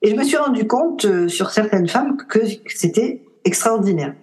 Et 0.00 0.08
je 0.08 0.16
me 0.16 0.24
suis 0.24 0.38
rendu 0.38 0.66
compte 0.66 1.04
euh, 1.04 1.28
sur 1.28 1.50
certaines 1.50 1.88
femmes 1.88 2.16
que 2.26 2.38
c'était 2.68 3.20
extraordinaire. 3.44 4.14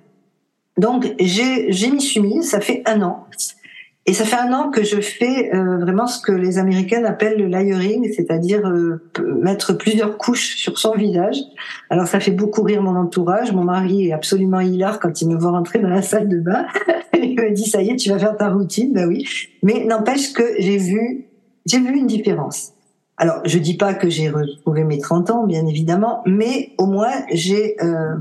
Donc, 0.80 1.13
j'ai, 1.20 1.91
m'y 1.91 2.01
suis 2.01 2.20
mise, 2.20 2.49
ça 2.49 2.59
fait 2.59 2.82
un 2.88 3.03
an. 3.03 3.28
Et 4.10 4.14
ça 4.14 4.24
fait 4.24 4.38
un 4.38 4.53
an 4.53 4.70
que 4.70 4.86
je 4.86 5.01
fais 5.01 5.53
euh, 5.53 5.80
vraiment 5.80 6.08
ce 6.08 6.22
que 6.22 6.32
les 6.32 6.60
Américaines 6.60 7.05
appellent 7.05 7.38
le 7.38 7.47
layering, 7.47 8.10
c'est-à-dire 8.14 8.66
euh, 8.66 9.01
mettre 9.20 9.74
plusieurs 9.74 10.18
couches 10.18 10.55
sur 10.55 10.80
son 10.80 10.93
visage. 10.93 11.36
Alors 11.89 12.08
ça 12.08 12.22
fait 12.22 12.32
beaucoup 12.32 12.64
rire 12.64 12.82
mon 12.82 12.95
entourage. 12.95 13.51
Mon 13.51 13.66
mari 13.66 14.08
est 14.08 14.14
absolument 14.14 14.62
hilar 14.62 15.01
quand 15.01 15.22
il 15.22 15.28
me 15.28 15.38
voit 15.38 15.51
rentrer 15.51 15.80
dans 15.80 15.89
la 15.89 16.01
salle 16.01 16.30
de 16.30 16.39
bain. 16.39 16.66
il 17.22 17.36
me 17.36 17.51
dit 17.51 17.70
ça 17.70 17.82
y 17.82 17.89
est, 17.89 17.97
tu 17.97 18.10
vas 18.10 18.18
faire 18.18 18.38
ta 18.38 18.49
routine. 18.49 18.93
Ben 18.93 19.10
oui. 19.10 19.28
Mais 19.62 19.84
n'empêche 19.84 20.32
que 20.32 20.53
j'ai 20.58 20.78
vu, 20.78 21.26
j'ai 21.66 21.80
vu 21.80 21.97
une 21.97 22.08
différence. 22.08 22.72
Alors 23.18 23.41
je 23.43 23.58
dis 23.58 23.76
pas 23.76 23.93
que 23.93 24.10
j'ai 24.10 24.30
retrouvé 24.30 24.86
mes 24.86 24.99
30 24.99 25.32
ans, 25.32 25.45
bien 25.45 25.66
évidemment, 25.66 26.22
mais 26.26 26.70
au 26.78 26.86
moins 26.86 27.12
j'ai 27.34 27.76
euh, 27.84 28.16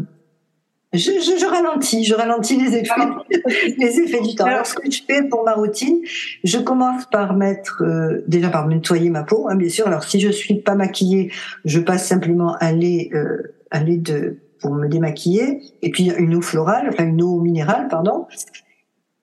je, 0.93 0.99
je, 0.99 1.39
je, 1.39 1.47
ralentis, 1.47 2.05
je 2.05 2.15
ralentis 2.15 2.57
les 2.57 2.77
effets, 2.77 2.93
les 3.79 4.01
effets 4.01 4.21
du 4.21 4.35
temps. 4.35 4.45
Alors, 4.45 4.67
ce 4.67 4.75
que 4.75 4.91
je 4.91 5.03
fais 5.07 5.23
pour 5.25 5.45
ma 5.45 5.55
routine, 5.55 5.99
je 6.45 6.59
commence 6.59 7.07
par 7.07 7.35
mettre, 7.35 7.83
euh, 7.83 8.25
déjà 8.29 8.49
par 8.51 8.67
nettoyer 8.69 9.11
ma 9.11 9.25
peau, 9.25 9.49
hein, 9.49 9.57
bien 9.57 9.69
sûr. 9.69 9.87
Alors, 9.87 10.05
si 10.05 10.21
je 10.21 10.31
suis 10.31 10.55
pas 10.55 10.75
maquillée, 10.75 11.33
je 11.65 11.81
passe 11.81 12.07
simplement 12.07 12.57
un 12.61 12.73
lait, 12.73 13.11
euh, 13.15 13.55
un 13.73 13.85
lait 13.85 13.97
de, 13.99 14.39
pour 14.61 14.73
me 14.75 14.89
démaquiller, 14.89 15.61
et 15.83 15.91
puis 15.91 16.11
une 16.17 16.35
eau 16.35 16.41
florale, 16.41 16.89
enfin 16.89 17.05
une 17.05 17.23
eau 17.23 17.41
minérale, 17.41 17.89
pardon. 17.89 18.27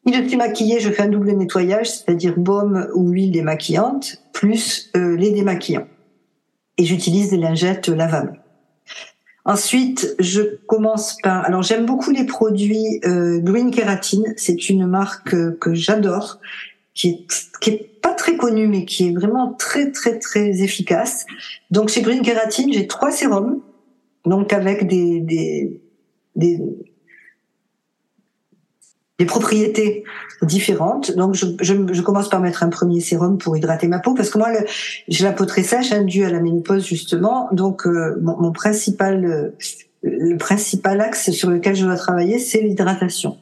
Si 0.05 0.13
je 0.13 0.27
suis 0.27 0.37
maquillée, 0.37 0.81
je 0.81 0.91
fais 0.91 1.03
un 1.03 1.09
double 1.09 1.31
nettoyage, 1.31 1.89
c'est-à-dire 1.89 2.37
baume 2.37 2.89
ou 2.93 3.09
huile 3.09 3.31
démaquillante, 3.31 4.21
plus 4.33 4.91
euh, 4.97 5.15
lait 5.15 5.31
démaquillant. 5.31 5.87
Et 6.77 6.83
j'utilise 6.83 7.29
des 7.29 7.37
lingettes 7.37 7.87
lavables. 7.87 8.42
Ensuite, 9.45 10.15
je 10.19 10.41
commence 10.67 11.17
par. 11.21 11.45
Alors, 11.45 11.63
j'aime 11.63 11.85
beaucoup 11.85 12.11
les 12.11 12.25
produits 12.25 13.01
euh, 13.05 13.39
Green 13.39 13.71
Keratin. 13.71 14.21
C'est 14.37 14.69
une 14.69 14.87
marque 14.87 15.33
euh, 15.33 15.57
que 15.59 15.73
j'adore, 15.73 16.39
qui 16.93 17.09
est 17.09 17.27
qui 17.59 17.69
est 17.71 18.01
pas 18.01 18.13
très 18.13 18.37
connue, 18.37 18.67
mais 18.67 18.85
qui 18.85 19.09
est 19.09 19.11
vraiment 19.11 19.53
très 19.53 19.91
très 19.91 20.17
très 20.17 20.61
efficace. 20.61 21.25
Donc, 21.71 21.89
chez 21.89 22.01
Green 22.01 22.21
Keratin, 22.21 22.67
j'ai 22.71 22.87
trois 22.87 23.11
sérums, 23.11 23.59
donc 24.25 24.53
avec 24.53 24.87
des 24.87 25.19
des, 25.19 25.81
des 26.37 26.61
des 29.19 29.25
propriétés 29.25 30.03
différentes. 30.41 31.15
Donc, 31.15 31.35
je, 31.35 31.45
je, 31.61 31.75
je, 31.91 32.01
commence 32.01 32.29
par 32.29 32.39
mettre 32.39 32.63
un 32.63 32.69
premier 32.69 32.99
sérum 32.99 33.37
pour 33.37 33.55
hydrater 33.55 33.87
ma 33.87 33.99
peau 33.99 34.13
parce 34.15 34.29
que 34.29 34.37
moi, 34.39 34.49
j'ai 35.07 35.23
la 35.23 35.31
peau 35.31 35.45
très 35.45 35.63
sèche, 35.63 35.91
hein, 35.91 36.03
due 36.03 36.25
à 36.25 36.31
la 36.31 36.39
ménopause 36.39 36.85
justement. 36.85 37.47
Donc, 37.51 37.85
euh, 37.85 38.17
mon, 38.21 38.37
mon, 38.37 38.51
principal, 38.51 39.23
euh, 39.23 39.49
le 40.01 40.37
principal 40.37 40.99
axe 40.99 41.29
sur 41.31 41.49
lequel 41.49 41.75
je 41.75 41.85
dois 41.85 41.95
travailler, 41.95 42.39
c'est 42.39 42.61
l'hydratation. 42.61 43.37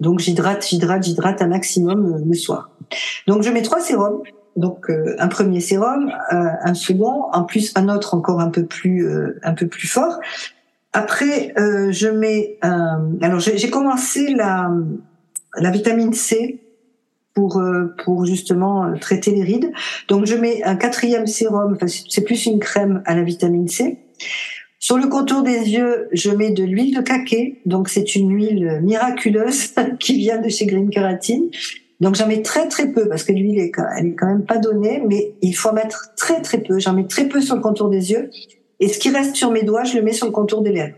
Donc, 0.00 0.18
j'hydrate, 0.18 0.66
j'hydrate, 0.68 1.02
j'hydrate 1.04 1.40
un 1.40 1.48
maximum 1.48 2.14
euh, 2.14 2.24
le 2.26 2.34
soir. 2.34 2.70
Donc, 3.26 3.42
je 3.42 3.50
mets 3.50 3.62
trois 3.62 3.80
sérums. 3.80 4.22
Donc, 4.56 4.90
un 4.90 5.28
premier 5.28 5.60
sérum, 5.60 6.10
un 6.30 6.74
second, 6.74 7.26
en 7.32 7.44
plus 7.44 7.72
un 7.76 7.88
autre 7.88 8.14
encore 8.14 8.40
un 8.40 8.50
peu 8.50 8.66
plus, 8.66 9.08
un 9.44 9.54
peu 9.54 9.68
plus 9.68 9.86
fort. 9.86 10.18
Après, 10.92 11.52
euh, 11.56 11.92
je 11.92 12.08
mets. 12.08 12.58
Euh, 12.64 12.68
alors, 13.22 13.38
j'ai 13.38 13.70
commencé 13.70 14.34
la, 14.34 14.70
la 15.56 15.70
vitamine 15.70 16.12
C 16.12 16.60
pour 17.34 17.58
euh, 17.58 17.94
pour 18.04 18.26
justement 18.26 18.92
traiter 19.00 19.30
les 19.30 19.44
rides. 19.44 19.70
Donc, 20.08 20.26
je 20.26 20.34
mets 20.34 20.62
un 20.64 20.74
quatrième 20.74 21.26
sérum. 21.26 21.74
Enfin, 21.76 21.86
c'est 21.86 22.22
plus 22.22 22.46
une 22.46 22.58
crème 22.58 23.02
à 23.06 23.14
la 23.14 23.22
vitamine 23.22 23.68
C. 23.68 23.98
Sur 24.80 24.96
le 24.96 25.06
contour 25.06 25.42
des 25.42 25.70
yeux, 25.70 26.08
je 26.12 26.30
mets 26.30 26.50
de 26.50 26.64
l'huile 26.64 26.96
de 26.96 27.02
caquet. 27.02 27.60
Donc, 27.66 27.88
c'est 27.88 28.16
une 28.16 28.34
huile 28.34 28.80
miraculeuse 28.82 29.74
qui 30.00 30.16
vient 30.18 30.40
de 30.40 30.48
chez 30.48 30.66
Green 30.66 30.90
Keratine. 30.90 31.50
Donc, 32.00 32.16
j'en 32.16 32.26
mets 32.26 32.42
très 32.42 32.66
très 32.66 32.88
peu 32.88 33.08
parce 33.08 33.22
que 33.22 33.32
l'huile 33.32 33.58
elle 33.58 34.06
est 34.06 34.14
quand 34.14 34.26
même 34.26 34.44
pas 34.44 34.56
donnée, 34.56 35.02
mais 35.06 35.34
il 35.42 35.52
faut 35.52 35.68
en 35.68 35.74
mettre 35.74 36.14
très 36.16 36.40
très 36.40 36.58
peu. 36.58 36.80
J'en 36.80 36.94
mets 36.94 37.06
très 37.06 37.28
peu 37.28 37.40
sur 37.40 37.54
le 37.54 37.60
contour 37.60 37.90
des 37.90 38.10
yeux 38.10 38.30
et 38.80 38.88
ce 38.88 38.98
qui 38.98 39.10
reste 39.10 39.36
sur 39.36 39.50
mes 39.50 39.62
doigts, 39.62 39.84
je 39.84 39.96
le 39.96 40.02
mets 40.02 40.12
sur 40.12 40.26
le 40.26 40.32
contour 40.32 40.62
des 40.62 40.72
lèvres. 40.72 40.96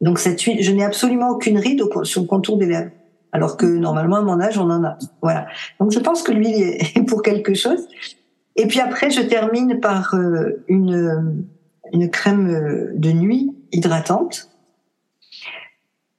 Donc 0.00 0.18
cette 0.18 0.40
huile, 0.42 0.62
je 0.62 0.70
n'ai 0.70 0.84
absolument 0.84 1.30
aucune 1.30 1.58
ride 1.58 1.82
sur 2.02 2.20
le 2.20 2.26
contour 2.26 2.58
des 2.58 2.66
lèvres. 2.66 2.90
Alors 3.32 3.56
que 3.56 3.66
normalement, 3.66 4.16
à 4.16 4.22
mon 4.22 4.40
âge, 4.40 4.58
on 4.58 4.70
en 4.70 4.84
a. 4.84 4.98
Voilà. 5.22 5.46
Donc 5.80 5.90
je 5.90 5.98
pense 5.98 6.22
que 6.22 6.30
l'huile 6.30 6.62
est 6.62 7.02
pour 7.08 7.22
quelque 7.22 7.54
chose. 7.54 7.88
Et 8.56 8.68
puis 8.68 8.80
après, 8.80 9.10
je 9.10 9.22
termine 9.22 9.80
par 9.80 10.14
euh, 10.14 10.62
une, 10.68 11.44
une 11.92 12.10
crème 12.10 12.48
euh, 12.48 12.92
de 12.94 13.10
nuit 13.10 13.56
hydratante. 13.72 14.50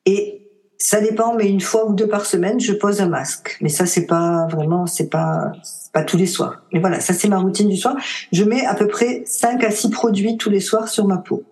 Et 0.05 0.45
ça 0.77 0.99
dépend, 0.99 1.35
mais 1.35 1.47
une 1.47 1.61
fois 1.61 1.87
ou 1.87 1.93
deux 1.93 2.07
par 2.07 2.25
semaine, 2.25 2.59
je 2.59 2.73
pose 2.73 3.01
un 3.01 3.07
masque. 3.07 3.57
Mais 3.61 3.69
ça, 3.69 3.85
c'est 3.85 4.05
pas 4.05 4.47
vraiment, 4.47 4.85
c'est 4.85 5.09
pas, 5.09 5.51
pas 5.95 6.03
tous 6.03 6.17
les 6.17 6.25
soirs. 6.25 6.61
Mais 6.73 6.79
voilà, 6.81 6.99
ça 6.99 7.13
c'est 7.13 7.29
ma 7.29 7.37
routine 7.37 7.69
du 7.69 7.77
soir. 7.77 7.95
Je 8.33 8.43
mets 8.43 8.65
à 8.65 8.75
peu 8.75 8.85
près 8.85 9.23
5 9.25 9.63
à 9.63 9.71
6 9.71 9.89
produits 9.91 10.35
tous 10.35 10.49
les 10.49 10.59
soirs 10.59 10.89
sur 10.89 11.07
ma 11.07 11.17
peau. 11.17 11.43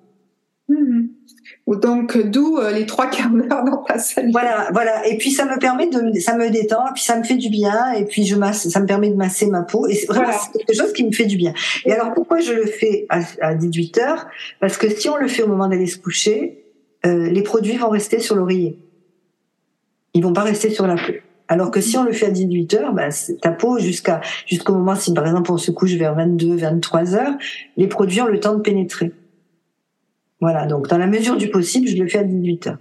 Mmh. 0.68 1.04
Donc 1.68 2.18
d'où 2.18 2.58
euh, 2.58 2.72
les 2.72 2.86
trois 2.86 3.10
quarts 3.10 3.30
d'heure 3.30 3.64
dans 3.64 3.84
ta 3.84 3.98
salle. 3.98 4.32
Voilà, 4.34 4.68
voilà. 4.74 5.08
Et 5.08 5.18
puis 5.18 5.32
ça 5.32 5.46
me 5.46 5.58
permet 5.60 5.88
de, 5.88 6.20
ça 6.20 6.36
me 6.36 6.50
détend, 6.50 6.86
et 6.88 6.94
puis 6.94 7.04
ça 7.04 7.18
me 7.18 7.24
fait 7.24 7.38
du 7.38 7.50
bien, 7.50 7.94
et 7.94 8.04
puis 8.04 8.26
je 8.26 8.36
masse, 8.36 8.68
ça 8.68 8.82
me 8.82 8.86
permet 8.86 9.10
de 9.10 9.16
masser 9.16 9.48
ma 9.48 9.62
peau. 9.62 9.88
Et 9.88 9.96
c'est 9.96 10.08
vraiment 10.08 10.34
quelque 10.52 10.74
chose 10.74 10.91
qui 10.91 11.06
me 11.06 11.14
fait 11.14 11.26
du 11.26 11.38
bien. 11.38 11.54
Et 11.86 11.94
alors 11.94 12.14
pourquoi 12.14 12.41
je 12.41 12.52
le 12.52 12.66
fais 12.66 13.06
à, 13.08 13.22
à 13.39 13.56
18 13.56 13.98
heures? 14.00 14.28
Parce 14.60 14.78
que 14.78 14.89
si 14.89 15.08
on 15.08 15.16
le 15.16 15.30
fait 15.30 15.44
au 15.44 15.48
moment 15.48 15.70
d'aller 15.70 15.88
se 15.88 15.98
coucher, 15.98 16.66
euh, 17.06 17.30
les 17.30 17.44
produits 17.44 17.78
vont 17.78 17.89
rester 17.89 18.20
sur 18.20 18.36
l'oreiller. 18.36 18.78
Ils 20.14 20.22
vont 20.22 20.34
pas 20.34 20.44
rester 20.44 20.70
sur 20.70 20.86
la 20.86 20.96
peau. 20.96 21.14
Alors 21.48 21.72
que 21.72 21.82
si 21.82 21.98
on 21.98 22.04
le 22.04 22.14
fait 22.14 22.28
à 22.28 22.32
18 22.32 22.74
heures, 22.76 22.94
bah, 22.94 23.10
ta 23.41 23.52
peau 23.52 23.78
jusqu'à 23.78 24.22
jusqu'au 24.48 24.74
moment 24.74 24.96
si 24.96 25.14
par 25.14 25.26
exemple 25.26 25.52
on 25.52 25.58
se 25.58 25.72
couche 25.72 25.94
vers 25.94 26.16
22, 26.16 26.56
23 26.56 27.16
heures, 27.16 27.34
les 27.78 27.88
produits 27.88 28.22
ont 28.22 28.28
le 28.28 28.39
temps 28.39 28.56
de 28.56 28.62
pénétrer. 28.62 29.12
Voilà, 30.39 30.66
donc 30.66 30.88
dans 30.88 30.98
la 30.98 31.08
mesure 31.08 31.38
du 31.38 31.50
possible, 31.50 31.88
je 31.88 32.02
le 32.02 32.08
fais 32.08 32.20
à 32.20 32.24
18 32.24 32.68
heures. 32.68 32.78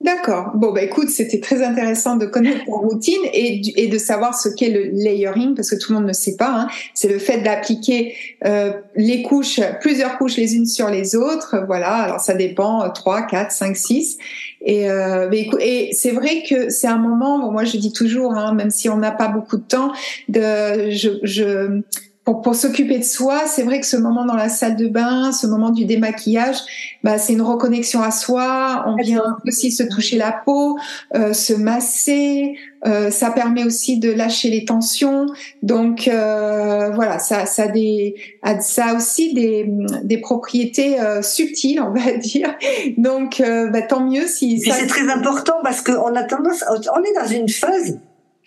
D'accord. 0.00 0.50
Bon, 0.54 0.72
bah 0.72 0.82
écoute, 0.82 1.08
c'était 1.08 1.40
très 1.40 1.62
intéressant 1.62 2.16
de 2.16 2.26
connaître 2.26 2.66
ta 2.66 2.72
routine 2.72 3.22
et, 3.32 3.62
et 3.82 3.86
de 3.86 3.96
savoir 3.96 4.38
ce 4.38 4.50
qu'est 4.50 4.68
le 4.68 4.90
layering, 4.92 5.54
parce 5.54 5.70
que 5.70 5.76
tout 5.76 5.92
le 5.92 5.98
monde 5.98 6.08
ne 6.08 6.12
sait 6.12 6.36
pas. 6.36 6.50
Hein. 6.50 6.68
C'est 6.92 7.08
le 7.08 7.18
fait 7.18 7.38
d'appliquer 7.38 8.14
euh, 8.44 8.72
les 8.96 9.22
couches, 9.22 9.60
plusieurs 9.80 10.18
couches 10.18 10.36
les 10.36 10.56
unes 10.56 10.66
sur 10.66 10.90
les 10.90 11.16
autres. 11.16 11.56
Voilà, 11.66 11.94
alors 11.94 12.20
ça 12.20 12.34
dépend, 12.34 12.90
3, 12.90 13.22
4, 13.22 13.50
5, 13.50 13.76
6. 13.76 14.18
Et, 14.66 14.90
euh, 14.90 15.30
et 15.30 15.90
c'est 15.92 16.10
vrai 16.10 16.42
que 16.48 16.68
c'est 16.68 16.88
un 16.88 16.98
moment, 16.98 17.38
bon, 17.38 17.52
moi 17.52 17.64
je 17.64 17.78
dis 17.78 17.92
toujours, 17.92 18.34
hein, 18.34 18.52
même 18.52 18.70
si 18.70 18.90
on 18.90 18.98
n'a 18.98 19.12
pas 19.12 19.28
beaucoup 19.28 19.56
de 19.56 19.62
temps, 19.62 19.92
de, 20.28 20.90
je, 20.90 21.18
je 21.22 21.80
pour, 22.24 22.40
pour 22.40 22.54
s'occuper 22.54 22.98
de 22.98 23.04
soi, 23.04 23.42
c'est 23.46 23.64
vrai 23.64 23.80
que 23.80 23.86
ce 23.86 23.98
moment 23.98 24.24
dans 24.24 24.34
la 24.34 24.48
salle 24.48 24.76
de 24.76 24.88
bain, 24.88 25.30
ce 25.30 25.46
moment 25.46 25.68
du 25.68 25.84
démaquillage, 25.84 26.56
bah, 27.02 27.18
c'est 27.18 27.34
une 27.34 27.42
reconnexion 27.42 28.00
à 28.00 28.10
soi. 28.10 28.84
On 28.86 28.96
vient 28.96 29.36
aussi 29.46 29.70
se 29.70 29.82
toucher 29.82 30.16
la 30.16 30.32
peau, 30.32 30.78
euh, 31.14 31.34
se 31.34 31.52
masser. 31.52 32.56
Euh, 32.86 33.10
ça 33.10 33.30
permet 33.30 33.64
aussi 33.64 33.98
de 33.98 34.10
lâcher 34.10 34.48
les 34.48 34.64
tensions. 34.64 35.26
Donc 35.62 36.08
euh, 36.08 36.90
voilà, 36.94 37.18
ça, 37.18 37.44
ça, 37.44 37.68
des, 37.68 38.14
ça 38.60 38.86
a 38.86 38.94
aussi 38.94 39.34
des, 39.34 39.66
des 40.02 40.18
propriétés 40.18 40.96
subtiles, 41.20 41.80
on 41.82 41.90
va 41.90 42.12
dire. 42.16 42.54
Donc 42.96 43.42
bah, 43.42 43.82
tant 43.82 44.00
mieux 44.00 44.26
si. 44.26 44.60
Puis 44.62 44.70
c'est 44.70 44.86
très 44.86 45.10
important 45.10 45.56
parce 45.62 45.82
qu'on 45.82 46.14
a 46.14 46.22
tendance, 46.22 46.64
on 46.70 47.02
est 47.02 47.14
dans 47.14 47.28
une 47.28 47.50
phase, 47.50 47.98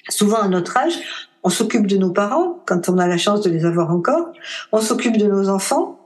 souvent 0.10 0.38
à 0.42 0.48
notre 0.48 0.78
âge, 0.78 1.27
on 1.48 1.50
s'occupe 1.50 1.88
de 1.88 1.96
nos 1.96 2.12
parents 2.12 2.62
quand 2.66 2.90
on 2.90 2.98
a 2.98 3.08
la 3.08 3.18
chance 3.18 3.40
de 3.40 3.50
les 3.50 3.64
avoir 3.64 3.90
encore. 3.92 4.34
On 4.74 4.82
s'occupe 4.82 5.16
de 5.16 5.28
nos 5.28 5.48
enfants. 5.48 5.98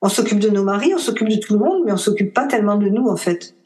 On 0.00 0.08
s'occupe 0.08 0.38
de 0.38 0.48
nos 0.48 0.62
maris. 0.62 0.94
On 0.94 0.98
s'occupe 0.98 1.28
de 1.28 1.34
tout 1.34 1.54
le 1.54 1.58
monde, 1.58 1.82
mais 1.84 1.90
on 1.90 1.96
s'occupe 1.96 2.32
pas 2.32 2.46
tellement 2.46 2.76
de 2.76 2.88
nous 2.88 3.08
en 3.08 3.16
fait. 3.16 3.56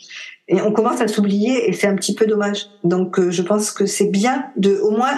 Et 0.48 0.62
on 0.62 0.72
commence 0.72 1.02
à 1.02 1.06
s'oublier 1.06 1.68
et 1.68 1.74
c'est 1.74 1.86
un 1.86 1.96
petit 1.96 2.14
peu 2.14 2.24
dommage. 2.24 2.70
Donc 2.82 3.18
euh, 3.18 3.30
je 3.30 3.42
pense 3.42 3.72
que 3.72 3.84
c'est 3.84 4.06
bien 4.06 4.46
de 4.56 4.78
au 4.78 4.90
moins 4.90 5.10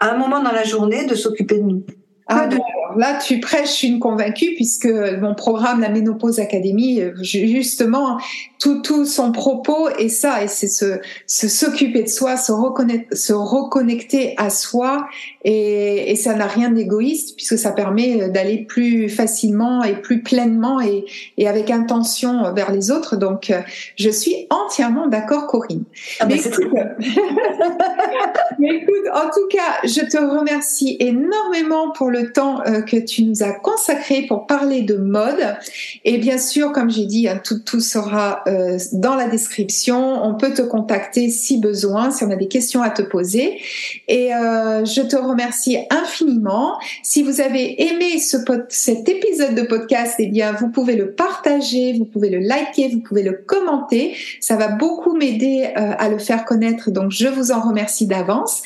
à 0.00 0.10
un 0.10 0.18
moment 0.18 0.42
dans 0.42 0.52
la 0.52 0.64
journée 0.64 1.06
de 1.06 1.14
s'occuper 1.14 1.56
de 1.56 1.62
nous. 1.62 1.86
Ah, 2.34 2.48
là, 2.96 3.18
tu 3.18 3.40
prêches 3.40 3.82
une 3.82 3.98
convaincue 3.98 4.54
puisque 4.54 4.88
mon 5.20 5.34
programme, 5.34 5.80
la 5.80 5.88
Ménopause 5.88 6.40
Académie, 6.40 7.00
euh, 7.00 7.12
justement, 7.22 8.18
tout, 8.58 8.80
tout 8.80 9.04
son 9.04 9.32
propos 9.32 9.88
est 9.98 10.08
ça, 10.08 10.42
et 10.42 10.48
c'est 10.48 10.68
se, 10.68 10.98
s'occuper 11.26 12.04
de 12.04 12.08
soi, 12.08 12.36
se 12.36 12.52
reconnecter, 12.52 13.14
se 13.14 13.32
reconnecter 13.32 14.34
à 14.38 14.50
soi, 14.50 15.06
et, 15.44 16.10
et 16.10 16.16
ça 16.16 16.34
n'a 16.34 16.46
rien 16.46 16.70
d'égoïste 16.70 17.34
puisque 17.36 17.58
ça 17.58 17.72
permet 17.72 18.28
d'aller 18.28 18.58
plus 18.58 19.08
facilement 19.08 19.82
et 19.82 19.94
plus 19.94 20.22
pleinement 20.22 20.80
et, 20.80 21.04
et 21.36 21.48
avec 21.48 21.70
intention 21.70 22.52
vers 22.54 22.72
les 22.72 22.90
autres. 22.90 23.16
Donc, 23.16 23.50
euh, 23.50 23.60
je 23.96 24.10
suis 24.10 24.46
entièrement 24.50 25.08
d'accord, 25.08 25.46
Corinne. 25.46 25.84
Ah 26.20 26.26
ben, 26.26 26.38
écoute, 26.38 26.68
mais 28.58 28.76
écoute, 28.76 29.08
en 29.12 29.28
tout 29.30 29.48
cas, 29.50 29.84
je 29.84 30.00
te 30.00 30.18
remercie 30.18 30.96
énormément 31.00 31.90
pour 31.90 32.10
le 32.10 32.21
temps 32.30 32.62
euh, 32.66 32.82
que 32.82 32.96
tu 32.96 33.24
nous 33.24 33.42
as 33.42 33.52
consacré 33.52 34.22
pour 34.22 34.46
parler 34.46 34.82
de 34.82 34.96
mode. 34.96 35.56
Et 36.04 36.18
bien 36.18 36.38
sûr, 36.38 36.72
comme 36.72 36.90
j'ai 36.90 37.06
dit, 37.06 37.28
hein, 37.28 37.40
tout, 37.42 37.60
tout 37.60 37.80
sera 37.80 38.42
euh, 38.46 38.78
dans 38.92 39.14
la 39.14 39.28
description. 39.28 40.22
On 40.24 40.34
peut 40.34 40.52
te 40.52 40.62
contacter 40.62 41.28
si 41.28 41.58
besoin, 41.58 42.10
si 42.10 42.24
on 42.24 42.30
a 42.30 42.36
des 42.36 42.48
questions 42.48 42.82
à 42.82 42.90
te 42.90 43.02
poser. 43.02 43.60
Et 44.08 44.34
euh, 44.34 44.84
je 44.84 45.02
te 45.02 45.16
remercie 45.16 45.78
infiniment. 45.90 46.78
Si 47.02 47.22
vous 47.22 47.40
avez 47.40 47.82
aimé 47.82 48.18
ce 48.18 48.36
cet 48.68 49.08
épisode 49.08 49.54
de 49.54 49.62
podcast, 49.62 50.16
eh 50.18 50.26
bien, 50.26 50.52
vous 50.52 50.68
pouvez 50.68 50.96
le 50.96 51.12
partager, 51.12 51.94
vous 51.94 52.04
pouvez 52.04 52.30
le 52.30 52.38
liker, 52.38 52.88
vous 52.88 53.00
pouvez 53.00 53.22
le 53.22 53.32
commenter. 53.32 54.16
Ça 54.40 54.56
va 54.56 54.68
beaucoup 54.68 55.16
m'aider 55.16 55.64
à 55.74 56.08
le 56.08 56.18
faire 56.18 56.44
connaître. 56.44 56.90
Donc, 56.90 57.10
je 57.10 57.28
vous 57.28 57.52
en 57.52 57.60
remercie 57.60 58.06
d'avance. 58.06 58.62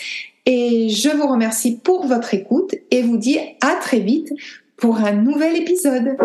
Et 0.47 0.89
je 0.91 1.09
vous 1.09 1.27
remercie 1.27 1.77
pour 1.77 2.07
votre 2.07 2.33
écoute 2.33 2.75
et 2.93 3.03
vous 3.03 3.17
dis 3.17 3.39
à 3.61 3.75
très 3.81 3.99
vite 3.99 4.33
pour 4.77 4.99
un 4.99 5.13
nouvel 5.13 5.57
épisode. 5.57 6.17